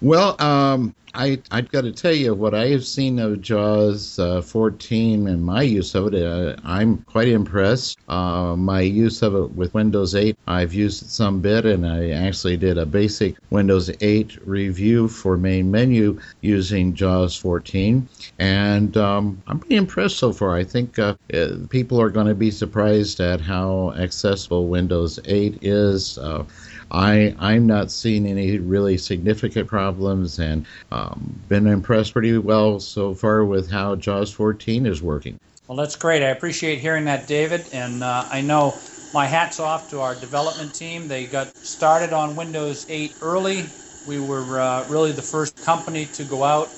Well, 0.00 0.40
um, 0.40 0.94
I 1.12 1.40
I've 1.50 1.72
got 1.72 1.80
to 1.80 1.90
tell 1.90 2.12
you 2.12 2.32
what 2.32 2.54
I 2.54 2.68
have 2.68 2.84
seen 2.84 3.18
of 3.18 3.40
JAWS 3.40 4.20
uh, 4.20 4.42
14 4.42 5.26
and 5.26 5.44
my 5.44 5.62
use 5.62 5.96
of 5.96 6.14
it. 6.14 6.22
Uh, 6.22 6.54
I'm 6.62 6.98
quite 6.98 7.26
impressed. 7.26 7.98
Uh, 8.08 8.54
my 8.56 8.82
use 8.82 9.22
of 9.22 9.34
it 9.34 9.50
with 9.56 9.74
Windows 9.74 10.14
8, 10.14 10.36
I've 10.46 10.72
used 10.72 11.02
it 11.02 11.08
some 11.08 11.40
bit, 11.40 11.64
and 11.64 11.84
I 11.84 12.10
actually 12.10 12.56
did 12.56 12.78
a 12.78 12.86
basic 12.86 13.34
Windows 13.50 13.90
8 14.00 14.46
review 14.46 15.08
for 15.08 15.36
main 15.36 15.72
menu 15.72 16.20
using 16.42 16.94
JAWS 16.94 17.34
14, 17.36 18.08
and 18.38 18.96
um, 18.96 19.42
I'm 19.48 19.58
pretty 19.58 19.76
impressed 19.76 20.18
so 20.18 20.32
far. 20.32 20.56
I 20.56 20.62
think 20.62 20.96
uh, 21.00 21.16
uh, 21.34 21.56
people 21.70 22.00
are 22.00 22.10
going 22.10 22.28
to 22.28 22.36
be 22.36 22.52
surprised 22.52 23.18
at 23.18 23.40
how 23.40 23.92
accessible 23.94 24.68
Windows 24.68 25.18
8 25.24 25.58
is. 25.62 26.18
I 26.90 27.34
I'm 27.38 27.66
not 27.66 27.90
seeing 27.90 28.26
any 28.26 28.58
really 28.58 28.98
significant 28.98 29.68
problems, 29.68 30.38
and 30.38 30.66
um, 30.90 31.38
been 31.48 31.66
impressed 31.66 32.12
pretty 32.12 32.36
well 32.38 32.80
so 32.80 33.14
far 33.14 33.44
with 33.44 33.70
how 33.70 33.96
JAWS 33.96 34.32
14 34.32 34.86
is 34.86 35.02
working. 35.02 35.38
Well, 35.66 35.76
that's 35.76 35.96
great. 35.96 36.22
I 36.22 36.28
appreciate 36.28 36.78
hearing 36.78 37.04
that, 37.04 37.26
David. 37.26 37.66
And 37.72 38.02
uh, 38.02 38.26
I 38.30 38.40
know 38.40 38.80
my 39.12 39.26
hat's 39.26 39.60
off 39.60 39.88
to 39.88 40.00
our 40.00 40.14
development 40.14 40.72
team. 40.74 41.08
They 41.08 41.26
got 41.26 41.54
started 41.62 42.12
on 42.14 42.36
Windows 42.36 42.86
8 42.88 43.14
early. 43.20 43.66
We 44.06 44.18
were 44.18 44.58
uh, 44.58 44.88
really 44.88 45.12
the 45.12 45.22
first 45.22 45.60
company 45.60 46.06
to 46.06 46.24
go 46.24 46.42
out 46.42 46.70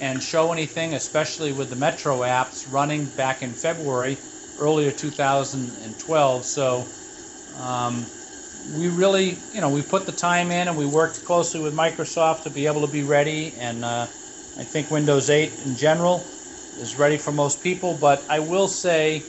and 0.00 0.20
show 0.20 0.52
anything, 0.52 0.94
especially 0.94 1.52
with 1.52 1.70
the 1.70 1.76
Metro 1.76 2.20
apps 2.20 2.66
running 2.70 3.06
back 3.06 3.42
in 3.42 3.54
February, 3.54 4.18
earlier 4.58 4.90
2012. 4.90 6.44
So 6.44 6.88
um, 7.54 8.06
we 8.66 8.88
really, 8.88 9.46
you 9.50 9.60
know, 9.60 9.70
we 9.70 9.82
put 9.82 10.06
the 10.06 10.12
time 10.12 10.50
in 10.50 10.68
and 10.68 10.76
we 10.76 10.86
worked 10.86 11.24
closely 11.24 11.60
with 11.60 11.74
Microsoft 11.74 12.42
to 12.42 12.50
be 12.50 12.66
able 12.66 12.82
to 12.82 12.86
be 12.88 13.02
ready. 13.02 13.54
And 13.56 13.84
uh, 13.84 14.08
I 14.56 14.64
think 14.64 14.90
Windows 14.90 15.30
8 15.30 15.60
in 15.60 15.76
general 15.76 16.32
is 16.76 16.98
ready 16.98 17.18
for 17.18 17.32
most 17.32 17.62
people. 17.62 17.94
But 17.94 18.26
I 18.28 18.40
will 18.40 18.68
say, 18.68 19.26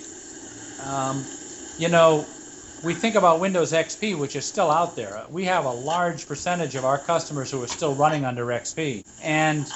um, 0.79 1.29
you 1.77 1.89
know, 1.89 2.29
we 2.81 2.93
think 2.95 3.15
about 3.15 3.39
Windows 3.39 3.73
XP, 3.73 4.15
which 4.15 4.35
is 4.35 4.45
still 4.45 4.71
out 4.71 4.95
there. 4.95 5.25
We 5.29 5.45
have 5.45 5.65
a 5.65 5.71
large 5.71 6.27
percentage 6.27 6.75
of 6.75 6.85
our 6.85 6.99
customers 6.99 7.51
who 7.51 7.61
are 7.63 7.67
still 7.67 7.95
running 7.95 8.25
under 8.25 8.45
XP. 8.47 9.05
And 9.19 9.73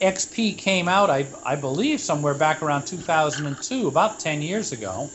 XP 0.00 0.54
came 0.54 0.88
out, 0.88 1.10
I, 1.10 1.32
I 1.44 1.56
believe, 1.56 2.00
somewhere 2.00 2.34
back 2.34 2.62
around 2.62 2.84
2002, 2.84 3.88
about 3.88 4.20
10 4.20 4.42
years 4.42 4.72
ago. 4.72 5.12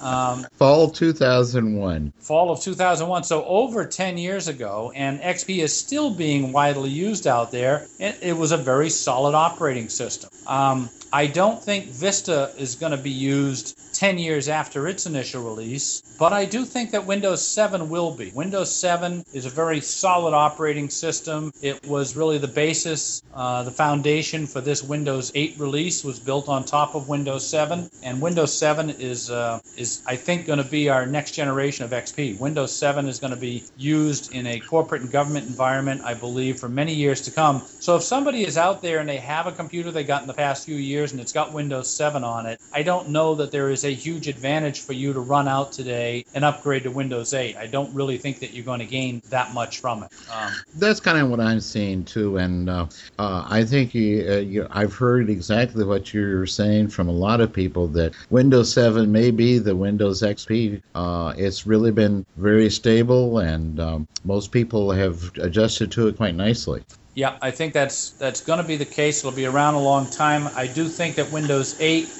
Um, 0.00 0.46
Fall 0.56 0.90
2001. 0.90 2.12
Fall 2.20 2.50
of 2.50 2.60
2001. 2.60 3.24
So 3.24 3.44
over 3.44 3.84
10 3.84 4.18
years 4.18 4.48
ago, 4.48 4.92
and 4.94 5.20
XP 5.20 5.58
is 5.58 5.76
still 5.76 6.10
being 6.10 6.52
widely 6.52 6.90
used 6.90 7.26
out 7.26 7.50
there. 7.50 7.86
It, 7.98 8.18
it 8.22 8.36
was 8.36 8.52
a 8.52 8.56
very 8.56 8.90
solid 8.90 9.34
operating 9.34 9.88
system. 9.88 10.30
Um, 10.46 10.88
I 11.12 11.26
don't 11.26 11.62
think 11.62 11.86
Vista 11.86 12.52
is 12.58 12.74
going 12.74 12.92
to 12.92 12.98
be 12.98 13.10
used 13.10 13.78
10 13.94 14.18
years 14.18 14.48
after 14.48 14.86
its 14.86 15.06
initial 15.06 15.42
release, 15.42 16.02
but 16.18 16.32
I 16.34 16.44
do 16.44 16.64
think 16.64 16.90
that 16.90 17.06
Windows 17.06 17.44
7 17.46 17.88
will 17.88 18.10
be. 18.10 18.30
Windows 18.32 18.70
7 18.70 19.24
is 19.32 19.46
a 19.46 19.50
very 19.50 19.80
solid 19.80 20.34
operating 20.34 20.90
system. 20.90 21.52
It 21.62 21.84
was 21.86 22.14
really 22.14 22.36
the 22.36 22.46
basis, 22.46 23.22
uh, 23.34 23.62
the 23.62 23.70
foundation 23.70 24.46
for 24.46 24.60
this 24.60 24.84
Windows 24.84 25.32
8 25.34 25.54
release 25.58 26.04
was 26.04 26.18
built 26.18 26.48
on 26.48 26.64
top 26.64 26.94
of 26.94 27.08
Windows 27.08 27.46
7, 27.48 27.90
and 28.02 28.20
Windows 28.20 28.52
7 28.56 28.90
is 28.90 29.30
uh, 29.30 29.60
is 29.76 30.02
I 30.06 30.16
think 30.16 30.46
going 30.46 30.62
to 30.62 30.70
be 30.70 30.90
our 30.90 31.06
next 31.06 31.32
generation 31.32 31.84
of 31.84 31.90
XP. 31.90 32.38
Windows 32.38 32.72
7 32.72 33.08
is 33.08 33.18
going 33.18 33.32
to 33.32 33.40
be 33.40 33.64
used 33.78 34.34
in 34.34 34.46
a 34.46 34.60
corporate 34.60 35.02
and 35.02 35.10
government 35.10 35.46
environment, 35.46 36.02
I 36.04 36.14
believe, 36.14 36.58
for 36.58 36.68
many 36.68 36.92
years 36.92 37.22
to 37.22 37.30
come. 37.30 37.62
So 37.80 37.96
if 37.96 38.02
somebody 38.02 38.44
is 38.44 38.58
out 38.58 38.82
there 38.82 38.98
and 38.98 39.08
they 39.08 39.16
have 39.16 39.46
a 39.46 39.52
computer 39.52 39.90
they 39.90 40.04
got 40.04 40.20
in 40.20 40.28
the 40.28 40.34
past 40.34 40.66
few 40.66 40.76
years 40.76 40.97
and 41.04 41.20
it's 41.20 41.32
got 41.32 41.52
Windows 41.52 41.88
7 41.90 42.24
on 42.24 42.46
it, 42.46 42.60
I 42.72 42.82
don't 42.82 43.08
know 43.10 43.34
that 43.36 43.50
there 43.50 43.70
is 43.70 43.84
a 43.84 43.90
huge 43.90 44.28
advantage 44.28 44.80
for 44.80 44.92
you 44.92 45.12
to 45.12 45.20
run 45.20 45.48
out 45.48 45.72
today 45.72 46.24
and 46.34 46.44
upgrade 46.44 46.84
to 46.84 46.90
Windows 46.90 47.34
8. 47.34 47.56
I 47.56 47.66
don't 47.66 47.94
really 47.94 48.18
think 48.18 48.40
that 48.40 48.52
you're 48.52 48.64
going 48.64 48.80
to 48.80 48.86
gain 48.86 49.22
that 49.30 49.54
much 49.54 49.80
from 49.80 50.02
it. 50.02 50.10
Um, 50.32 50.52
That's 50.74 51.00
kind 51.00 51.18
of 51.18 51.30
what 51.30 51.40
I'm 51.40 51.60
seeing 51.60 52.04
too, 52.04 52.38
and 52.38 52.68
uh, 52.68 52.86
uh, 53.18 53.46
I 53.48 53.64
think 53.64 53.94
you, 53.94 54.26
uh, 54.28 54.36
you, 54.36 54.66
I've 54.70 54.94
heard 54.94 55.30
exactly 55.30 55.84
what 55.84 56.12
you're 56.12 56.46
saying 56.46 56.88
from 56.88 57.08
a 57.08 57.12
lot 57.12 57.40
of 57.40 57.52
people 57.52 57.88
that 57.88 58.14
Windows 58.30 58.72
7 58.72 59.10
may 59.10 59.30
be 59.30 59.58
the 59.58 59.74
Windows 59.74 60.22
XP. 60.22 60.82
Uh, 60.94 61.34
it's 61.36 61.66
really 61.66 61.90
been 61.90 62.24
very 62.36 62.70
stable, 62.70 63.38
and 63.38 63.80
um, 63.80 64.08
most 64.24 64.52
people 64.52 64.90
have 64.90 65.30
adjusted 65.38 65.90
to 65.92 66.08
it 66.08 66.16
quite 66.16 66.34
nicely. 66.34 66.82
Yeah, 67.18 67.38
I 67.42 67.52
think 67.52 67.74
that's 67.74 68.12
that's 68.12 68.40
going 68.42 68.58
to 68.58 68.64
be 68.64 68.76
the 68.78 68.86
case. 68.86 69.20
It'll 69.20 69.32
be 69.32 69.46
around 69.46 69.74
a 69.74 69.80
long 69.80 70.10
time. 70.10 70.48
I 70.56 70.68
do 70.68 70.88
think 70.88 71.16
that 71.18 71.32
Windows 71.32 71.76
8 71.80 72.18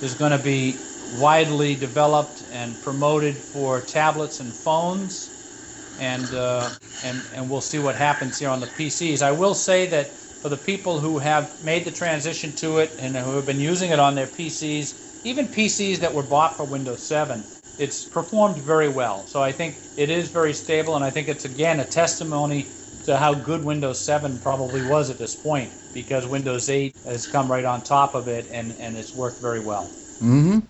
is 0.00 0.14
going 0.14 0.32
to 0.32 0.38
be 0.38 0.88
widely 1.08 1.76
developed 1.76 2.44
and 2.50 2.80
promoted 2.80 3.42
for 3.42 3.82
tablets 3.82 4.40
and 4.40 4.56
phones, 4.56 5.32
and 5.96 6.34
uh, 6.34 6.74
and 7.02 7.28
and 7.32 7.50
we'll 7.50 7.62
see 7.62 7.80
what 7.80 7.96
happens 7.96 8.38
here 8.38 8.50
on 8.50 8.60
the 8.60 8.68
PCs. 8.68 9.22
I 9.22 9.32
will 9.32 9.54
say 9.54 9.86
that 9.88 10.18
for 10.40 10.50
the 10.50 10.58
people 10.58 11.00
who 11.00 11.18
have 11.20 11.60
made 11.60 11.84
the 11.84 11.92
transition 11.92 12.54
to 12.56 12.78
it 12.78 12.94
and 12.98 13.16
who 13.16 13.36
have 13.36 13.46
been 13.46 13.60
using 13.60 13.90
it 13.92 14.00
on 14.00 14.14
their 14.16 14.28
PCs, 14.28 15.00
even 15.24 15.48
PCs 15.48 15.98
that 16.00 16.14
were 16.14 16.22
bought 16.24 16.56
for 16.56 16.64
Windows 16.64 17.04
7, 17.04 17.48
it's 17.78 18.06
performed 18.06 18.58
very 18.58 18.88
well. 18.88 19.26
So 19.26 19.42
I 19.42 19.52
think 19.52 19.90
it 19.96 20.10
is 20.10 20.30
very 20.30 20.54
stable, 20.54 20.96
and 20.96 21.04
I 21.04 21.10
think 21.10 21.28
it's 21.28 21.46
again 21.46 21.80
a 21.80 21.86
testimony 21.86 22.74
to 23.04 23.16
how 23.16 23.34
good 23.34 23.64
Windows 23.64 23.98
7 23.98 24.38
probably 24.38 24.86
was 24.86 25.10
at 25.10 25.18
this 25.18 25.34
point 25.34 25.70
because 25.92 26.26
Windows 26.26 26.68
8 26.68 26.96
has 27.04 27.26
come 27.26 27.50
right 27.50 27.64
on 27.64 27.82
top 27.82 28.14
of 28.14 28.28
it 28.28 28.46
and, 28.50 28.74
and 28.78 28.96
it's 28.96 29.14
worked 29.14 29.40
very 29.40 29.60
well. 29.60 29.84
Mm-hmm. 30.20 30.60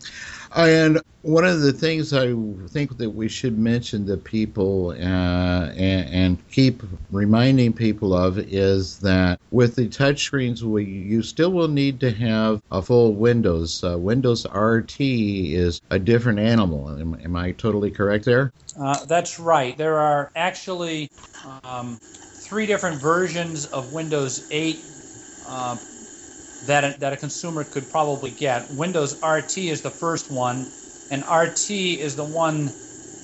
And 0.57 1.01
one 1.23 1.45
of 1.45 1.63
the 1.63 1.73
things 1.73 2.13
I 2.13 2.35
think 2.69 2.99
that 2.99 3.11
we 3.11 3.29
should 3.29 3.59
mention 3.59 4.07
to 4.07 4.17
people 4.17 4.91
uh, 4.91 4.95
and, 4.95 6.09
and, 6.11 6.49
keep 6.51 6.83
reminding 7.11 7.73
people 7.73 8.15
of 8.15 8.39
is 8.39 9.01
that 9.01 9.41
with 9.51 9.75
the 9.75 9.89
touchscreens, 9.89 10.63
we 10.63 10.85
you 10.85 11.23
still 11.23 11.51
will 11.51 11.69
need 11.69 11.99
to 12.01 12.11
have 12.13 12.63
a 12.71 12.83
full 12.83 13.15
Windows. 13.15 13.83
Uh, 13.83 13.99
Windows 13.99 14.47
RT 14.55 15.01
is 15.01 15.81
a 15.91 15.99
different 15.99 16.39
animal. 16.39 16.91
Am, 16.91 17.19
am 17.25 17.35
I 17.35 17.53
totally 17.53 17.91
correct 17.91 18.25
there? 18.25 18.53
Uh, 18.79 19.05
that's 19.07 19.41
right. 19.41 19.77
There 19.77 19.99
are 19.99 20.31
actually 20.37 21.11
um, 21.65 21.99
three 22.45 22.67
different 22.67 23.01
versions 23.01 23.65
of 23.67 23.95
Windows 23.95 24.47
8 24.51 24.79
uh, 25.49 25.77
that 26.67 26.85
a, 26.85 27.01
that 27.01 27.13
a 27.15 27.17
consumer 27.17 27.65
could 27.65 27.89
probably 27.91 28.31
get. 28.31 28.71
Windows 28.73 29.17
RT 29.23 29.59
is 29.59 29.81
the 29.81 29.91
first 29.91 30.31
one, 30.31 30.67
and 31.11 31.25
RT 31.27 31.71
is 31.71 32.17
the 32.17 32.25
one 32.25 32.71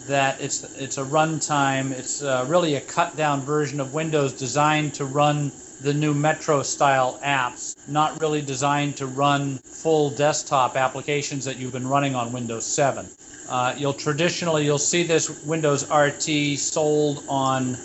that 0.07 0.41
it's 0.41 0.65
it's 0.81 0.97
a 0.97 1.05
runtime. 1.05 1.93
It's 1.93 2.23
uh, 2.23 2.47
really 2.49 2.77
a 2.77 2.81
cut 2.81 3.15
down 3.15 3.43
version 3.43 3.79
of 3.79 3.93
Windows 3.93 4.33
designed 4.33 4.95
to 4.95 5.05
run 5.05 5.53
the 5.83 5.93
new 5.93 6.15
Metro 6.15 6.63
style 6.63 7.21
apps, 7.23 7.77
not 7.89 8.19
really 8.23 8.41
designed 8.41 8.97
to 8.97 9.07
run 9.07 9.59
full 9.59 10.11
desktop 10.11 10.77
applications 10.77 11.45
that 11.45 11.59
you've 11.59 11.73
been 11.73 11.89
running 11.89 12.15
on 12.15 12.33
Windows 12.33 12.65
7. 12.65 13.07
Uh, 13.49 13.75
you'll 13.77 13.93
traditionally 13.93 14.65
you'll 14.65 14.79
see 14.79 15.03
this 15.03 15.45
Windows 15.45 15.91
RT 15.91 16.59
sold 16.59 17.23
on 17.29 17.77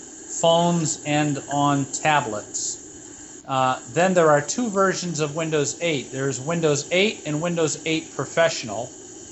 phones 0.41 1.03
and 1.05 1.41
on 1.51 1.85
tablets. 1.85 3.43
Uh, 3.47 3.79
then 3.93 4.13
there 4.13 4.31
are 4.31 4.41
two 4.41 4.69
versions 4.69 5.19
of 5.19 5.35
Windows 5.35 5.77
8. 5.81 6.11
There's 6.11 6.41
Windows 6.41 6.87
8 6.91 7.23
and 7.27 7.41
Windows 7.41 7.81
8 7.85 8.15
Professional. 8.15 8.89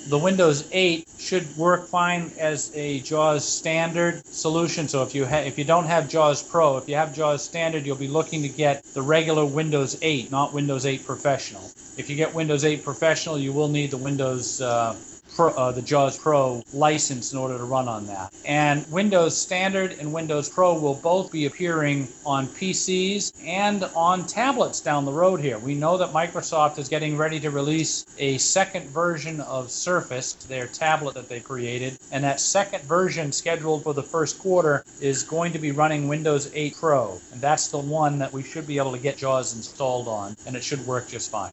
The 0.08 0.20
Windows 0.20 0.68
8 0.72 1.08
should 1.18 1.58
work 1.58 1.88
fine 1.88 2.32
as 2.38 2.72
a 2.76 3.00
JAWS 3.00 3.46
standard 3.46 4.26
solution. 4.26 4.88
So 4.88 5.02
if 5.02 5.16
you 5.16 5.26
ha- 5.26 5.38
if 5.38 5.58
you 5.58 5.64
don't 5.64 5.86
have 5.86 6.10
JAWS 6.10 6.44
Pro, 6.44 6.78
if 6.78 6.90
you 6.90 6.96
have 6.96 7.16
JAWS 7.16 7.42
standard, 7.42 7.86
you'll 7.86 7.96
be 7.96 8.10
looking 8.10 8.42
to 8.44 8.50
get 8.50 8.84
the 8.94 9.02
regular 9.02 9.46
Windows 9.46 9.98
8, 10.02 10.30
not 10.30 10.54
Windows 10.54 10.86
8 10.86 11.06
Professional. 11.06 11.64
If 11.98 12.10
you 12.10 12.16
get 12.16 12.34
Windows 12.36 12.66
8 12.66 12.84
Professional, 12.84 13.40
you 13.40 13.54
will 13.54 13.70
need 13.70 13.92
the 13.92 13.98
Windows 13.98 14.62
uh, 14.62 14.96
Pro, 15.36 15.50
uh, 15.50 15.72
the 15.72 15.82
JAWS 15.82 16.18
Pro 16.18 16.64
license 16.74 17.34
in 17.34 17.40
order 17.40 17.58
to 17.58 17.64
run 17.64 17.88
on 17.88 18.08
that. 18.08 18.34
And 18.46 18.90
Windows 18.92 19.38
Standard 19.38 19.94
and 20.00 20.14
Windows 20.14 20.50
Pro 20.50 20.78
will 20.80 20.96
both 20.96 21.32
be 21.32 21.46
appearing 21.46 22.08
on 22.26 22.48
PCs 22.48 23.34
and 23.46 23.84
on 23.96 24.26
tablets 24.26 24.80
down 24.82 25.06
the 25.06 25.12
road 25.12 25.40
here. 25.40 25.58
We 25.60 25.76
know 25.76 25.98
that 25.98 26.14
Microsoft 26.14 26.80
is 26.80 26.90
getting 26.90 27.18
ready 27.18 27.40
to 27.40 27.50
release 27.50 28.06
a 28.18 28.38
second 28.38 28.90
version 28.90 29.42
of 29.42 29.72
Surface, 29.72 30.34
their 30.34 30.68
tablet 30.68 31.16
that 31.16 31.30
they 31.30 31.40
created, 31.40 31.98
and 32.12 32.24
that 32.24 32.40
second 32.40 32.84
version 32.84 33.32
scheduled 33.32 33.84
for 33.84 33.94
the 33.94 34.04
first 34.04 34.40
quarter 34.40 34.84
is 35.02 35.24
going 35.24 35.54
to 35.54 35.60
be 35.60 35.72
running 35.72 36.08
Windows 36.08 36.52
8 36.54 36.76
Pro, 36.80 37.20
and 37.32 37.42
that's 37.42 37.70
the 37.70 37.78
one 37.78 38.20
that 38.20 38.32
we 38.32 38.44
should 38.44 38.68
be 38.68 38.78
able 38.78 38.92
to 38.92 39.00
get 39.00 39.18
JAWS 39.18 39.56
installed 39.56 40.08
on, 40.08 40.36
and 40.46 40.56
it 40.56 40.64
should 40.64 40.86
work 40.86 41.08
just 41.08 41.32
fine. 41.32 41.52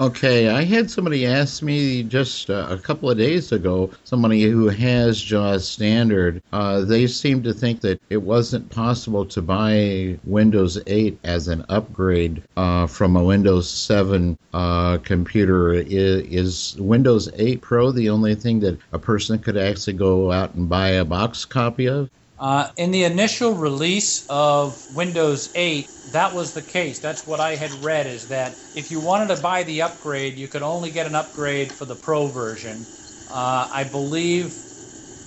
Okay, 0.00 0.48
I 0.48 0.64
had 0.64 0.90
somebody 0.90 1.26
ask 1.26 1.62
me 1.62 2.02
just 2.02 2.48
uh, 2.48 2.66
a 2.70 2.78
couple 2.78 3.10
of 3.10 3.18
days 3.18 3.52
ago, 3.52 3.90
somebody 4.04 4.44
who 4.44 4.70
has 4.70 5.20
JAWS 5.20 5.68
Standard, 5.68 6.42
uh, 6.54 6.80
they 6.80 7.06
seem 7.06 7.42
to 7.42 7.52
think 7.52 7.82
that 7.82 8.00
it 8.08 8.22
wasn't 8.22 8.70
possible 8.70 9.26
to 9.26 9.42
buy 9.42 10.18
Windows 10.24 10.80
8 10.86 11.18
as 11.24 11.48
an 11.48 11.66
upgrade 11.68 12.42
uh, 12.56 12.86
from 12.86 13.14
a 13.14 13.22
Windows 13.22 13.68
7 13.68 14.38
uh, 14.54 14.96
computer. 15.04 15.74
Is, 15.74 16.72
is 16.72 16.80
Windows 16.80 17.28
8 17.34 17.60
Pro 17.60 17.92
the 17.92 18.08
only 18.08 18.34
thing 18.34 18.60
that 18.60 18.78
a 18.92 18.98
person 18.98 19.38
could 19.38 19.58
actually 19.58 19.98
go 19.98 20.32
out 20.32 20.54
and 20.54 20.66
buy 20.66 20.88
a 20.88 21.04
box 21.04 21.44
copy 21.44 21.86
of? 21.86 22.08
Uh, 22.40 22.70
in 22.78 22.92
the 22.92 23.04
initial 23.04 23.54
release 23.54 24.26
of 24.30 24.86
Windows 24.90 25.50
8, 25.56 25.92
that 26.06 26.34
was 26.34 26.54
the 26.54 26.62
case. 26.62 27.00
That's 27.00 27.26
what 27.26 27.40
I 27.40 27.56
had 27.56 27.74
read 27.74 28.08
is 28.08 28.28
that 28.28 28.60
if 28.74 28.92
you 28.92 29.00
wanted 29.00 29.28
to 29.36 29.42
buy 29.42 29.64
the 29.64 29.82
upgrade, 29.82 30.38
you 30.38 30.48
could 30.48 30.62
only 30.62 30.92
get 30.92 31.06
an 31.08 31.16
upgrade 31.16 31.72
for 31.72 31.86
the 31.86 31.96
Pro 31.96 32.28
version. 32.28 32.88
Uh, 33.28 33.68
I 33.72 33.84
believe 33.84 34.60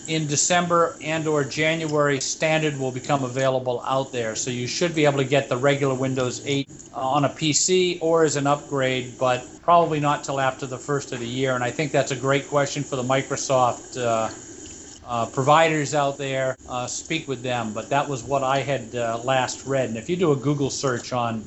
in 0.07 0.27
December 0.27 0.97
and 1.01 1.27
or 1.27 1.45
January, 1.45 2.21
standard 2.21 2.77
will 2.77 2.91
become 2.91 3.23
available 3.23 3.83
out 3.87 4.11
there. 4.11 4.35
So 4.35 4.51
you 4.51 4.67
should 4.67 4.95
be 4.95 5.05
able 5.05 5.19
to 5.19 5.25
get 5.25 5.49
the 5.49 5.57
regular 5.57 5.95
Windows 5.95 6.41
8 6.45 6.69
on 6.93 7.25
a 7.25 7.29
PC 7.29 7.99
or 8.01 8.23
as 8.25 8.35
an 8.35 8.47
upgrade, 8.47 9.17
but 9.17 9.47
probably 9.61 10.01
not 10.01 10.23
till 10.25 10.41
after 10.41 10.67
the 10.67 10.79
first 10.79 11.13
of 11.13 11.19
the 11.21 11.27
year. 11.29 11.55
And 11.55 11.63
I 11.63 11.71
think 11.71 11.91
that's 11.93 12.11
a 12.11 12.17
great 12.17 12.47
question 12.47 12.83
for 12.83 12.97
the 12.97 13.03
Microsoft. 13.03 13.97
Uh, 13.97 14.31
uh, 15.13 15.27
providers 15.27 15.93
out 15.93 16.17
there, 16.17 16.57
uh, 16.65 16.87
speak 16.87 17.27
with 17.27 17.43
them. 17.43 17.71
But 17.71 17.91
that 17.91 18.09
was 18.09 18.23
what 18.23 18.43
I 18.43 18.61
had 18.61 18.95
uh, 18.95 19.21
last 19.23 19.63
read. 19.67 19.89
And 19.89 19.97
if 19.99 20.09
you 20.09 20.17
do 20.17 20.31
a 20.31 20.35
Google 20.35 20.71
search 20.71 21.13
on 21.13 21.45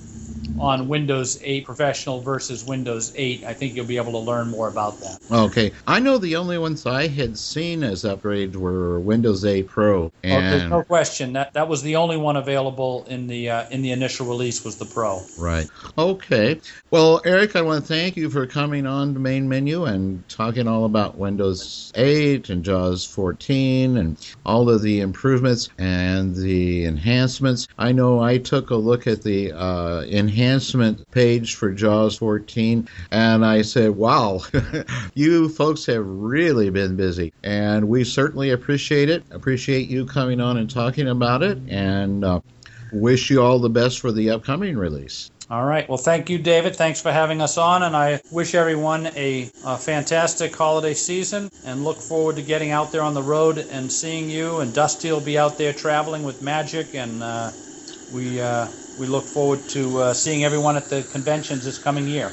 on 0.58 0.88
Windows 0.88 1.38
8 1.42 1.64
Professional 1.64 2.20
versus 2.20 2.64
Windows 2.64 3.12
8, 3.16 3.44
I 3.44 3.52
think 3.52 3.74
you'll 3.74 3.86
be 3.86 3.96
able 3.96 4.12
to 4.12 4.18
learn 4.18 4.48
more 4.48 4.68
about 4.68 4.98
that. 5.00 5.18
Okay, 5.30 5.72
I 5.86 6.00
know 6.00 6.18
the 6.18 6.36
only 6.36 6.58
ones 6.58 6.86
I 6.86 7.08
had 7.08 7.36
seen 7.38 7.82
as 7.82 8.04
upgrades 8.04 8.56
were 8.56 9.00
Windows 9.00 9.44
8 9.44 9.66
Pro, 9.68 10.04
Oh, 10.06 10.10
there's 10.22 10.68
no 10.70 10.82
question 10.82 11.32
that 11.34 11.52
that 11.54 11.68
was 11.68 11.82
the 11.82 11.96
only 11.96 12.16
one 12.16 12.36
available 12.36 13.04
in 13.08 13.26
the 13.26 13.50
uh, 13.50 13.68
in 13.70 13.82
the 13.82 13.92
initial 13.92 14.26
release 14.26 14.64
was 14.64 14.76
the 14.76 14.84
Pro. 14.84 15.22
right. 15.38 15.66
Okay, 15.98 16.60
well, 16.90 17.20
Eric, 17.24 17.56
I 17.56 17.62
want 17.62 17.84
to 17.84 17.88
thank 17.88 18.16
you 18.16 18.28
for 18.30 18.46
coming 18.46 18.86
on 18.86 19.14
the 19.14 19.20
main 19.20 19.48
menu 19.48 19.84
and 19.84 20.26
talking 20.28 20.66
all 20.68 20.84
about 20.84 21.16
Windows 21.16 21.92
8 21.94 22.50
and 22.50 22.64
JAWS 22.64 23.04
14 23.06 23.96
and 23.96 24.16
all 24.44 24.68
of 24.68 24.82
the 24.82 25.00
improvements 25.00 25.68
and 25.78 26.34
the 26.34 26.84
enhancements. 26.84 27.68
I 27.78 27.92
know 27.92 28.20
I 28.20 28.38
took 28.38 28.70
a 28.70 28.76
look 28.76 29.06
at 29.06 29.22
the 29.22 29.52
uh, 29.52 30.02
enhancement 30.36 31.10
page 31.12 31.54
for 31.54 31.72
JAWS 31.72 32.18
14 32.18 32.86
and 33.10 33.44
I 33.44 33.62
said, 33.62 33.92
wow, 33.92 34.42
you 35.14 35.48
folks 35.48 35.86
have 35.86 36.04
really 36.06 36.68
been 36.68 36.94
busy. 36.94 37.32
And 37.42 37.88
we 37.88 38.04
certainly 38.04 38.50
appreciate 38.50 39.08
it. 39.08 39.24
Appreciate 39.30 39.88
you 39.88 40.04
coming 40.04 40.40
on 40.40 40.58
and 40.58 40.68
talking 40.68 41.08
about 41.08 41.42
it 41.42 41.58
and 41.68 42.22
uh, 42.22 42.40
wish 42.92 43.30
you 43.30 43.42
all 43.42 43.58
the 43.58 43.70
best 43.70 44.00
for 44.00 44.12
the 44.12 44.28
upcoming 44.28 44.76
release. 44.76 45.30
All 45.48 45.64
right. 45.64 45.88
Well, 45.88 45.96
thank 45.96 46.28
you, 46.28 46.38
David. 46.38 46.76
Thanks 46.76 47.00
for 47.00 47.12
having 47.12 47.40
us 47.40 47.56
on, 47.56 47.84
and 47.84 47.96
I 47.96 48.20
wish 48.32 48.56
everyone 48.56 49.06
a, 49.14 49.48
a 49.64 49.78
fantastic 49.78 50.52
holiday 50.56 50.92
season, 50.92 51.50
and 51.64 51.84
look 51.84 51.98
forward 51.98 52.34
to 52.34 52.42
getting 52.42 52.72
out 52.72 52.90
there 52.90 53.02
on 53.02 53.14
the 53.14 53.22
road 53.22 53.58
and 53.70 53.90
seeing 53.90 54.28
you. 54.28 54.58
And 54.58 54.74
Dusty 54.74 55.12
will 55.12 55.20
be 55.20 55.38
out 55.38 55.56
there 55.56 55.72
traveling 55.72 56.24
with 56.24 56.42
Magic, 56.42 56.96
and 56.96 57.22
uh, 57.22 57.52
we 58.12 58.40
uh, 58.40 58.66
we 58.98 59.06
look 59.06 59.24
forward 59.24 59.60
to 59.68 59.98
uh, 59.98 60.14
seeing 60.14 60.44
everyone 60.44 60.76
at 60.76 60.86
the 60.86 61.02
conventions 61.12 61.64
this 61.64 61.78
coming 61.78 62.06
year. 62.06 62.30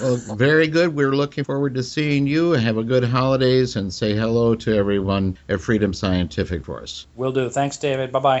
Well, 0.00 0.16
very 0.16 0.66
good. 0.66 0.94
We're 0.94 1.14
looking 1.14 1.44
forward 1.44 1.74
to 1.74 1.82
seeing 1.82 2.26
you. 2.26 2.52
Have 2.52 2.78
a 2.78 2.82
good 2.82 3.04
holidays 3.04 3.76
and 3.76 3.94
say 3.94 4.14
hello 4.14 4.56
to 4.56 4.74
everyone 4.74 5.38
at 5.48 5.60
Freedom 5.60 5.94
Scientific 5.94 6.64
for 6.64 6.82
us. 6.82 7.06
Will 7.14 7.30
do. 7.30 7.48
Thanks, 7.48 7.76
David. 7.76 8.10
Bye 8.10 8.18
bye. 8.18 8.40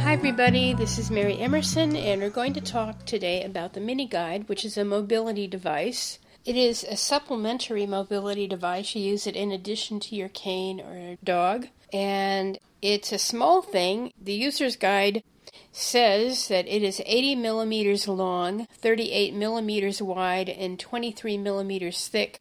Hi, 0.00 0.12
everybody. 0.14 0.72
This 0.72 0.98
is 0.98 1.10
Mary 1.10 1.38
Emerson, 1.38 1.94
and 1.94 2.22
we're 2.22 2.30
going 2.30 2.54
to 2.54 2.60
talk 2.60 3.04
today 3.04 3.42
about 3.42 3.74
the 3.74 3.80
Mini 3.80 4.06
Guide, 4.06 4.48
which 4.48 4.64
is 4.64 4.78
a 4.78 4.84
mobility 4.84 5.46
device. 5.46 6.18
It 6.46 6.56
is 6.56 6.84
a 6.84 6.96
supplementary 6.96 7.84
mobility 7.84 8.46
device. 8.46 8.94
You 8.94 9.02
use 9.02 9.26
it 9.26 9.34
in 9.36 9.50
addition 9.50 9.98
to 10.00 10.14
your 10.14 10.28
cane 10.28 10.80
or 10.80 11.16
dog, 11.24 11.68
and 11.94 12.58
it's 12.82 13.12
a 13.12 13.18
small 13.18 13.62
thing. 13.62 14.12
The 14.20 14.34
user's 14.34 14.74
guide 14.74 15.22
says 15.70 16.48
that 16.48 16.66
it 16.66 16.82
is 16.82 17.00
80 17.06 17.36
millimeters 17.36 18.08
long, 18.08 18.66
38 18.78 19.32
millimeters 19.32 20.02
wide, 20.02 20.48
and 20.48 20.78
23 20.78 21.38
millimeters 21.38 22.08
thick, 22.08 22.40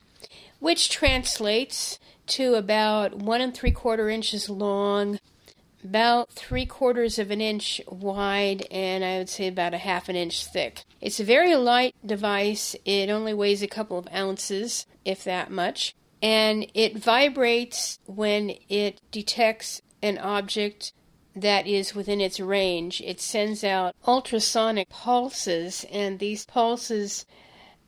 which 0.59 0.89
translates 0.89 1.99
to 2.25 2.55
about 2.55 3.15
one 3.15 3.41
and 3.41 3.53
three 3.53 3.71
quarter 3.71 4.09
inches 4.09 4.49
long, 4.49 5.19
about 5.83 6.31
three 6.31 6.65
quarters 6.65 7.19
of 7.19 7.29
an 7.29 7.41
inch 7.41 7.79
wide 7.87 8.65
and 8.71 9.03
I 9.03 9.17
would 9.19 9.29
say 9.29 9.47
about 9.47 9.73
a 9.73 9.79
half 9.79 10.09
an 10.09 10.15
inch 10.15 10.45
thick. 10.47 10.83
It's 10.99 11.19
a 11.19 11.25
very 11.25 11.55
light 11.55 11.93
device. 12.03 12.75
It 12.85 13.09
only 13.09 13.33
weighs 13.33 13.61
a 13.61 13.67
couple 13.67 13.99
of 13.99 14.07
ounces, 14.13 14.87
if 15.03 15.23
that 15.25 15.51
much, 15.51 15.93
and 16.23 16.65
it 16.73 16.97
vibrates 16.97 17.99
when 18.05 18.55
it 18.69 19.01
detects 19.11 19.81
an 20.01 20.17
object 20.17 20.93
that 21.35 21.67
is 21.67 21.93
within 21.93 22.21
its 22.21 22.39
range. 22.39 23.01
It 23.01 23.19
sends 23.19 23.63
out 23.63 23.93
ultrasonic 24.07 24.87
pulses, 24.87 25.85
and 25.91 26.19
these 26.19 26.45
pulses 26.45 27.25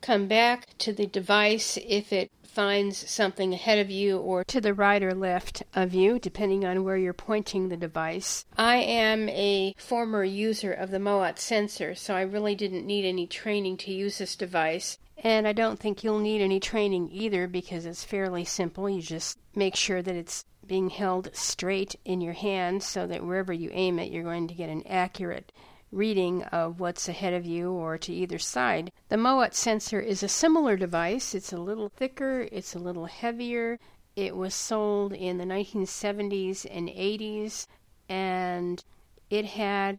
come 0.02 0.28
back 0.28 0.76
to 0.78 0.92
the 0.92 1.06
device 1.06 1.78
if 1.88 2.12
it 2.12 2.30
finds 2.42 3.10
something 3.10 3.52
ahead 3.54 3.78
of 3.78 3.90
you 3.90 4.18
or 4.18 4.44
to 4.44 4.60
the 4.60 4.74
right 4.74 5.02
or 5.02 5.14
left 5.14 5.62
of 5.74 5.94
you, 5.94 6.18
depending 6.18 6.64
on 6.64 6.84
where 6.84 6.96
you're 6.96 7.12
pointing 7.12 7.68
the 7.68 7.76
device. 7.76 8.44
I 8.56 8.76
am 8.76 9.28
a 9.30 9.74
former 9.78 10.24
user 10.24 10.72
of 10.72 10.90
the 10.90 10.98
Mowat 10.98 11.38
sensor, 11.38 11.94
so 11.94 12.14
I 12.14 12.22
really 12.22 12.54
didn't 12.54 12.86
need 12.86 13.06
any 13.06 13.26
training 13.26 13.76
to 13.78 13.92
use 13.92 14.18
this 14.18 14.36
device. 14.36 14.98
And 15.26 15.48
I 15.48 15.52
don't 15.52 15.80
think 15.80 16.04
you'll 16.04 16.20
need 16.20 16.40
any 16.40 16.60
training 16.60 17.08
either 17.10 17.48
because 17.48 17.84
it's 17.84 18.04
fairly 18.04 18.44
simple. 18.44 18.88
You 18.88 19.02
just 19.02 19.36
make 19.56 19.74
sure 19.74 20.00
that 20.00 20.14
it's 20.14 20.44
being 20.64 20.88
held 20.88 21.30
straight 21.32 21.96
in 22.04 22.20
your 22.20 22.34
hand 22.34 22.84
so 22.84 23.08
that 23.08 23.26
wherever 23.26 23.52
you 23.52 23.68
aim 23.72 23.98
it, 23.98 24.12
you're 24.12 24.22
going 24.22 24.46
to 24.46 24.54
get 24.54 24.68
an 24.68 24.86
accurate 24.86 25.50
reading 25.90 26.44
of 26.44 26.78
what's 26.78 27.08
ahead 27.08 27.34
of 27.34 27.44
you 27.44 27.72
or 27.72 27.98
to 27.98 28.12
either 28.12 28.38
side. 28.38 28.92
The 29.08 29.16
Mowat 29.16 29.56
sensor 29.56 29.98
is 29.98 30.22
a 30.22 30.28
similar 30.28 30.76
device. 30.76 31.34
It's 31.34 31.52
a 31.52 31.58
little 31.58 31.88
thicker, 31.88 32.46
it's 32.52 32.76
a 32.76 32.78
little 32.78 33.06
heavier. 33.06 33.80
It 34.14 34.36
was 34.36 34.54
sold 34.54 35.12
in 35.12 35.38
the 35.38 35.44
1970s 35.44 36.64
and 36.70 36.88
80s, 36.88 37.66
and 38.08 38.84
it 39.28 39.46
had 39.46 39.98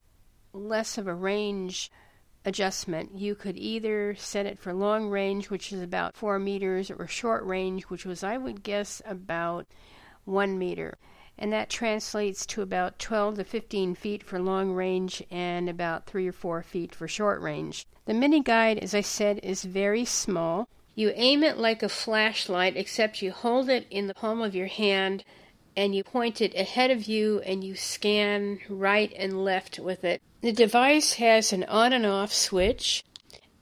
less 0.53 0.97
of 0.97 1.05
a 1.05 1.13
range 1.13 1.91
adjustment. 2.47 3.11
You 3.15 3.35
could 3.35 3.57
either 3.57 4.15
set 4.15 4.45
it 4.45 4.57
for 4.57 4.73
long 4.73 5.09
range, 5.09 5.49
which 5.49 5.71
is 5.71 5.81
about 5.81 6.15
4 6.15 6.39
meters, 6.39 6.89
or 6.89 7.05
short 7.05 7.45
range, 7.45 7.83
which 7.83 8.05
was, 8.05 8.23
I 8.23 8.37
would 8.37 8.63
guess, 8.63 9.01
about 9.05 9.67
1 10.25 10.57
meter 10.57 10.97
and 11.37 11.53
that 11.53 11.69
translates 11.69 12.45
to 12.47 12.61
about 12.61 12.97
12 12.99 13.35
to 13.35 13.43
15 13.43 13.95
feet 13.95 14.23
for 14.23 14.39
long 14.39 14.71
range 14.71 15.21
and 15.29 15.69
about 15.69 16.07
3 16.07 16.27
or 16.27 16.31
4 16.31 16.63
feet 16.63 16.95
for 16.95 17.07
short 17.07 17.41
range. 17.41 17.85
The 18.05 18.13
mini 18.13 18.41
guide, 18.41 18.79
as 18.79 18.95
I 18.95 19.01
said, 19.01 19.39
is 19.43 19.63
very 19.63 20.05
small. 20.05 20.67
You 20.95 21.11
aim 21.13 21.43
it 21.43 21.57
like 21.57 21.83
a 21.83 21.89
flashlight, 21.89 22.75
except 22.75 23.21
you 23.21 23.31
hold 23.31 23.69
it 23.69 23.85
in 23.91 24.07
the 24.07 24.15
palm 24.15 24.41
of 24.41 24.55
your 24.55 24.67
hand 24.67 25.23
and 25.77 25.93
you 25.93 26.03
point 26.03 26.41
it 26.41 26.55
ahead 26.55 26.89
of 26.89 27.07
you 27.07 27.39
and 27.41 27.63
you 27.63 27.75
scan 27.75 28.59
right 28.67 29.13
and 29.15 29.45
left 29.45 29.77
with 29.77 30.03
it. 30.03 30.19
The 30.41 30.51
device 30.51 31.13
has 31.13 31.53
an 31.53 31.63
on 31.65 31.93
and 31.93 32.05
off 32.05 32.33
switch, 32.33 33.03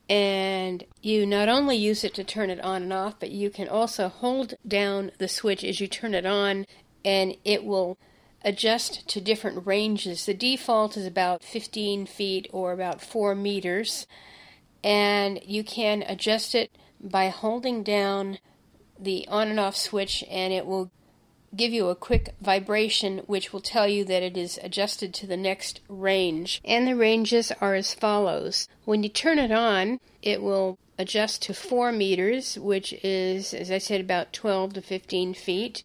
and 0.10 0.86
you 1.02 1.26
not 1.26 1.50
only 1.50 1.76
use 1.76 2.06
it 2.06 2.14
to 2.14 2.24
turn 2.24 2.50
it 2.50 2.62
on 2.62 2.84
and 2.84 2.94
off, 2.94 3.20
but 3.20 3.32
you 3.32 3.50
can 3.50 3.68
also 3.68 4.08
hold 4.08 4.54
down 4.66 5.12
the 5.18 5.28
switch 5.28 5.64
as 5.64 5.82
you 5.82 5.88
turn 5.88 6.14
it 6.14 6.26
on 6.26 6.66
and 7.04 7.36
it 7.44 7.66
will 7.66 7.98
adjust 8.44 9.08
to 9.10 9.20
different 9.20 9.66
ranges. 9.68 10.26
The 10.26 10.34
default 10.34 10.96
is 10.96 11.06
about 11.06 11.44
15 11.44 12.06
feet 12.06 12.48
or 12.52 12.72
about 12.72 13.02
4 13.02 13.36
meters, 13.36 14.08
and 14.84 15.40
you 15.44 15.64
can 15.64 16.04
adjust 16.08 16.56
it 16.56 16.72
by 17.02 17.30
holding 17.30 17.84
down 17.84 18.40
the 19.00 19.28
on 19.28 19.50
and 19.50 19.60
off 19.60 19.76
switch, 19.76 20.24
and 20.30 20.54
it 20.54 20.66
will 20.66 20.92
give 21.56 21.72
you 21.72 21.88
a 21.90 21.96
quick 21.96 22.36
vibration 22.42 23.20
which 23.28 23.54
will 23.54 23.62
tell 23.62 23.88
you 23.88 24.04
that 24.06 24.24
it 24.24 24.38
is 24.38 24.60
adjusted 24.64 25.14
to 25.14 25.28
the 25.28 25.38
next 25.38 25.82
range. 25.88 26.62
And 26.66 26.88
the 26.88 26.96
ranges 26.96 27.52
are 27.62 27.76
as 27.76 27.94
follows. 27.94 28.68
When 28.84 29.04
you 29.04 29.10
turn 29.10 29.40
it 29.40 29.52
on, 29.52 30.00
it 30.22 30.42
will 30.42 30.78
adjust 30.98 31.42
to 31.44 31.54
4 31.54 31.92
meters, 31.92 32.58
which 32.58 32.94
is, 33.04 33.54
as 33.54 33.72
I 33.72 33.78
said, 33.78 34.02
about 34.02 34.34
12 34.34 34.74
to 34.74 34.82
15 34.82 35.34
feet. 35.34 35.84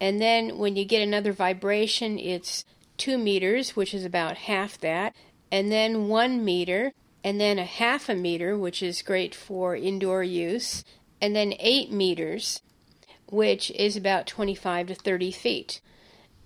And 0.00 0.20
then 0.20 0.58
when 0.58 0.76
you 0.76 0.84
get 0.84 1.02
another 1.02 1.32
vibration, 1.32 2.18
it's 2.18 2.64
2 2.96 3.18
meters, 3.18 3.76
which 3.76 3.94
is 3.94 4.04
about 4.04 4.36
half 4.36 4.78
that. 4.78 5.14
And 5.52 5.70
then 5.70 6.08
1 6.08 6.44
meter, 6.44 6.92
and 7.22 7.40
then 7.40 7.58
a 7.58 7.64
half 7.64 8.08
a 8.08 8.14
meter, 8.14 8.56
which 8.56 8.82
is 8.82 9.02
great 9.02 9.34
for 9.34 9.76
indoor 9.76 10.22
use. 10.22 10.84
And 11.20 11.36
then 11.36 11.54
8 11.58 11.92
meters, 11.92 12.62
which 13.30 13.70
is 13.72 13.96
about 13.96 14.26
25 14.26 14.88
to 14.88 14.94
30 14.94 15.30
feet. 15.30 15.80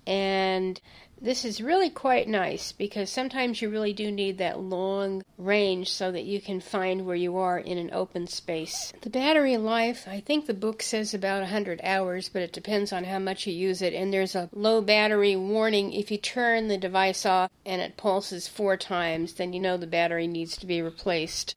And 0.07 0.79
this 1.21 1.45
is 1.45 1.61
really 1.61 1.89
quite 1.89 2.27
nice 2.27 2.71
because 2.71 3.09
sometimes 3.09 3.61
you 3.61 3.69
really 3.69 3.93
do 3.93 4.11
need 4.11 4.37
that 4.37 4.59
long 4.59 5.23
range 5.37 5.89
so 5.89 6.11
that 6.11 6.25
you 6.25 6.41
can 6.41 6.59
find 6.59 7.05
where 7.05 7.15
you 7.15 7.37
are 7.37 7.57
in 7.57 7.77
an 7.77 7.89
open 7.93 8.27
space. 8.27 8.93
The 9.01 9.09
battery 9.09 9.57
life, 9.57 10.07
I 10.07 10.19
think 10.19 10.45
the 10.45 10.53
book 10.53 10.83
says 10.83 11.13
about 11.13 11.41
100 11.41 11.79
hours, 11.83 12.29
but 12.29 12.41
it 12.41 12.53
depends 12.53 12.91
on 12.91 13.05
how 13.05 13.19
much 13.19 13.47
you 13.47 13.53
use 13.53 13.81
it. 13.81 13.93
And 13.93 14.13
there's 14.13 14.35
a 14.35 14.49
low 14.53 14.81
battery 14.81 15.35
warning 15.35 15.93
if 15.93 16.11
you 16.11 16.17
turn 16.17 16.67
the 16.67 16.77
device 16.77 17.25
off 17.25 17.49
and 17.65 17.81
it 17.81 17.97
pulses 17.97 18.47
four 18.47 18.77
times, 18.77 19.33
then 19.33 19.53
you 19.53 19.59
know 19.59 19.77
the 19.77 19.87
battery 19.87 20.27
needs 20.27 20.57
to 20.57 20.65
be 20.65 20.81
replaced. 20.81 21.55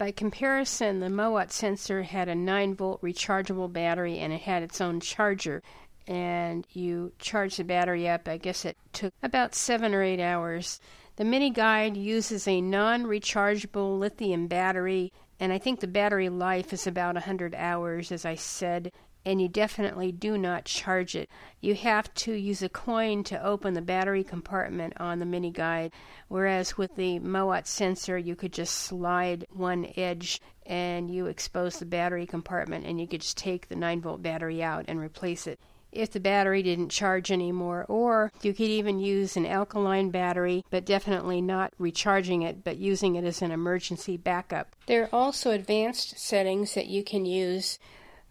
By 0.00 0.12
comparison, 0.12 1.00
the 1.00 1.10
Mowat 1.10 1.52
sensor 1.52 2.04
had 2.04 2.26
a 2.30 2.34
9 2.34 2.74
volt 2.74 3.02
rechargeable 3.02 3.70
battery 3.70 4.18
and 4.18 4.32
it 4.32 4.40
had 4.40 4.62
its 4.62 4.80
own 4.80 4.98
charger. 4.98 5.62
And 6.08 6.66
you 6.70 7.12
charge 7.18 7.58
the 7.58 7.64
battery 7.64 8.08
up, 8.08 8.26
I 8.26 8.38
guess 8.38 8.64
it 8.64 8.78
took 8.94 9.12
about 9.22 9.54
7 9.54 9.94
or 9.94 10.02
8 10.02 10.18
hours. 10.18 10.80
The 11.16 11.26
mini 11.26 11.50
guide 11.50 11.98
uses 11.98 12.48
a 12.48 12.62
non 12.62 13.04
rechargeable 13.04 13.98
lithium 13.98 14.46
battery, 14.46 15.12
and 15.38 15.52
I 15.52 15.58
think 15.58 15.80
the 15.80 15.86
battery 15.86 16.30
life 16.30 16.72
is 16.72 16.86
about 16.86 17.16
100 17.16 17.54
hours, 17.54 18.10
as 18.10 18.24
I 18.24 18.36
said, 18.36 18.92
and 19.24 19.40
you 19.40 19.48
definitely 19.48 20.12
do 20.12 20.38
not 20.38 20.64
charge 20.64 21.14
it. 21.14 21.28
You 21.60 21.74
have 21.74 22.12
to 22.14 22.32
use 22.32 22.62
a 22.62 22.68
coin 22.68 23.24
to 23.24 23.44
open 23.44 23.74
the 23.74 23.82
battery 23.82 24.24
compartment 24.24 24.94
on 24.98 25.18
the 25.18 25.26
mini 25.26 25.50
guide, 25.50 25.92
whereas 26.28 26.78
with 26.78 26.96
the 26.96 27.18
Mowat 27.18 27.66
sensor, 27.66 28.16
you 28.16 28.34
could 28.34 28.52
just 28.52 28.74
slide 28.74 29.46
one 29.50 29.92
edge 29.96 30.40
and 30.66 31.10
you 31.10 31.26
expose 31.26 31.78
the 31.78 31.86
battery 31.86 32.26
compartment, 32.26 32.86
and 32.86 33.00
you 33.00 33.06
could 33.08 33.22
just 33.22 33.36
take 33.36 33.68
the 33.68 33.76
9 33.76 34.00
volt 34.00 34.22
battery 34.22 34.62
out 34.62 34.84
and 34.88 35.00
replace 35.00 35.46
it 35.46 35.58
if 35.92 36.12
the 36.12 36.20
battery 36.20 36.62
didn't 36.62 36.90
charge 36.90 37.32
anymore, 37.32 37.84
or 37.88 38.32
you 38.42 38.52
could 38.52 38.68
even 38.68 39.00
use 39.00 39.36
an 39.36 39.46
alkaline 39.46 40.10
battery, 40.10 40.64
but 40.70 40.84
definitely 40.86 41.40
not 41.40 41.72
recharging 41.78 42.42
it, 42.42 42.62
but 42.62 42.76
using 42.76 43.16
it 43.16 43.24
as 43.24 43.42
an 43.42 43.50
emergency 43.50 44.16
backup. 44.16 44.76
There 44.86 45.02
are 45.04 45.08
also 45.12 45.50
advanced 45.50 46.18
settings 46.18 46.74
that 46.74 46.86
you 46.86 47.02
can 47.02 47.24
use 47.24 47.78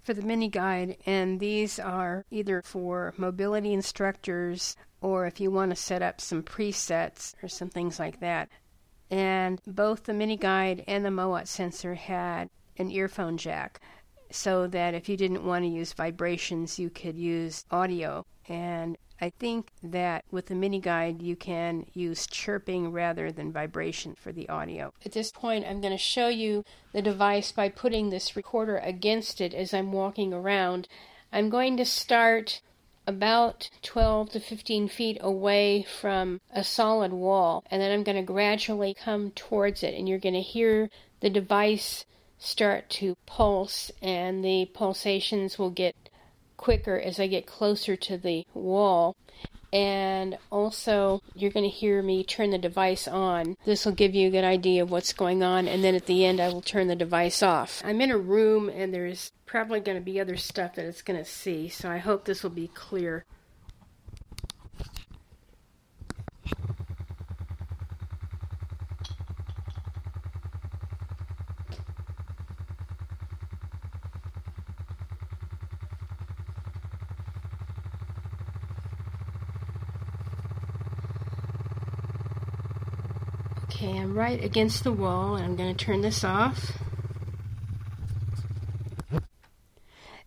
for 0.09 0.15
the 0.15 0.23
mini 0.23 0.47
guide, 0.47 0.97
and 1.05 1.39
these 1.39 1.77
are 1.77 2.25
either 2.31 2.63
for 2.63 3.13
mobility 3.15 3.73
instructors 3.73 4.75
or 5.01 5.27
if 5.27 5.39
you 5.39 5.51
want 5.51 5.69
to 5.69 5.75
set 5.75 6.01
up 6.01 6.19
some 6.19 6.41
presets 6.41 7.35
or 7.43 7.47
some 7.47 7.69
things 7.69 7.99
like 7.99 8.19
that. 8.19 8.49
And 9.11 9.61
both 9.67 10.05
the 10.05 10.15
mini 10.15 10.35
guide 10.35 10.83
and 10.87 11.05
the 11.05 11.11
Mowat 11.11 11.47
sensor 11.47 11.93
had 11.93 12.49
an 12.77 12.89
earphone 12.89 13.37
jack 13.37 13.81
so 14.31 14.65
that 14.65 14.95
if 14.95 15.07
you 15.09 15.15
didn't 15.15 15.45
want 15.45 15.63
to 15.63 15.69
use 15.69 15.93
vibrations, 15.93 16.79
you 16.79 16.89
could 16.89 17.15
use 17.15 17.63
audio. 17.69 18.25
And 18.47 18.97
I 19.21 19.31
think 19.31 19.71
that 19.83 20.23
with 20.31 20.45
the 20.45 20.55
mini 20.55 20.79
guide, 20.79 21.21
you 21.21 21.35
can 21.35 21.85
use 21.93 22.25
chirping 22.25 22.91
rather 22.91 23.31
than 23.31 23.51
vibration 23.51 24.15
for 24.15 24.31
the 24.31 24.47
audio. 24.47 24.93
At 25.05 25.11
this 25.11 25.31
point, 25.31 25.65
I'm 25.65 25.81
going 25.81 25.93
to 25.93 25.97
show 25.97 26.29
you 26.29 26.63
the 26.93 27.01
device 27.01 27.51
by 27.51 27.69
putting 27.69 28.09
this 28.09 28.35
recorder 28.35 28.77
against 28.77 29.41
it 29.41 29.53
as 29.53 29.73
I'm 29.73 29.91
walking 29.91 30.33
around. 30.33 30.87
I'm 31.33 31.49
going 31.49 31.75
to 31.77 31.85
start 31.85 32.61
about 33.05 33.69
12 33.81 34.29
to 34.31 34.39
15 34.39 34.87
feet 34.87 35.17
away 35.19 35.83
from 35.83 36.39
a 36.51 36.63
solid 36.63 37.11
wall, 37.11 37.63
and 37.69 37.81
then 37.81 37.91
I'm 37.91 38.03
going 38.03 38.17
to 38.17 38.23
gradually 38.23 38.93
come 38.93 39.31
towards 39.31 39.83
it, 39.83 39.95
and 39.95 40.07
you're 40.07 40.19
going 40.19 40.35
to 40.35 40.41
hear 40.41 40.89
the 41.19 41.29
device 41.29 42.05
start 42.37 42.89
to 42.89 43.17
pulse, 43.25 43.91
and 44.01 44.45
the 44.45 44.69
pulsations 44.73 45.59
will 45.59 45.71
get 45.71 45.95
quicker 46.59 46.99
as 46.99 47.19
I 47.19 47.27
get 47.27 47.47
closer 47.47 47.95
to 47.95 48.17
the 48.17 48.45
wall. 48.53 49.15
And 49.71 50.37
also, 50.51 51.21
you're 51.33 51.51
going 51.51 51.69
to 51.69 51.75
hear 51.75 52.01
me 52.01 52.23
turn 52.23 52.49
the 52.49 52.57
device 52.57 53.07
on. 53.07 53.55
This 53.65 53.85
will 53.85 53.93
give 53.93 54.13
you 54.13 54.27
a 54.27 54.31
good 54.31 54.43
idea 54.43 54.83
of 54.83 54.91
what's 54.91 55.13
going 55.13 55.43
on, 55.43 55.67
and 55.67 55.83
then 55.83 55.95
at 55.95 56.07
the 56.07 56.25
end, 56.25 56.39
I 56.39 56.49
will 56.49 56.61
turn 56.61 56.87
the 56.87 56.95
device 56.95 57.43
off. 57.43 57.81
I'm 57.85 58.01
in 58.01 58.11
a 58.11 58.17
room, 58.17 58.67
and 58.67 58.93
there's 58.93 59.31
probably 59.45 59.79
going 59.79 59.97
to 59.97 60.03
be 60.03 60.19
other 60.19 60.37
stuff 60.37 60.75
that 60.75 60.85
it's 60.85 61.03
going 61.03 61.19
to 61.19 61.25
see, 61.25 61.69
so 61.69 61.89
I 61.89 61.97
hope 61.97 62.25
this 62.25 62.41
will 62.41 62.49
be 62.49 62.69
clear. 62.69 63.25
Okay, 83.81 83.97
I'm 83.97 84.13
right 84.13 84.43
against 84.43 84.83
the 84.83 84.91
wall 84.91 85.37
and 85.37 85.45
I'm 85.45 85.55
going 85.55 85.73
to 85.73 85.85
turn 85.85 86.01
this 86.01 86.25
off. 86.25 86.77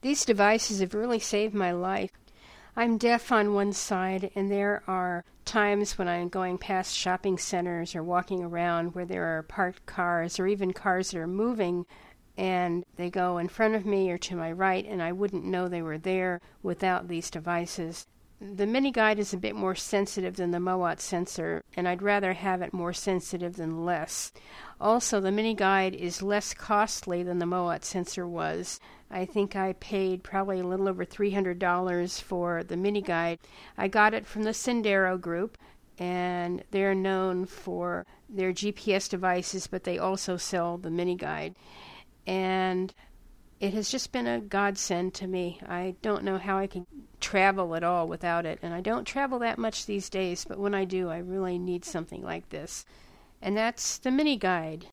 These 0.00 0.24
devices 0.24 0.80
have 0.80 0.94
really 0.94 1.18
saved 1.18 1.52
my 1.52 1.70
life. 1.70 2.12
I'm 2.74 2.96
deaf 2.96 3.30
on 3.30 3.52
one 3.52 3.74
side, 3.74 4.30
and 4.34 4.50
there 4.50 4.82
are 4.86 5.26
times 5.44 5.98
when 5.98 6.08
I'm 6.08 6.30
going 6.30 6.56
past 6.56 6.96
shopping 6.96 7.36
centers 7.36 7.94
or 7.94 8.02
walking 8.02 8.42
around 8.42 8.94
where 8.94 9.04
there 9.04 9.36
are 9.36 9.42
parked 9.42 9.84
cars 9.84 10.40
or 10.40 10.46
even 10.46 10.72
cars 10.72 11.10
that 11.10 11.18
are 11.18 11.26
moving 11.26 11.84
and 12.38 12.86
they 12.96 13.10
go 13.10 13.36
in 13.36 13.48
front 13.48 13.74
of 13.74 13.84
me 13.84 14.10
or 14.10 14.16
to 14.16 14.34
my 14.34 14.50
right, 14.50 14.86
and 14.86 15.02
I 15.02 15.12
wouldn't 15.12 15.44
know 15.44 15.68
they 15.68 15.82
were 15.82 15.98
there 15.98 16.40
without 16.62 17.08
these 17.08 17.30
devices. 17.30 18.06
The 18.44 18.66
mini 18.66 18.90
guide 18.90 19.20
is 19.20 19.32
a 19.32 19.36
bit 19.36 19.54
more 19.54 19.76
sensitive 19.76 20.34
than 20.34 20.50
the 20.50 20.58
Mowat 20.58 21.00
sensor, 21.00 21.62
and 21.76 21.86
I'd 21.86 22.02
rather 22.02 22.32
have 22.32 22.60
it 22.60 22.72
more 22.72 22.92
sensitive 22.92 23.54
than 23.54 23.84
less. 23.84 24.32
Also, 24.80 25.20
the 25.20 25.30
mini 25.30 25.54
guide 25.54 25.94
is 25.94 26.22
less 26.22 26.52
costly 26.52 27.22
than 27.22 27.38
the 27.38 27.46
Mowat 27.46 27.84
sensor 27.84 28.26
was. 28.26 28.80
I 29.08 29.26
think 29.26 29.54
I 29.54 29.74
paid 29.74 30.24
probably 30.24 30.58
a 30.58 30.66
little 30.66 30.88
over 30.88 31.04
$300 31.04 32.20
for 32.20 32.64
the 32.64 32.76
mini 32.76 33.00
guide. 33.00 33.38
I 33.78 33.86
got 33.86 34.12
it 34.12 34.26
from 34.26 34.42
the 34.42 34.50
Sendero 34.50 35.20
group, 35.20 35.56
and 35.96 36.64
they're 36.72 36.96
known 36.96 37.46
for 37.46 38.04
their 38.28 38.52
GPS 38.52 39.08
devices, 39.08 39.68
but 39.68 39.84
they 39.84 39.98
also 39.98 40.36
sell 40.36 40.78
the 40.78 40.90
mini 40.90 41.14
guide. 41.14 41.54
And 42.26 42.92
it 43.62 43.74
has 43.74 43.88
just 43.88 44.10
been 44.10 44.26
a 44.26 44.40
godsend 44.40 45.14
to 45.14 45.28
me. 45.28 45.60
I 45.64 45.94
don't 46.02 46.24
know 46.24 46.36
how 46.36 46.58
I 46.58 46.66
can 46.66 46.84
travel 47.20 47.76
at 47.76 47.84
all 47.84 48.08
without 48.08 48.44
it, 48.44 48.58
and 48.60 48.74
I 48.74 48.80
don't 48.80 49.04
travel 49.04 49.38
that 49.38 49.56
much 49.56 49.86
these 49.86 50.10
days, 50.10 50.44
but 50.44 50.58
when 50.58 50.74
I 50.74 50.84
do, 50.84 51.08
I 51.08 51.18
really 51.18 51.60
need 51.60 51.84
something 51.84 52.24
like 52.24 52.48
this. 52.48 52.84
And 53.40 53.56
that's 53.56 53.98
the 53.98 54.10
mini 54.10 54.36
guide. 54.36 54.86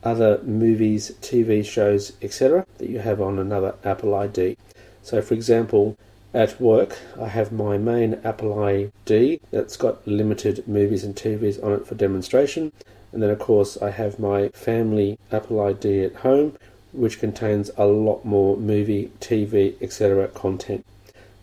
other 0.03 0.41
movies, 0.43 1.11
TV 1.21 1.65
shows, 1.65 2.13
etc. 2.21 2.65
that 2.77 2.89
you 2.89 2.99
have 2.99 3.21
on 3.21 3.39
another 3.39 3.75
Apple 3.83 4.15
ID. 4.15 4.57
So 5.03 5.21
for 5.21 5.33
example, 5.33 5.97
at 6.33 6.61
work, 6.61 6.97
I 7.19 7.27
have 7.27 7.51
my 7.51 7.77
main 7.77 8.21
Apple 8.23 8.63
ID 8.63 9.41
that's 9.51 9.75
got 9.75 10.07
limited 10.07 10.67
movies 10.67 11.03
and 11.03 11.15
TVs 11.15 11.63
on 11.63 11.73
it 11.73 11.87
for 11.87 11.95
demonstration. 11.95 12.71
And 13.11 13.23
then, 13.23 13.29
of 13.29 13.39
course, 13.39 13.77
I 13.81 13.91
have 13.91 14.19
my 14.19 14.49
family 14.49 15.17
Apple 15.31 15.59
ID 15.61 16.03
at 16.03 16.15
home, 16.17 16.57
which 16.91 17.19
contains 17.19 17.71
a 17.77 17.85
lot 17.85 18.23
more 18.23 18.57
movie, 18.57 19.11
TV, 19.19 19.81
etc. 19.81 20.27
content. 20.27 20.85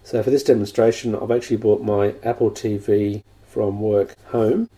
So, 0.05 0.23
for 0.23 0.31
this 0.31 0.45
demonstration, 0.45 1.17
I've 1.17 1.31
actually 1.31 1.57
brought 1.57 1.83
my 1.83 2.15
Apple 2.23 2.51
TV 2.51 3.23
from 3.49 3.81
work 3.81 4.17
home, 4.27 4.71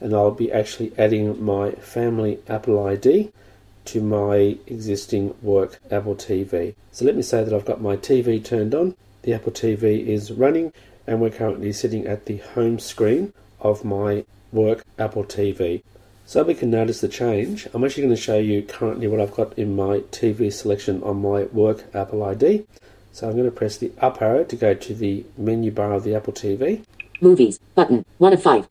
and 0.00 0.14
I'll 0.14 0.30
be 0.30 0.50
actually 0.50 0.92
adding 0.98 1.42
my 1.42 1.72
family 1.72 2.40
Apple 2.48 2.84
ID 2.86 3.30
to 3.84 4.00
my 4.00 4.58
existing 4.66 5.34
work 5.42 5.78
Apple 5.90 6.16
TV. 6.16 6.74
So, 6.90 7.04
let 7.04 7.14
me 7.14 7.22
say 7.22 7.44
that 7.44 7.54
I've 7.54 7.64
got 7.64 7.80
my 7.80 7.96
TV 7.96 8.42
turned 8.42 8.74
on 8.74 8.96
the 9.22 9.34
Apple 9.34 9.52
TV 9.52 10.06
is 10.06 10.32
running 10.32 10.72
and 11.06 11.20
we're 11.20 11.30
currently 11.30 11.72
sitting 11.72 12.06
at 12.06 12.26
the 12.26 12.38
home 12.38 12.78
screen 12.78 13.32
of 13.60 13.84
my 13.84 14.24
work 14.52 14.84
Apple 14.98 15.24
TV. 15.24 15.82
So 16.24 16.42
we 16.42 16.54
can 16.54 16.70
notice 16.70 17.00
the 17.00 17.08
change. 17.08 17.66
I'm 17.74 17.84
actually 17.84 18.04
going 18.04 18.14
to 18.14 18.20
show 18.20 18.38
you 18.38 18.62
currently 18.62 19.08
what 19.08 19.20
I've 19.20 19.34
got 19.34 19.58
in 19.58 19.74
my 19.74 20.00
TV 20.12 20.52
selection 20.52 21.02
on 21.02 21.20
my 21.20 21.44
work 21.44 21.84
Apple 21.94 22.22
ID. 22.22 22.66
So 23.12 23.28
I'm 23.28 23.34
going 23.34 23.44
to 23.44 23.50
press 23.50 23.76
the 23.76 23.92
up 23.98 24.22
arrow 24.22 24.44
to 24.44 24.56
go 24.56 24.74
to 24.74 24.94
the 24.94 25.24
menu 25.36 25.70
bar 25.70 25.92
of 25.92 26.04
the 26.04 26.14
Apple 26.14 26.32
TV. 26.32 26.84
Movies, 27.20 27.58
button, 27.74 28.04
1 28.18 28.32
of 28.32 28.42
5. 28.42 28.68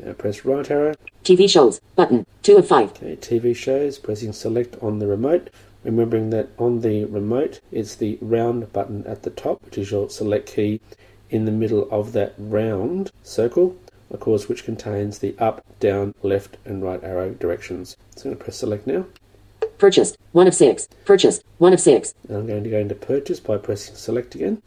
Now 0.00 0.12
press 0.12 0.44
right 0.44 0.70
arrow. 0.70 0.94
TV 1.24 1.48
shows, 1.48 1.80
button, 1.94 2.26
2 2.42 2.56
of 2.56 2.68
5. 2.68 2.90
Okay, 2.90 3.16
TV 3.16 3.54
shows, 3.54 3.98
pressing 3.98 4.32
select 4.32 4.76
on 4.82 4.98
the 4.98 5.06
remote. 5.06 5.50
Remembering 5.84 6.28
that 6.30 6.48
on 6.58 6.80
the 6.80 7.04
remote 7.06 7.60
it's 7.72 7.94
the 7.94 8.18
round 8.20 8.70
button 8.72 9.06
at 9.06 9.22
the 9.22 9.30
top, 9.30 9.64
which 9.64 9.78
is 9.78 9.90
your 9.90 10.10
select 10.10 10.54
key 10.54 10.80
in 11.30 11.44
the 11.44 11.52
middle 11.52 11.88
of 11.90 12.12
that 12.12 12.34
round 12.36 13.10
circle, 13.22 13.76
of 14.10 14.20
course, 14.20 14.48
which 14.48 14.64
contains 14.64 15.18
the 15.18 15.34
up, 15.38 15.64
down, 15.78 16.14
left, 16.22 16.58
and 16.64 16.82
right 16.82 17.02
arrow 17.02 17.30
directions. 17.30 17.96
So 18.16 18.22
I'm 18.22 18.30
going 18.30 18.38
to 18.38 18.44
press 18.44 18.56
select 18.56 18.86
now. 18.86 19.06
Purchased, 19.80 20.18
1 20.32 20.46
of 20.46 20.54
6. 20.54 20.88
Purchased, 21.06 21.42
1 21.56 21.72
of 21.72 21.80
6. 21.80 22.14
And 22.28 22.36
I'm 22.36 22.46
going 22.46 22.64
to 22.64 22.68
go 22.68 22.76
into 22.76 22.94
purchase 22.94 23.40
by 23.40 23.56
pressing 23.56 23.94
select 23.94 24.34
again. 24.34 24.60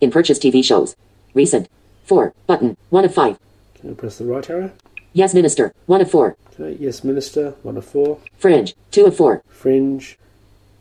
In 0.00 0.10
purchase 0.10 0.38
TV 0.38 0.64
shows. 0.64 0.96
Recent. 1.34 1.68
4. 2.06 2.32
Button, 2.46 2.78
1 2.88 3.04
of 3.04 3.14
5. 3.14 3.38
Can 3.74 3.90
I 3.90 3.92
press 3.92 4.16
the 4.16 4.24
right 4.24 4.48
arrow? 4.48 4.72
Yes 5.12 5.34
Minister, 5.34 5.74
1 5.84 6.00
of 6.00 6.10
4. 6.10 6.36
Okay, 6.58 6.82
yes 6.82 7.04
Minister, 7.04 7.50
1 7.62 7.76
of 7.76 7.84
4. 7.84 8.18
Fringe, 8.38 8.74
2 8.90 9.04
of 9.04 9.14
4. 9.14 9.42
Fringe, 9.50 10.18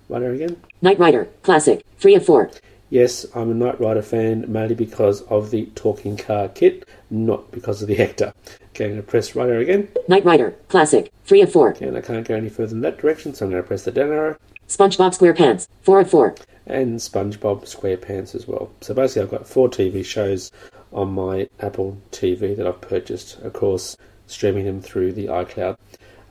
right 0.08 0.24
arrow 0.24 0.34
again. 0.34 0.56
Knight 0.82 0.98
Rider, 0.98 1.28
Classic, 1.42 1.86
3 2.00 2.16
of 2.16 2.26
4. 2.26 2.52
Yes, 2.94 3.26
I'm 3.34 3.50
a 3.50 3.56
Knight 3.56 3.82
Rider 3.82 4.04
fan 4.04 4.46
mainly 4.48 4.76
because 4.76 5.24
of 5.24 5.50
the 5.50 5.66
talking 5.74 6.16
car 6.16 6.48
kit, 6.48 6.88
not 7.10 7.50
because 7.52 7.82
of 7.82 7.88
the 7.88 8.00
actor. 8.00 8.36
Okay, 8.70 8.86
I'm 8.86 8.92
going 8.92 9.02
to 9.02 9.08
press 9.08 9.36
right 9.36 9.50
arrow 9.50 9.62
again. 9.62 9.88
Knight 10.08 10.24
Rider, 10.24 10.52
Classic, 10.68 11.12
3 11.26 11.42
of 11.42 11.52
4. 11.52 11.70
Okay, 11.70 11.88
and 11.88 11.98
I 11.98 12.02
can't 12.02 12.28
go 12.28 12.36
any 12.36 12.50
further 12.50 12.76
in 12.76 12.82
that 12.82 13.00
direction, 13.00 13.34
so 13.34 13.46
I'm 13.46 13.52
going 13.52 13.64
to 13.64 13.68
press 13.68 13.86
the 13.86 13.92
down 13.92 14.12
arrow. 14.12 14.38
SpongeBob 14.68 15.18
SquarePants, 15.18 15.68
4 15.82 16.02
of 16.02 16.12
4. 16.12 16.36
And 16.68 17.00
SpongeBob 17.00 17.64
SquarePants 17.64 18.36
as 18.36 18.48
well. 18.48 18.70
So 18.82 18.94
basically, 18.94 19.24
I've 19.24 19.32
got 19.32 19.48
four 19.48 19.70
TV 19.70 20.06
shows 20.06 20.52
on 20.92 21.14
my 21.14 21.50
Apple 21.62 21.98
TV 22.12 22.56
that 22.56 22.68
I've 22.68 22.82
purchased, 22.82 23.40
of 23.40 23.54
course, 23.54 23.98
streaming 24.28 24.66
them 24.66 24.84
through 24.84 25.14
the 25.14 25.26
iCloud. 25.26 25.78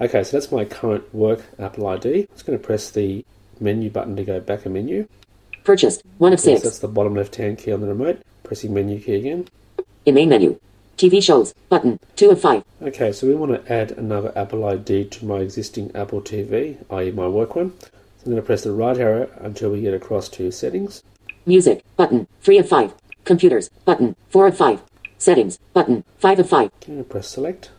Okay, 0.00 0.22
so 0.22 0.36
that's 0.36 0.52
my 0.52 0.64
current 0.64 1.12
work 1.12 1.40
Apple 1.58 1.88
ID. 1.88 2.20
I'm 2.20 2.26
just 2.34 2.46
going 2.46 2.56
to 2.56 2.64
press 2.64 2.88
the 2.88 3.24
menu 3.58 3.90
button 3.90 4.14
to 4.14 4.22
go 4.22 4.38
back 4.38 4.64
a 4.64 4.68
menu. 4.68 5.08
Purchased, 5.64 6.02
1 6.18 6.32
of 6.32 6.38
Yes, 6.38 6.44
6. 6.44 6.62
that's 6.62 6.78
the 6.80 6.88
bottom 6.88 7.14
left 7.14 7.36
hand 7.36 7.58
key 7.58 7.72
on 7.72 7.80
the 7.80 7.86
remote. 7.88 8.20
Pressing 8.42 8.74
menu 8.74 8.98
key 9.00 9.14
again. 9.14 9.46
In 10.04 10.14
main 10.14 10.28
menu. 10.28 10.58
TV 10.98 11.22
shows, 11.22 11.54
button, 11.68 11.98
2 12.16 12.30
of 12.30 12.40
5. 12.40 12.64
Okay, 12.82 13.12
so 13.12 13.26
we 13.26 13.34
want 13.34 13.52
to 13.52 13.72
add 13.72 13.92
another 13.92 14.32
Apple 14.36 14.64
ID 14.64 15.04
to 15.06 15.24
my 15.24 15.38
existing 15.38 15.90
Apple 15.94 16.20
TV, 16.20 16.76
i.e. 16.90 17.10
my 17.12 17.26
work 17.28 17.56
one. 17.56 17.72
So 17.80 18.26
I'm 18.26 18.32
going 18.32 18.36
to 18.36 18.46
press 18.46 18.62
the 18.62 18.72
right 18.72 18.96
arrow 18.98 19.30
until 19.40 19.70
we 19.70 19.80
get 19.80 19.94
across 19.94 20.28
to 20.30 20.50
settings. 20.50 21.02
Music, 21.46 21.84
button, 21.96 22.26
3 22.42 22.58
of 22.58 22.68
5. 22.68 22.94
Computers, 23.24 23.68
button, 23.84 24.16
4 24.30 24.48
of 24.48 24.56
5. 24.56 24.82
Settings, 25.18 25.58
button, 25.72 26.04
5 26.18 26.40
of 26.40 26.48
5. 26.48 26.60
I'm 26.62 26.70
going 26.94 26.98
to 27.04 27.04
press 27.10 27.28
select. 27.28 27.70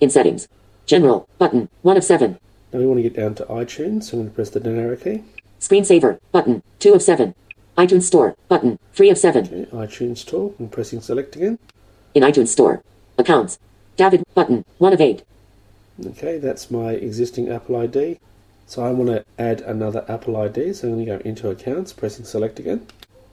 In 0.00 0.10
settings. 0.10 0.48
General, 0.86 1.28
button, 1.38 1.68
1 1.82 1.96
of 1.96 2.04
7. 2.04 2.38
Now 2.72 2.78
we 2.80 2.86
want 2.86 2.98
to 2.98 3.02
get 3.02 3.14
down 3.16 3.34
to 3.36 3.44
iTunes, 3.44 4.04
so 4.04 4.16
I'm 4.16 4.20
going 4.20 4.30
to 4.30 4.34
press 4.34 4.50
the 4.50 4.60
down 4.60 4.78
arrow 4.78 4.96
key. 4.96 5.22
Screensaver, 5.60 6.18
button, 6.32 6.62
2 6.78 6.94
of 6.94 7.02
7. 7.02 7.34
iTunes 7.76 8.02
Store, 8.02 8.36
button, 8.48 8.78
3 8.92 9.10
of 9.10 9.18
7. 9.18 9.46
Okay, 9.46 9.70
iTunes 9.72 10.18
Store, 10.18 10.54
and 10.58 10.70
pressing 10.70 11.00
select 11.00 11.36
again. 11.36 11.58
In 12.14 12.22
iTunes 12.22 12.48
Store. 12.48 12.82
Accounts. 13.16 13.58
David, 13.96 14.22
button, 14.34 14.64
1 14.78 14.92
of 14.92 15.00
8. 15.00 15.24
Okay, 16.06 16.38
that's 16.38 16.70
my 16.70 16.92
existing 16.92 17.48
Apple 17.50 17.76
ID. 17.76 18.18
So 18.66 18.84
I 18.84 18.90
want 18.90 19.10
to 19.10 19.24
add 19.38 19.60
another 19.62 20.04
Apple 20.08 20.36
ID, 20.36 20.74
so 20.74 20.88
I'm 20.88 20.94
going 20.94 21.06
to 21.06 21.16
go 21.16 21.28
into 21.28 21.50
accounts, 21.50 21.92
pressing 21.92 22.24
select 22.24 22.58
again. 22.58 22.86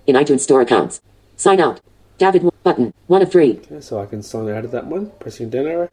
In 0.07 0.15
iTunes 0.15 0.39
Store 0.39 0.61
accounts. 0.61 1.01
Sign 1.35 1.59
out. 1.59 1.81
David, 2.17 2.49
button, 2.63 2.93
1 3.07 3.21
of 3.21 3.31
3. 3.31 3.51
Okay, 3.51 3.81
so 3.81 3.99
I 3.99 4.05
can 4.05 4.23
sign 4.23 4.49
out 4.49 4.65
of 4.65 4.71
that 4.71 4.87
one, 4.87 5.11
pressing 5.19 5.49
down 5.49 5.67
arrow. 5.67 5.89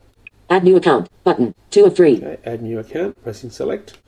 Add 0.49 0.65
new 0.65 0.77
account, 0.77 1.09
button, 1.25 1.55
2 1.71 1.85
of 1.85 1.97
3. 1.97 2.17
Okay, 2.17 2.39
add 2.45 2.63
new 2.63 2.79
account, 2.79 3.23
pressing 3.23 3.51
select. 3.51 3.99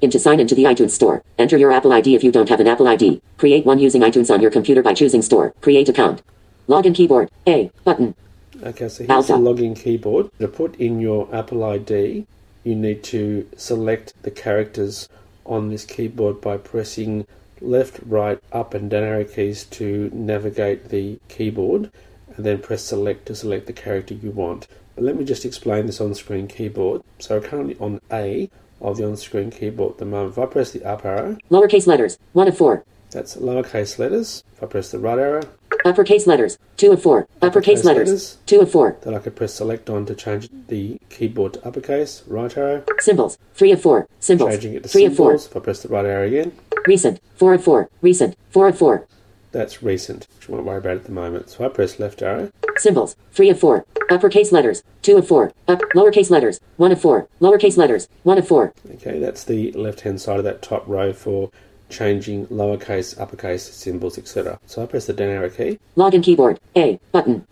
In 0.00 0.10
to 0.10 0.18
sign 0.20 0.38
into 0.38 0.54
the 0.54 0.62
iTunes 0.62 0.90
Store. 0.90 1.24
Enter 1.38 1.56
your 1.56 1.72
Apple 1.72 1.92
ID 1.92 2.14
if 2.14 2.22
you 2.22 2.30
don't 2.30 2.48
have 2.48 2.60
an 2.60 2.68
Apple 2.68 2.86
ID. 2.86 3.20
Create 3.36 3.66
one 3.66 3.80
using 3.80 4.02
iTunes 4.02 4.32
on 4.32 4.40
your 4.40 4.50
computer 4.50 4.80
by 4.80 4.94
choosing 4.94 5.22
Store. 5.22 5.52
Create 5.60 5.88
account. 5.88 6.22
Login 6.68 6.94
keyboard. 6.94 7.30
A. 7.48 7.72
Button. 7.82 8.14
Okay, 8.62 8.88
so 8.88 8.98
here's 8.98 9.10
Alpha. 9.10 9.32
the 9.32 9.38
login 9.38 9.74
keyboard. 9.74 10.30
To 10.38 10.46
put 10.46 10.76
in 10.76 11.00
your 11.00 11.28
Apple 11.34 11.64
ID, 11.64 12.26
you 12.62 12.74
need 12.76 13.02
to 13.04 13.48
select 13.56 14.14
the 14.22 14.30
characters 14.30 15.08
on 15.44 15.70
this 15.70 15.84
keyboard 15.84 16.40
by 16.40 16.58
pressing 16.58 17.26
left, 17.60 17.98
right, 18.06 18.38
up, 18.52 18.74
and 18.74 18.88
down 18.88 19.02
arrow 19.02 19.24
keys 19.24 19.64
to 19.64 20.10
navigate 20.12 20.90
the 20.90 21.18
keyboard, 21.28 21.90
and 22.36 22.46
then 22.46 22.58
press 22.58 22.84
select 22.84 23.26
to 23.26 23.34
select 23.34 23.66
the 23.66 23.72
character 23.72 24.14
you 24.14 24.30
want. 24.30 24.68
But 24.94 25.04
let 25.04 25.16
me 25.16 25.24
just 25.24 25.44
explain 25.44 25.86
this 25.86 26.00
on 26.00 26.14
screen 26.14 26.46
keyboard. 26.46 27.02
So 27.18 27.40
currently 27.40 27.76
on 27.80 28.00
A 28.12 28.48
of 28.80 28.96
the 28.96 29.06
on 29.06 29.16
screen 29.16 29.50
keyboard 29.50 29.92
at 29.92 29.98
the 29.98 30.04
moment. 30.04 30.32
If 30.32 30.38
I 30.38 30.46
press 30.46 30.70
the 30.72 30.84
up 30.84 31.04
arrow, 31.04 31.36
Lowercase 31.50 31.86
letters. 31.86 32.18
1 32.32 32.48
of 32.48 32.56
4. 32.56 32.84
that's 33.10 33.36
lowercase 33.36 33.98
letters. 33.98 34.44
If 34.56 34.62
I 34.62 34.66
press 34.66 34.90
the 34.90 34.98
right 34.98 35.18
arrow, 35.18 35.42
Uppercase 35.84 36.26
letters. 36.26 36.58
2 36.76 36.92
of 36.92 37.00
4. 37.02 37.20
Uppercase 37.20 37.42
Uppercase 37.42 37.84
letters. 37.84 38.08
letters. 38.08 38.36
2 38.46 38.60
of 38.60 38.70
4. 38.70 38.96
then 39.02 39.14
I 39.14 39.18
could 39.20 39.36
press 39.36 39.54
select 39.54 39.88
on 39.88 40.06
to 40.06 40.14
change 40.14 40.48
the 40.66 40.98
keyboard 41.08 41.54
to 41.54 41.64
uppercase, 41.66 42.22
right 42.26 42.54
arrow, 42.56 42.82
Symbols. 42.98 43.38
3 43.54 43.72
of 43.72 43.80
4. 43.82 44.08
Symbols. 44.18 44.50
changing 44.50 44.74
it 44.74 44.82
to 44.82 44.88
3 44.88 45.04
of 45.06 45.16
4. 45.16 45.34
If 45.34 45.56
I 45.56 45.60
press 45.60 45.82
the 45.82 45.88
right 45.88 46.04
arrow 46.04 46.26
again, 46.26 46.52
Recent. 46.86 47.20
4 47.36 47.54
of 47.54 47.64
4. 47.64 47.88
Recent. 48.02 48.36
4 48.50 48.68
of 48.68 48.78
4. 48.78 49.06
that's 49.52 49.82
recent, 49.82 50.26
which 50.36 50.48
I 50.48 50.52
won't 50.52 50.64
worry 50.64 50.78
about 50.78 50.96
at 50.96 51.04
the 51.04 51.12
moment. 51.12 51.48
So 51.50 51.64
I 51.64 51.68
press 51.68 51.98
left 52.00 52.22
arrow, 52.22 52.50
Symbols. 52.76 53.14
3 53.32 53.50
of 53.50 53.60
4. 53.60 53.84
Uppercase 54.10 54.52
letters. 54.52 54.82
2 55.02 55.18
of 55.18 55.28
4. 55.28 55.52
Up. 55.68 55.80
Lowercase 55.94 56.30
letters. 56.30 56.60
1 56.76 56.92
of 56.92 57.00
4. 57.00 57.28
Lowercase 57.40 57.76
letters. 57.76 58.08
1 58.22 58.38
of 58.38 58.48
4. 58.48 58.72
Okay, 58.94 59.18
that's 59.18 59.44
the 59.44 59.72
left 59.72 60.00
hand 60.00 60.20
side 60.20 60.38
of 60.38 60.44
that 60.44 60.62
top 60.62 60.86
row 60.86 61.12
for 61.12 61.50
changing 61.90 62.46
lowercase, 62.48 63.18
uppercase 63.20 63.64
symbols, 63.64 64.18
etc. 64.18 64.58
So 64.66 64.82
I 64.82 64.86
press 64.86 65.06
the 65.06 65.12
down 65.12 65.30
arrow 65.30 65.50
key. 65.50 65.78
Login 65.96 66.22
keyboard. 66.22 66.60
A. 66.76 66.98
Button. 67.12 67.46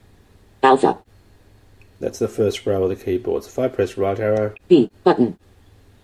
Alpha. 0.63 0.99
That's 2.01 2.19
the 2.19 2.29
first 2.29 2.67
row 2.67 2.83
of 2.85 2.91
the 2.91 2.97
keyboard. 2.97 3.45
So 3.45 3.49
if 3.49 3.59
I 3.59 3.69
press 3.69 3.97
right 3.97 4.19
arrow, 4.19 4.55
B. 4.69 4.91
Button. 5.05 5.39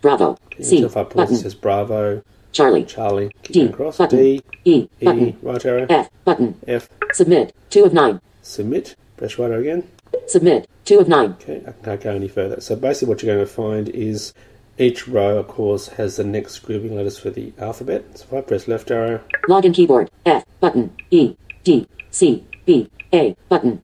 Bravo. 0.01 0.37
C. 0.61 0.83
if 0.83 0.97
I 0.97 1.05
pause, 1.05 1.13
it 1.13 1.17
Button. 1.17 1.37
says 1.37 1.55
Bravo, 1.55 2.23
Charlie. 2.51 2.85
Charlie, 2.85 3.31
D. 3.45 3.67
across, 3.67 3.99
Button. 3.99 4.19
D, 4.19 4.43
E. 4.65 4.89
E, 5.01 5.05
Button. 5.05 5.39
right 5.43 5.65
arrow, 5.65 5.87
F. 5.89 6.11
Button. 6.25 6.59
F, 6.67 6.89
Submit. 7.13 7.55
2 7.71 7.85
of 7.85 7.93
9. 7.93 8.21
submit, 8.43 8.97
Press 9.17 9.39
right 9.39 9.51
arrow 9.51 9.61
again. 9.61 9.87
Submit. 10.27 10.69
2 10.85 10.99
of 10.99 11.09
9. 11.09 11.31
Okay, 11.33 11.63
I 11.67 11.73
can't 11.73 12.01
go 12.01 12.11
any 12.15 12.29
further. 12.29 12.61
So 12.61 12.77
basically, 12.77 13.09
what 13.09 13.23
you're 13.23 13.35
going 13.35 13.47
to 13.47 13.53
find 13.53 13.89
is 13.89 14.33
each 14.79 15.07
row, 15.07 15.39
of 15.39 15.49
course, 15.49 15.89
has 15.89 16.17
the 16.17 16.25
next 16.25 16.59
grouping 16.61 16.97
letters 16.97 17.19
for 17.19 17.31
the 17.31 17.53
alphabet. 17.59 18.19
So 18.19 18.25
if 18.25 18.33
I 18.33 18.41
press 18.41 18.69
left 18.69 18.91
arrow, 18.91 19.21
Login 19.49 19.75
keyboard. 19.75 20.11
F. 20.27 20.45
Button. 20.61 20.95
E. 21.11 21.37
D. 21.65 21.87
C. 22.11 22.45
B. 22.65 22.89
A. 23.13 23.37
Button. 23.49 23.83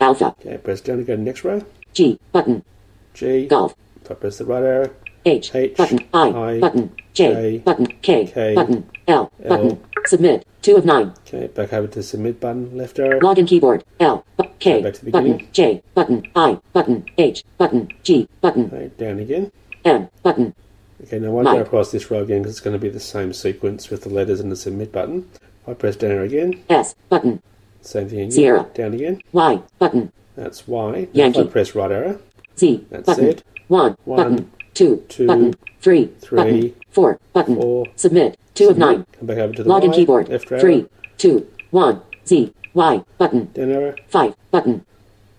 Alpha. 0.00 0.34
okay, 0.40 0.56
press 0.58 0.80
down 0.80 0.98
to 0.98 1.04
go 1.04 1.12
to 1.12 1.16
the 1.18 1.22
next 1.22 1.44
row. 1.44 1.62
G. 1.92 2.18
Button. 2.32 2.64
G. 3.12 3.46
Golf. 3.46 3.74
If 4.02 4.10
I 4.10 4.14
press 4.14 4.38
the 4.38 4.46
right 4.46 4.62
arrow, 4.62 4.90
H. 5.26 5.54
H, 5.54 5.76
Button. 5.76 6.00
I. 6.14 6.28
I, 6.28 6.60
Button. 6.60 6.94
J. 7.12 7.32
J, 7.32 7.58
Button. 7.58 7.86
K. 8.02 8.26
K, 8.26 8.54
Button. 8.54 8.88
L. 9.08 9.30
L. 9.44 9.48
Button. 9.48 9.84
Submit. 10.06 10.46
2 10.62 10.76
of 10.76 10.84
9. 10.84 11.12
okay, 11.26 11.46
back 11.48 11.72
over 11.72 11.86
to 11.88 12.02
submit 12.02 12.40
button, 12.40 12.76
left 12.76 12.98
arrow. 12.98 13.18
Login 13.20 13.46
keyboard. 13.46 13.84
L. 13.98 14.24
Bu- 14.36 14.44
K. 14.58 14.82
Back 14.82 14.94
to 14.94 15.04
the 15.04 15.10
Button. 15.10 15.32
beginning. 15.32 15.48
J. 15.52 15.82
Button. 15.94 16.26
I. 16.36 16.58
Button. 16.72 17.04
H. 17.16 17.44
Button. 17.56 17.88
G. 18.02 18.28
Button. 18.40 18.66
Okay, 18.66 18.90
down 18.98 19.18
again. 19.18 19.50
M. 19.84 20.08
Button. 20.22 20.54
Okay, 21.04 21.18
now 21.18 21.30
why 21.30 21.42
Mike. 21.42 21.56
go 21.56 21.62
across 21.62 21.90
this 21.90 22.10
row 22.10 22.22
again 22.22 22.42
because 22.42 22.52
it's 22.56 22.60
going 22.60 22.74
to 22.74 22.78
be 22.78 22.90
the 22.90 23.00
same 23.00 23.32
sequence 23.32 23.88
with 23.88 24.02
the 24.02 24.10
letters 24.10 24.38
and 24.40 24.52
the 24.52 24.56
submit 24.56 24.92
button. 24.92 25.30
If 25.62 25.68
I 25.68 25.72
press 25.74 25.96
down 25.96 26.10
arrow 26.10 26.24
again, 26.24 26.62
S. 26.68 26.94
Button. 27.08 27.42
same 27.80 28.08
thing 28.08 28.18
again. 28.20 28.30
Sierra. 28.32 28.66
Down 28.74 28.92
again. 28.92 29.22
Y. 29.32 29.62
Button. 29.78 30.12
That's 30.36 30.68
Y. 30.68 30.90
Now 30.90 30.96
if 30.98 31.14
Yankee. 31.14 31.40
I 31.40 31.44
press 31.44 31.74
right 31.74 31.90
arrow, 31.90 32.20
Z. 32.58 32.86
That's 32.90 33.06
button. 33.06 33.24
it. 33.28 33.42
1. 33.68 33.96
One, 34.04 34.16
Button. 34.16 34.50
2. 34.74 35.04
two, 35.08 35.26
Button. 35.26 35.54
3. 35.80 36.06
three, 36.20 36.36
Button. 36.36 36.74
4. 36.90 37.18
Button. 37.32 37.56
four, 37.56 37.86
Submit. 37.96 38.36
2 38.54 38.68
of 38.70 38.78
9. 38.78 39.06
come 39.18 39.26
back 39.26 39.38
over 39.38 39.52
to 39.54 39.62
the 39.62 39.68
Login 39.70 39.88
Y, 39.88 39.94
keyboard. 39.94 40.28
Left 40.28 40.50
arrow. 40.50 40.60
Three, 40.60 40.86
two, 41.18 41.46
one, 41.70 42.02
Z, 42.26 42.52
Y 42.74 43.04
Button. 43.18 43.50
down 43.52 43.70
arrow, 43.72 43.94
5. 44.08 44.34
Button. 44.50 44.84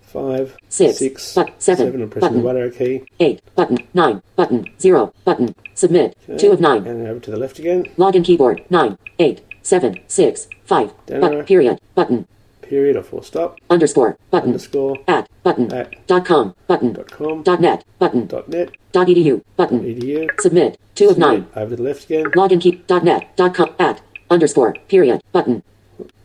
five, 0.01 0.57
Six, 0.69 0.97
six, 0.97 1.33
but 1.35 1.61
seven, 1.61 1.85
seven, 1.87 2.01
and 2.01 2.11
pressing 2.11 2.33
the 2.33 2.39
button. 2.39 2.55
right 2.55 2.61
arrow 2.61 2.69
key. 2.71 3.03
8. 3.19 3.41
Button. 3.55 3.77
9. 3.93 4.21
Button. 4.35 4.65
0. 4.79 5.13
Button. 5.23 5.55
Submit. 5.73 6.17
Okay, 6.29 6.37
2 6.37 6.51
of 6.51 6.59
9. 6.61 6.85
And 6.87 7.07
over 7.07 7.19
to 7.21 7.31
the 7.31 7.37
left 7.37 7.59
again. 7.59 7.85
Login 7.97 8.23
keyboard. 8.25 8.63
9. 8.69 8.97
8. 9.19 9.41
7. 9.61 9.99
6. 10.07 10.47
5. 10.65 10.93
Down 11.05 11.21
But, 11.21 11.33
arrow. 11.33 11.43
period. 11.43 11.79
Button. 11.95 12.27
Period 12.71 12.95
or 12.95 13.03
full 13.03 13.21
stop. 13.21 13.59
Underscore. 13.69 14.17
Button. 14.29 14.51
Underscore. 14.51 14.97
At. 15.05 15.27
Button. 15.43 15.73
At. 15.73 16.07
Dot 16.07 16.23
com. 16.25 16.55
Button. 16.67 16.93
Dot 16.93 17.11
com. 17.11 17.43
Dot 17.43 17.59
net. 17.59 17.83
Button. 17.99 18.27
Dot 18.27 18.47
net. 18.47 18.69
Dot 18.93 19.07
edu. 19.07 19.43
Button. 19.57 19.81
Edu. 19.81 20.29
Submit. 20.39 20.79
2 20.95 21.09
of 21.09 21.17
9. 21.17 21.47
Over 21.53 21.71
to 21.71 21.75
the 21.75 21.83
left 21.83 22.05
again. 22.05 22.27
Login 22.31 22.61
key. 22.61 22.81
Dot 22.87 23.03
net. 23.03 23.35
Dot 23.35 23.55
com. 23.55 23.75
At. 23.77 24.01
Underscore. 24.29 24.73
Period. 24.87 25.21
Button. 25.33 25.63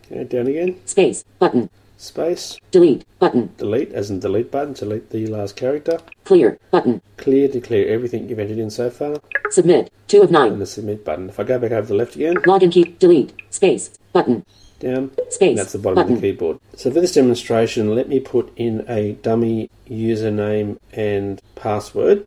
Okay, 0.05 0.22
down 0.22 0.47
again. 0.47 0.78
Space. 0.84 1.24
Button. 1.40 1.68
Space. 1.97 2.61
Delete. 2.70 3.05
Button. 3.18 3.53
Delete 3.57 3.92
as 3.92 4.09
in 4.09 4.20
delete 4.20 4.53
button. 4.53 4.74
Delete 4.74 5.11
the 5.11 5.26
last 5.26 5.57
character. 5.57 5.99
Clear. 6.22 6.61
Button. 6.70 7.03
Clear 7.16 7.49
to 7.49 7.61
clear 7.61 7.92
everything 7.92 8.28
you've 8.28 8.38
entered 8.38 8.59
in 8.59 8.70
so 8.70 8.88
far. 8.88 9.16
Submit. 9.51 9.90
2 10.07 10.22
of 10.22 10.30
9. 10.30 10.53
And 10.53 10.61
the 10.61 10.66
submit 10.66 11.05
button. 11.05 11.28
If 11.28 11.40
I 11.40 11.42
go 11.42 11.59
back 11.59 11.72
over 11.72 11.88
the 11.88 11.94
left 11.94 12.14
again. 12.14 12.36
Login 12.36 12.70
key. 12.70 12.94
Delete. 13.01 13.32
Space. 13.51 13.90
Button. 14.12 14.47
Down. 14.78 15.10
Space. 15.30 15.56
That's 15.56 15.72
the 15.72 15.78
bottom 15.78 15.96
button. 15.96 16.14
of 16.14 16.20
the 16.20 16.32
keyboard. 16.32 16.58
So 16.74 16.90
for 16.90 17.00
this 17.00 17.14
demonstration, 17.14 17.94
let 17.94 18.08
me 18.08 18.20
put 18.20 18.52
in 18.56 18.84
a 18.88 19.12
dummy 19.12 19.70
username 19.88 20.78
and 20.92 21.40
password, 21.54 22.26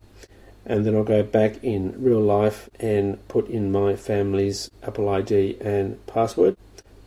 and 0.66 0.86
then 0.86 0.96
I'll 0.96 1.04
go 1.04 1.24
back 1.24 1.64
in 1.64 2.02
real 2.02 2.22
life 2.22 2.70
and 2.80 3.26
put 3.28 3.48
in 3.50 3.72
my 3.72 3.96
family's 3.96 4.72
Apple 4.84 5.10
ID 5.10 5.58
and 5.62 6.06
password. 6.08 6.58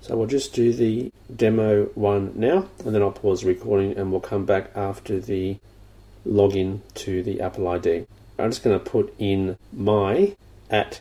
So 0.00 0.16
we'll 0.16 0.26
just 0.26 0.52
do 0.52 0.72
the 0.72 1.12
demo 1.34 1.84
one 1.94 2.32
now, 2.34 2.68
and 2.84 2.94
then 2.94 3.02
I'll 3.02 3.12
pause 3.12 3.42
the 3.42 3.48
recording 3.48 3.96
and 3.96 4.10
we'll 4.10 4.20
come 4.20 4.44
back 4.44 4.70
after 4.76 5.20
the 5.20 5.58
login 6.26 6.80
to 6.94 7.22
the 7.22 7.40
Apple 7.40 7.68
ID. 7.68 8.06
I'm 8.38 8.50
just 8.50 8.64
going 8.64 8.78
to 8.78 8.84
put 8.84 9.14
in 9.18 9.56
my 9.72 10.36
at 10.70 11.00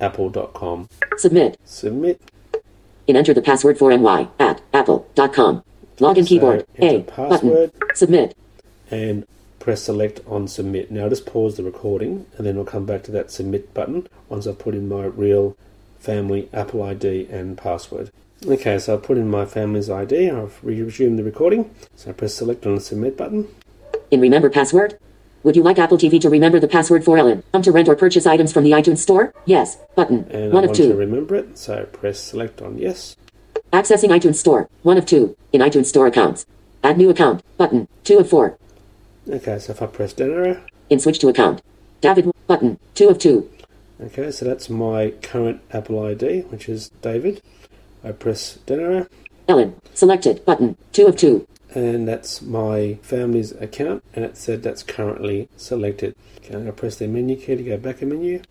apple.com. 0.00 0.88
Submit. 1.16 1.58
Submit. 1.64 2.20
And 3.06 3.16
enter 3.16 3.34
the 3.34 3.42
password 3.42 3.78
for 3.78 3.96
my 3.98 4.28
at 4.38 4.62
apple.com. 4.72 5.62
Login 5.98 6.22
So 6.22 6.28
keyboard. 6.28 6.66
A. 6.78 7.02
password. 7.02 7.72
Button. 7.72 7.96
Submit. 7.96 8.36
and 8.90 9.26
press 9.60 9.82
select 9.82 10.20
on 10.26 10.46
submit. 10.48 10.90
Now 10.90 11.08
just 11.08 11.24
pause 11.24 11.56
the 11.56 11.62
recording 11.62 12.26
and 12.36 12.46
then 12.46 12.58
I'll 12.58 12.64
come 12.64 12.84
back 12.84 13.02
to 13.04 13.10
that 13.12 13.30
submit 13.30 13.72
button 13.72 14.06
once 14.28 14.46
I've 14.46 14.58
put 14.58 14.74
in 14.74 14.88
my 14.88 15.04
real 15.04 15.56
family 15.98 16.48
Apple 16.52 16.82
ID 16.82 17.28
and 17.30 17.56
password. 17.56 18.10
Okay, 18.46 18.78
so 18.78 18.94
I've 18.94 19.02
put 19.02 19.16
in 19.16 19.30
my 19.30 19.46
family's 19.46 19.88
ID, 19.88 20.28
I've 20.28 20.58
resumed 20.62 21.18
the 21.18 21.24
recording, 21.24 21.70
so 21.96 22.10
I 22.10 22.12
press 22.12 22.34
select 22.34 22.66
on 22.66 22.74
the 22.74 22.80
submit 22.80 23.16
button. 23.16 23.48
In 24.10 24.20
remember 24.20 24.50
password? 24.50 24.98
Would 25.44 25.56
you 25.56 25.62
like 25.62 25.78
Apple 25.78 25.98
TV 25.98 26.20
to 26.22 26.30
remember 26.30 26.58
the 26.58 26.68
password 26.68 27.04
for 27.04 27.18
Ellen? 27.18 27.42
Come 27.52 27.62
to 27.62 27.72
rent 27.72 27.88
or 27.88 27.96
purchase 27.96 28.26
items 28.26 28.52
from 28.52 28.64
the 28.64 28.70
iTunes 28.70 28.98
Store? 28.98 29.34
Yes. 29.44 29.76
Button. 29.94 30.24
And 30.30 30.52
One 30.52 30.62
I 30.64 30.66
of 30.66 30.68
want 30.70 30.76
to 30.76 30.88
two. 30.88 30.96
remember 30.96 31.34
it, 31.36 31.58
so 31.58 31.84
press 31.92 32.18
select 32.18 32.62
on 32.62 32.78
yes. 32.78 33.14
Accessing 33.72 34.08
iTunes 34.08 34.36
Store. 34.36 34.68
One 34.82 34.96
of 34.96 35.04
two. 35.04 35.36
In 35.52 35.60
iTunes 35.60 35.86
Store 35.86 36.06
accounts. 36.06 36.46
Add 36.82 36.96
new 36.96 37.10
account. 37.10 37.42
Button. 37.58 37.88
Two 38.04 38.18
of 38.18 38.28
four. 38.28 38.58
Okay, 39.28 39.58
so 39.58 39.72
if 39.72 39.82
I 39.82 39.86
press 39.86 40.18
arrow, 40.18 40.62
In 40.90 40.98
switch 40.98 41.18
to 41.20 41.28
account. 41.28 41.60
David. 42.00 42.30
Button. 42.46 42.78
Two 42.94 43.08
of 43.08 43.18
two. 43.18 43.50
okay, 44.00 44.30
so 44.30 44.44
that's 44.46 44.68
my 44.70 45.10
current 45.22 45.60
Apple 45.72 46.02
ID, 46.06 46.40
which 46.42 46.68
is 46.68 46.90
David. 47.02 47.42
I 48.02 48.12
press 48.12 48.58
arrow, 48.68 49.06
Ellen. 49.48 49.76
Selected. 49.94 50.44
Button. 50.46 50.76
Two 50.92 51.06
of 51.06 51.16
two. 51.16 51.46
And 51.74 52.06
that's 52.06 52.40
my 52.42 52.98
family's 53.02 53.52
account, 53.52 54.02
and 54.14 54.24
it 54.24 54.36
said 54.36 54.62
that's 54.62 54.82
currently 54.82 55.48
selected. 55.56 56.14
Okay, 56.38 56.48
I'm 56.48 56.52
going 56.60 56.66
to 56.66 56.72
press 56.72 56.96
the 56.96 57.06
menu 57.08 57.36
key 57.36 57.56
to 57.56 57.62
go 57.62 57.76
back 57.76 58.02
a 58.02 58.06
menu. 58.06 58.42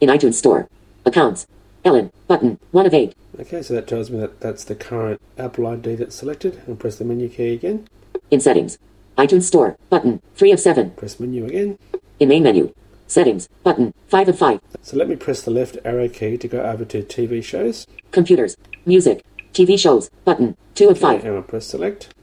In 0.00 0.08
iTunes 0.08 0.34
Store. 0.34 0.68
Accounts. 1.04 1.46
Ellen. 1.84 2.12
Button. 2.26 2.58
One 2.70 2.86
of 2.86 2.94
eight. 2.94 3.14
Okay, 3.40 3.62
so 3.62 3.74
that 3.74 3.86
tells 3.86 4.10
me 4.10 4.18
that 4.20 4.40
that's 4.40 4.64
the 4.64 4.74
current 4.74 5.20
Apple 5.38 5.66
ID 5.66 5.94
that's 5.96 6.16
selected, 6.16 6.62
and 6.66 6.78
press 6.78 6.96
the 6.96 7.04
menu 7.04 7.28
key 7.28 7.52
again. 7.54 7.88
In 8.30 8.40
settings. 8.40 8.78
iTunes 9.16 9.44
Store. 9.44 9.76
Button. 9.90 10.20
Three 10.34 10.52
of 10.52 10.60
seven. 10.60 10.90
Press 10.92 11.18
menu 11.18 11.46
again. 11.46 11.78
In 12.20 12.28
main 12.28 12.42
menu. 12.42 12.74
Settings. 13.06 13.48
Button. 13.62 13.94
Five 14.08 14.28
of 14.28 14.38
five. 14.38 14.60
So 14.82 14.96
let 14.96 15.08
me 15.08 15.16
press 15.16 15.42
the 15.42 15.50
left 15.50 15.78
arrow 15.84 16.08
key 16.08 16.36
to 16.36 16.48
go 16.48 16.62
over 16.62 16.84
to 16.84 17.02
TV 17.02 17.42
shows, 17.42 17.86
Computers. 18.10 18.56
Music. 18.84 19.24
TV 19.52 19.78
shows. 19.78 20.10
Button. 20.24 20.56
Two 20.74 20.88
of 20.90 20.98
five. 20.98 21.24
and 21.24 21.36
I'll 21.36 21.42
press 21.42 21.66
select. 21.66 22.14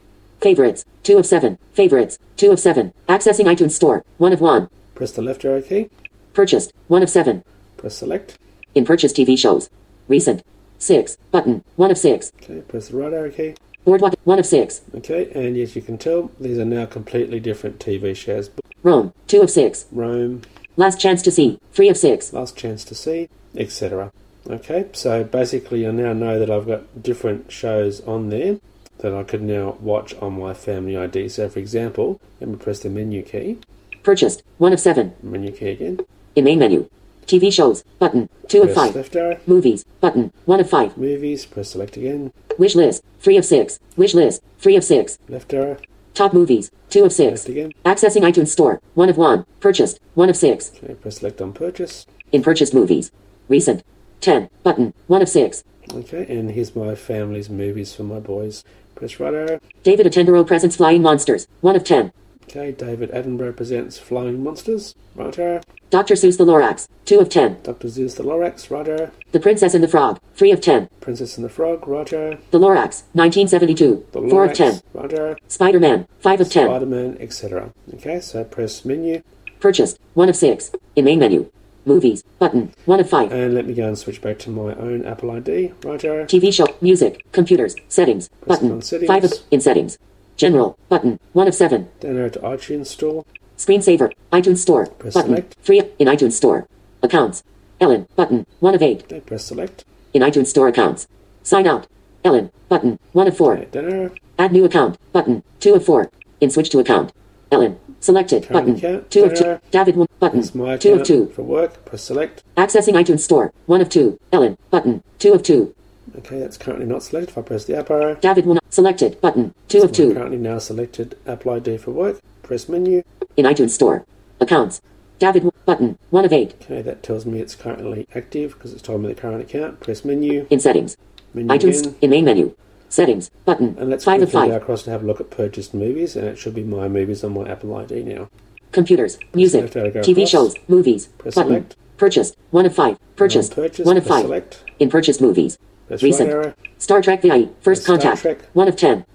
Favorites. 0.45 0.85
Two 1.01 1.17
of 1.17 1.25
seven. 1.25 1.57
Favorites. 1.73 2.19
Two 2.37 2.51
of 2.51 2.59
seven. 2.59 2.93
Accessing 3.09 3.45
iTunes 3.45 3.71
Store. 3.71 4.05
One 4.19 4.31
of 4.31 4.41
one. 4.41 4.69
Press 4.93 5.11
the 5.11 5.23
left 5.23 5.43
arrow 5.43 5.59
key, 5.59 5.89
Purchased. 6.35 6.71
One 6.87 7.01
of 7.01 7.09
seven. 7.09 7.43
press 7.77 7.97
select. 7.97 8.37
In 8.75 8.85
purchase 8.85 9.11
TV 9.11 9.35
shows. 9.39 9.71
Recent. 10.07 10.43
Six. 10.77 11.17
Button. 11.31 11.63
One 11.77 11.89
of 11.89 11.97
six. 11.97 12.31
Okay, 12.43 12.61
press 12.61 12.89
the 12.89 12.97
right 12.97 13.11
arrow 13.11 13.31
key. 13.31 13.55
Boardwalk. 13.85 14.13
One 14.23 14.37
of 14.37 14.45
six. 14.45 14.81
Okay, 14.93 15.31
and 15.33 15.57
as 15.57 15.75
you 15.75 15.81
can 15.81 15.97
tell, 15.97 16.29
these 16.39 16.59
are 16.59 16.63
now 16.65 16.85
completely 16.85 17.39
different 17.39 17.79
TV 17.79 18.15
shows. 18.15 18.51
Rome. 18.83 19.15
Two 19.25 19.41
of 19.41 19.49
six. 19.49 19.87
Rome, 19.91 20.43
Last 20.77 20.99
chance 20.99 21.23
to 21.23 21.31
see. 21.31 21.59
Three 21.73 21.89
of 21.89 21.97
six. 21.97 22.33
Last 22.33 22.55
Chance 22.55 22.85
to 22.85 22.93
See, 22.93 23.29
etc. 23.57 24.11
Okay, 24.47 24.89
so 24.93 25.23
basically 25.23 25.87
I 25.87 25.89
now 25.89 26.13
know 26.13 26.37
that 26.37 26.51
I've 26.51 26.67
got 26.67 27.01
different 27.01 27.51
shows 27.51 27.99
on 28.01 28.29
there 28.29 28.59
that 28.99 29.13
I 29.13 29.23
could 29.23 29.41
now 29.41 29.77
watch 29.79 30.13
on 30.15 30.39
my 30.39 30.53
Family 30.53 30.95
ID. 30.97 31.29
So 31.29 31.49
for 31.49 31.59
example, 31.59 32.19
let 32.39 32.49
me 32.49 32.55
press 32.55 32.79
the 32.79 32.89
menu 32.89 33.21
key, 33.23 33.57
Purchased. 34.03 34.43
One 34.57 34.71
of 34.73 34.79
seven. 34.79 35.13
menu 35.23 35.51
key 35.51 35.69
again, 35.69 35.99
In 36.35 36.43
main 36.45 36.59
menu. 36.59 36.89
TV 37.25 37.51
shows. 37.51 37.83
Button. 37.97 38.29
Two 38.47 38.61
of 38.61 38.73
five. 38.73 38.95
left 38.95 39.15
arrow, 39.15 39.39
Movies. 39.47 39.83
Button. 39.99 40.31
One 40.45 40.59
of 40.59 40.69
five. 40.69 40.95
movies, 40.95 41.45
press 41.45 41.69
select 41.71 41.97
again, 41.97 42.31
Wish 42.59 42.75
list. 42.75 43.03
Three 43.19 43.35
of 43.37 43.43
six. 43.45 43.79
Wish 43.97 44.13
list. 44.13 44.41
Three 44.59 44.75
of 44.75 44.83
six. 44.83 45.17
left 45.27 45.53
arrow, 45.53 45.77
Top 46.13 46.33
movies. 46.33 46.71
Two 46.89 47.03
of 47.03 47.11
six. 47.11 47.45
Accessing 47.45 48.21
iTunes 48.21 48.47
Store. 48.49 48.79
One 48.93 49.09
of 49.09 49.17
one. 49.17 49.45
Purchased. 49.59 49.99
One 50.13 50.29
of 50.29 50.37
six. 50.37 50.71
okay, 50.77 50.93
press 50.93 51.17
select 51.17 51.41
on 51.41 51.51
purchase, 51.51 52.05
In 52.31 52.41
purchased 52.43 52.73
movies. 52.73 53.11
Recent. 53.49 53.83
10. 54.21 54.49
Button. 54.63 54.93
1 55.07 55.21
of 55.21 55.29
6. 55.29 55.63
okay, 55.93 56.25
and 56.29 56.51
here's 56.51 56.75
my 56.75 56.95
family's 56.95 57.49
movies 57.49 57.93
for 57.93 58.03
my 58.03 58.19
boys. 58.19 58.63
Press 58.95 59.19
arrow, 59.19 59.59
David 59.83 60.05
Attenborough 60.07 60.47
presents 60.47 60.77
Flying 60.77 61.01
Monsters. 61.01 61.47
1 61.61 61.75
of 61.75 61.83
10. 61.83 62.11
okay, 62.43 62.71
David 62.71 63.11
Attenborough 63.11 63.55
presents 63.55 63.97
Flying 63.99 64.41
Monsters, 64.41 64.95
arrow, 65.19 65.59
Dr. 65.89 66.15
Seuss 66.15 66.37
the 66.37 66.45
Lorax. 66.45 66.87
2 67.05 67.19
of 67.19 67.29
10. 67.29 67.57
Dr. 67.63 67.87
Seuss 67.89 68.15
the 68.15 68.23
Lorax, 68.23 68.71
arrow, 68.71 69.11
The 69.33 69.39
Princess 69.39 69.73
and 69.73 69.83
the 69.83 69.87
Frog. 69.87 70.19
3 70.35 70.51
of 70.51 70.61
10. 70.61 70.89
Princess 71.01 71.37
and 71.37 71.43
the 71.45 71.49
Frog, 71.49 71.83
arrow, 71.87 72.37
The 72.51 72.59
Lorax. 72.59 73.03
1972. 73.13 74.05
the 74.13 74.21
4 74.21 74.45
of 74.45 74.51
Lorax, 74.51 74.55
10. 74.57 74.81
right 74.93 75.13
arrow, 75.13 75.35
Spider 75.47 75.79
Man. 75.79 76.07
5 76.19 76.41
of 76.41 76.49
10. 76.49 76.67
Spider-Man, 76.67 77.17
etc. 77.19 77.71
Okay, 77.95 78.19
so 78.21 78.43
press 78.45 78.85
menu, 78.85 79.21
Purchased. 79.59 79.99
1 80.13 80.29
of 80.29 80.35
6. 80.35 80.71
In 80.95 81.05
main 81.05 81.19
menu. 81.19 81.49
Movies. 81.85 82.23
Button. 82.39 82.73
1 82.85 82.99
of 82.99 83.09
5. 83.09 83.31
and 83.31 83.53
let 83.53 83.67
me 83.67 83.73
go 83.73 83.87
and 83.87 83.97
switch 83.97 84.21
back 84.21 84.39
to 84.39 84.49
my 84.49 84.73
own 84.73 85.05
Apple 85.05 85.31
ID. 85.31 85.71
Right 85.83 86.03
arrow, 86.03 86.25
TV 86.25 86.51
show. 86.53 86.65
Music. 86.81 87.23
Computers. 87.31 87.75
Settings. 87.87 88.27
Press 88.29 88.59
Button. 88.59 88.71
on 88.71 88.81
settings. 88.81 89.07
5 89.07 89.23
of. 89.23 89.33
In 89.51 89.61
settings. 89.61 89.97
General. 90.35 90.77
Button. 90.89 91.19
1 91.33 91.47
of 91.47 91.55
7. 91.55 91.87
Down 91.99 92.17
arrow 92.17 92.29
to 92.29 92.39
iTunes 92.39 92.87
Store. 92.87 93.23
Screensaver. 93.57 94.11
iTunes 94.33 94.57
Store. 94.57 94.87
Press 94.87 95.13
button. 95.13 95.29
select. 95.29 95.55
Free 95.61 95.81
in 95.99 96.07
iTunes 96.07 96.33
Store. 96.33 96.67
Accounts. 97.03 97.43
Ellen. 97.79 98.07
Button. 98.15 98.45
1 98.59 98.75
of 98.75 98.81
8. 98.81 99.03
Okay, 99.03 99.19
press 99.21 99.45
select. 99.45 99.85
In 100.13 100.21
iTunes 100.23 100.47
Store 100.47 100.67
accounts. 100.67 101.07
Sign 101.43 101.67
out. 101.67 101.87
Ellen. 102.23 102.51
Button. 102.67 102.99
1 103.11 103.27
of 103.27 103.37
4. 103.37 103.57
Okay. 103.57 104.09
Add 104.39 104.51
new 104.51 104.65
account. 104.65 104.97
Button. 105.13 105.43
2 105.59 105.75
of 105.75 105.85
4. 105.85 106.09
In 106.41 106.49
switch 106.49 106.69
to 106.71 106.79
account. 106.79 107.13
Ellen. 107.51 107.77
Selected. 108.05 108.47
Current 108.47 108.79
button. 108.79 109.05
2 109.09 109.23
of 109.23 109.33
2. 109.33 109.59
David. 109.71 109.95
1. 109.95 110.07
Button. 110.19 110.43
2 110.77 110.93
of 110.93 111.03
2. 111.07 111.29
for 111.29 111.41
work. 111.41 111.83
Press 111.85 112.03
select. 112.03 112.43
Accessing 112.55 112.93
iTunes 112.93 113.21
Store. 113.21 113.51
1 113.65 113.81
of 113.81 113.89
2. 113.89 114.19
Ellen. 114.31 114.59
Button. 114.69 115.03
2 115.17 115.33
of 115.33 115.41
2. 115.41 115.73
Okay, 116.19 116.37
that's 116.37 116.55
currently 116.55 116.85
not 116.85 117.01
selected. 117.01 117.31
If 117.31 117.37
I 117.39 117.41
press 117.41 117.65
the 117.65 117.79
up 117.79 117.89
arrow, 117.89 118.13
David 118.13 118.45
will 118.45 118.53
not. 118.53 118.63
Selected. 118.71 119.19
Button. 119.21 119.55
2 119.69 119.81
of 119.81 119.91
2. 119.91 120.13
currently 120.13 120.37
now 120.37 120.59
selected 120.59 121.17
Apple 121.25 121.53
ID 121.53 121.77
for 121.77 121.89
work. 121.89 122.19
Press 122.43 122.69
menu. 122.69 123.01
In 123.37 123.45
iTunes 123.45 123.71
Store. 123.71 124.05
Accounts. 124.39 124.83
David. 125.17 125.49
Button. 125.65 125.97
1 126.11 126.25
of 126.25 126.31
8. 126.31 126.53
Okay, 126.61 126.83
that 126.83 127.01
tells 127.01 127.25
me 127.25 127.39
it's 127.39 127.55
currently 127.55 128.07
active 128.13 128.53
because 128.53 128.71
it's 128.71 128.83
told 128.83 129.01
me 129.01 129.07
the 129.07 129.19
current 129.19 129.41
account. 129.41 129.79
Press 129.79 130.05
menu. 130.05 130.45
In 130.51 130.59
settings. 130.59 130.95
Menu 131.33 131.49
iTunes. 131.49 131.79
again. 131.79 131.95
In 132.01 132.09
main 132.11 132.25
menu. 132.25 132.55
Settings. 132.89 133.29
Button. 133.45 133.75
And 133.79 133.89
let's 133.89 134.05
5 134.05 134.21
of 134.21 134.31
quickly 134.31 134.51
5. 134.51 134.61
across 134.61 134.83
to 134.83 134.91
have 134.91 135.03
a 135.03 135.05
look 135.05 135.19
at 135.19 135.29
purchased 135.29 135.73
movies, 135.73 136.15
and 136.15 136.25
it 136.27 136.37
should 136.37 136.55
be 136.55 136.63
my 136.63 136.87
movies 136.87 137.23
on 137.23 137.33
my 137.33 137.49
Apple 137.49 137.75
ID 137.75 138.03
now. 138.03 138.29
Computers. 138.71 139.17
Music. 139.33 139.59
select 139.59 139.73
how 139.73 139.83
to 139.83 139.91
go 139.91 139.99
TV 140.01 140.11
across. 140.11 140.29
shows. 140.29 140.55
Movies. 140.67 141.07
Press 141.17 141.35
Button. 141.35 141.51
select. 141.51 141.75
Purchased. 141.97 142.37
1 142.51 142.65
of 142.65 142.75
5. 142.75 142.97
Purchased. 143.15 143.55
purchased, 143.55 143.85
1 143.85 143.97
of 143.97 144.05
5. 144.05 144.21
select. 144.23 144.63
In 144.79 144.89
purchased 144.89 145.21
movies. 145.21 145.57
Press 145.87 146.01
right 146.01 146.07
Recent. 146.07 146.29
arrow. 146.29 146.53
Star 146.77 147.01
Trek 147.01 147.21
VI. 147.21 147.49
First 147.61 147.83
Star 147.83 147.97
contact. 147.97 148.21
Trek. 148.21 148.39
1 148.53 148.67
of 148.67 148.75
10. 148.75 149.05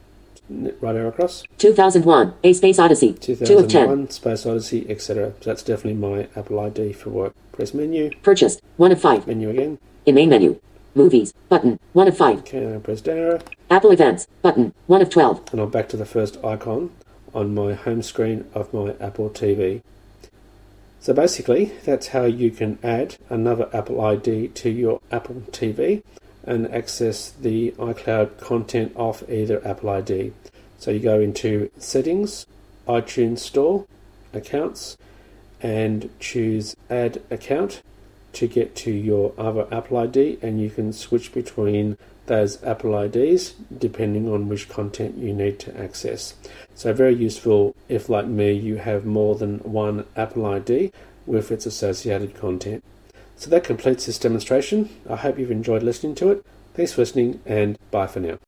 Right 0.81 0.97
arrow 0.97 1.09
across. 1.09 1.45
2001. 1.59 2.35
A 2.43 2.53
Space 2.53 2.79
Odyssey. 2.79 3.13
2 3.13 3.33
of 3.33 3.39
10. 3.39 3.47
2001, 3.47 4.11
Space 4.11 4.47
Odyssey, 4.47 4.87
etc. 4.89 5.33
So 5.41 5.51
that's 5.51 5.63
definitely 5.63 5.95
my 5.95 6.29
Apple 6.35 6.59
ID 6.59 6.93
for 6.93 7.11
work. 7.11 7.35
Press 7.53 7.75
menu. 7.75 8.11
Purchased. 8.23 8.61
1 8.77 8.93
of 8.93 9.01
5. 9.01 9.27
Menu 9.27 9.51
again. 9.51 9.79
In 10.07 10.15
main 10.15 10.29
menu. 10.31 10.59
Movies. 10.95 11.33
Button. 11.49 11.79
1 11.93 12.09
of 12.09 12.17
5. 12.17 12.39
Okay, 12.39 12.61
now 12.61 12.79
press 12.79 13.01
down 13.01 13.19
arrow. 13.19 13.41
Apple 13.71 13.93
Events. 13.93 14.27
Button. 14.43 14.75
1 14.87 15.03
of 15.03 15.11
12. 15.11 15.53
And 15.53 15.61
I'm 15.61 15.71
back 15.71 15.89
to 15.91 15.97
the 15.97 16.05
first 16.05 16.43
icon 16.45 16.91
on 17.35 17.55
my 17.55 17.75
home 17.75 18.03
screen 18.03 18.45
of 18.55 18.73
my 18.75 18.95
Apple 19.01 19.31
TV. 19.31 19.83
So 21.01 21.15
basically, 21.15 21.73
that's 21.85 22.09
how 22.09 22.25
you 22.25 22.51
can 22.51 22.79
add 22.83 23.17
another 23.31 23.71
Apple 23.73 24.01
ID 24.01 24.49
to 24.49 24.71
your 24.71 25.01
Apple 25.11 25.43
TV 25.51 26.03
and 26.45 26.71
access 26.73 27.31
the 27.31 27.73
iCloud 27.73 28.39
content 28.41 28.93
off 28.97 29.23
either 29.31 29.67
Apple 29.67 29.91
ID. 29.91 30.33
So 30.79 30.91
you 30.91 31.01
go 31.01 31.21
into 31.21 31.71
Settings, 31.79 32.47
iTunes 32.89 33.39
Store, 33.39 33.87
Accounts, 34.33 34.97
and 35.63 36.11
choose 36.19 36.75
Add 36.89 37.23
Account 37.31 37.83
to 38.35 38.47
get 38.47 38.75
to 38.77 38.91
your 38.91 39.33
other 39.39 39.67
Apple 39.73 39.99
ID, 39.99 40.39
and 40.43 40.61
you 40.61 40.71
can 40.71 40.93
switch 40.93 41.33
between 41.33 41.97
those 42.27 42.63
Apple 42.63 42.97
IDs 42.97 43.55
depending 43.77 44.33
on 44.33 44.49
which 44.49 44.69
content 44.69 45.19
you 45.19 45.33
need 45.33 45.59
to 45.59 45.77
access. 45.77 46.35
So, 46.75 46.93
very 46.93 47.15
useful 47.15 47.75
if, 47.89 48.09
like 48.09 48.27
me, 48.27 48.53
you 48.53 48.77
have 48.77 49.05
more 49.05 49.35
than 49.35 49.59
one 49.59 50.07
Apple 50.17 50.47
ID 50.47 50.93
with 51.27 51.51
its 51.51 51.67
associated 51.67 52.35
content. 52.35 52.85
So, 53.37 53.51
that 53.51 53.65
completes 53.65 54.07
this 54.07 54.19
demonstration. 54.19 54.89
I 55.09 55.17
hope 55.17 55.39
you've 55.39 55.51
enjoyed 55.51 55.83
listening 55.83 56.15
to 56.17 56.31
it. 56.31 56.47
Thanks 56.75 56.93
for 56.93 57.03
listening, 57.03 57.41
and 57.45 57.77
bye 57.91 58.07
for 58.07 58.21
now. 58.21 58.39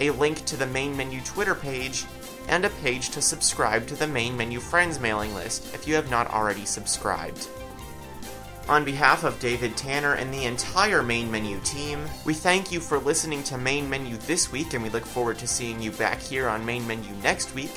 a 0.00 0.10
link 0.10 0.44
to 0.46 0.56
the 0.56 0.66
main 0.66 0.96
menu 0.96 1.20
Twitter 1.20 1.54
page, 1.54 2.06
and 2.48 2.64
a 2.64 2.70
page 2.70 3.10
to 3.10 3.22
subscribe 3.22 3.86
to 3.86 3.94
the 3.94 4.08
main 4.08 4.36
menu 4.36 4.58
friends 4.58 4.98
mailing 4.98 5.32
list 5.32 5.72
if 5.74 5.86
you 5.86 5.94
have 5.94 6.10
not 6.10 6.28
already 6.32 6.64
subscribed. 6.64 7.46
On 8.70 8.84
behalf 8.84 9.24
of 9.24 9.40
David 9.40 9.76
Tanner 9.76 10.14
and 10.14 10.32
the 10.32 10.44
entire 10.44 11.02
Main 11.02 11.28
Menu 11.28 11.58
team, 11.64 12.04
we 12.24 12.32
thank 12.32 12.70
you 12.70 12.78
for 12.78 13.00
listening 13.00 13.42
to 13.42 13.58
Main 13.58 13.90
Menu 13.90 14.16
this 14.16 14.52
week 14.52 14.74
and 14.74 14.84
we 14.84 14.90
look 14.90 15.04
forward 15.04 15.40
to 15.40 15.48
seeing 15.48 15.82
you 15.82 15.90
back 15.90 16.20
here 16.20 16.48
on 16.48 16.64
Main 16.64 16.86
Menu 16.86 17.12
next 17.20 17.52
week. 17.52 17.72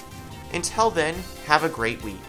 Until 0.54 0.91
then, 0.91 1.16
have 1.48 1.64
a 1.64 1.70
great 1.70 2.04
week. 2.04 2.22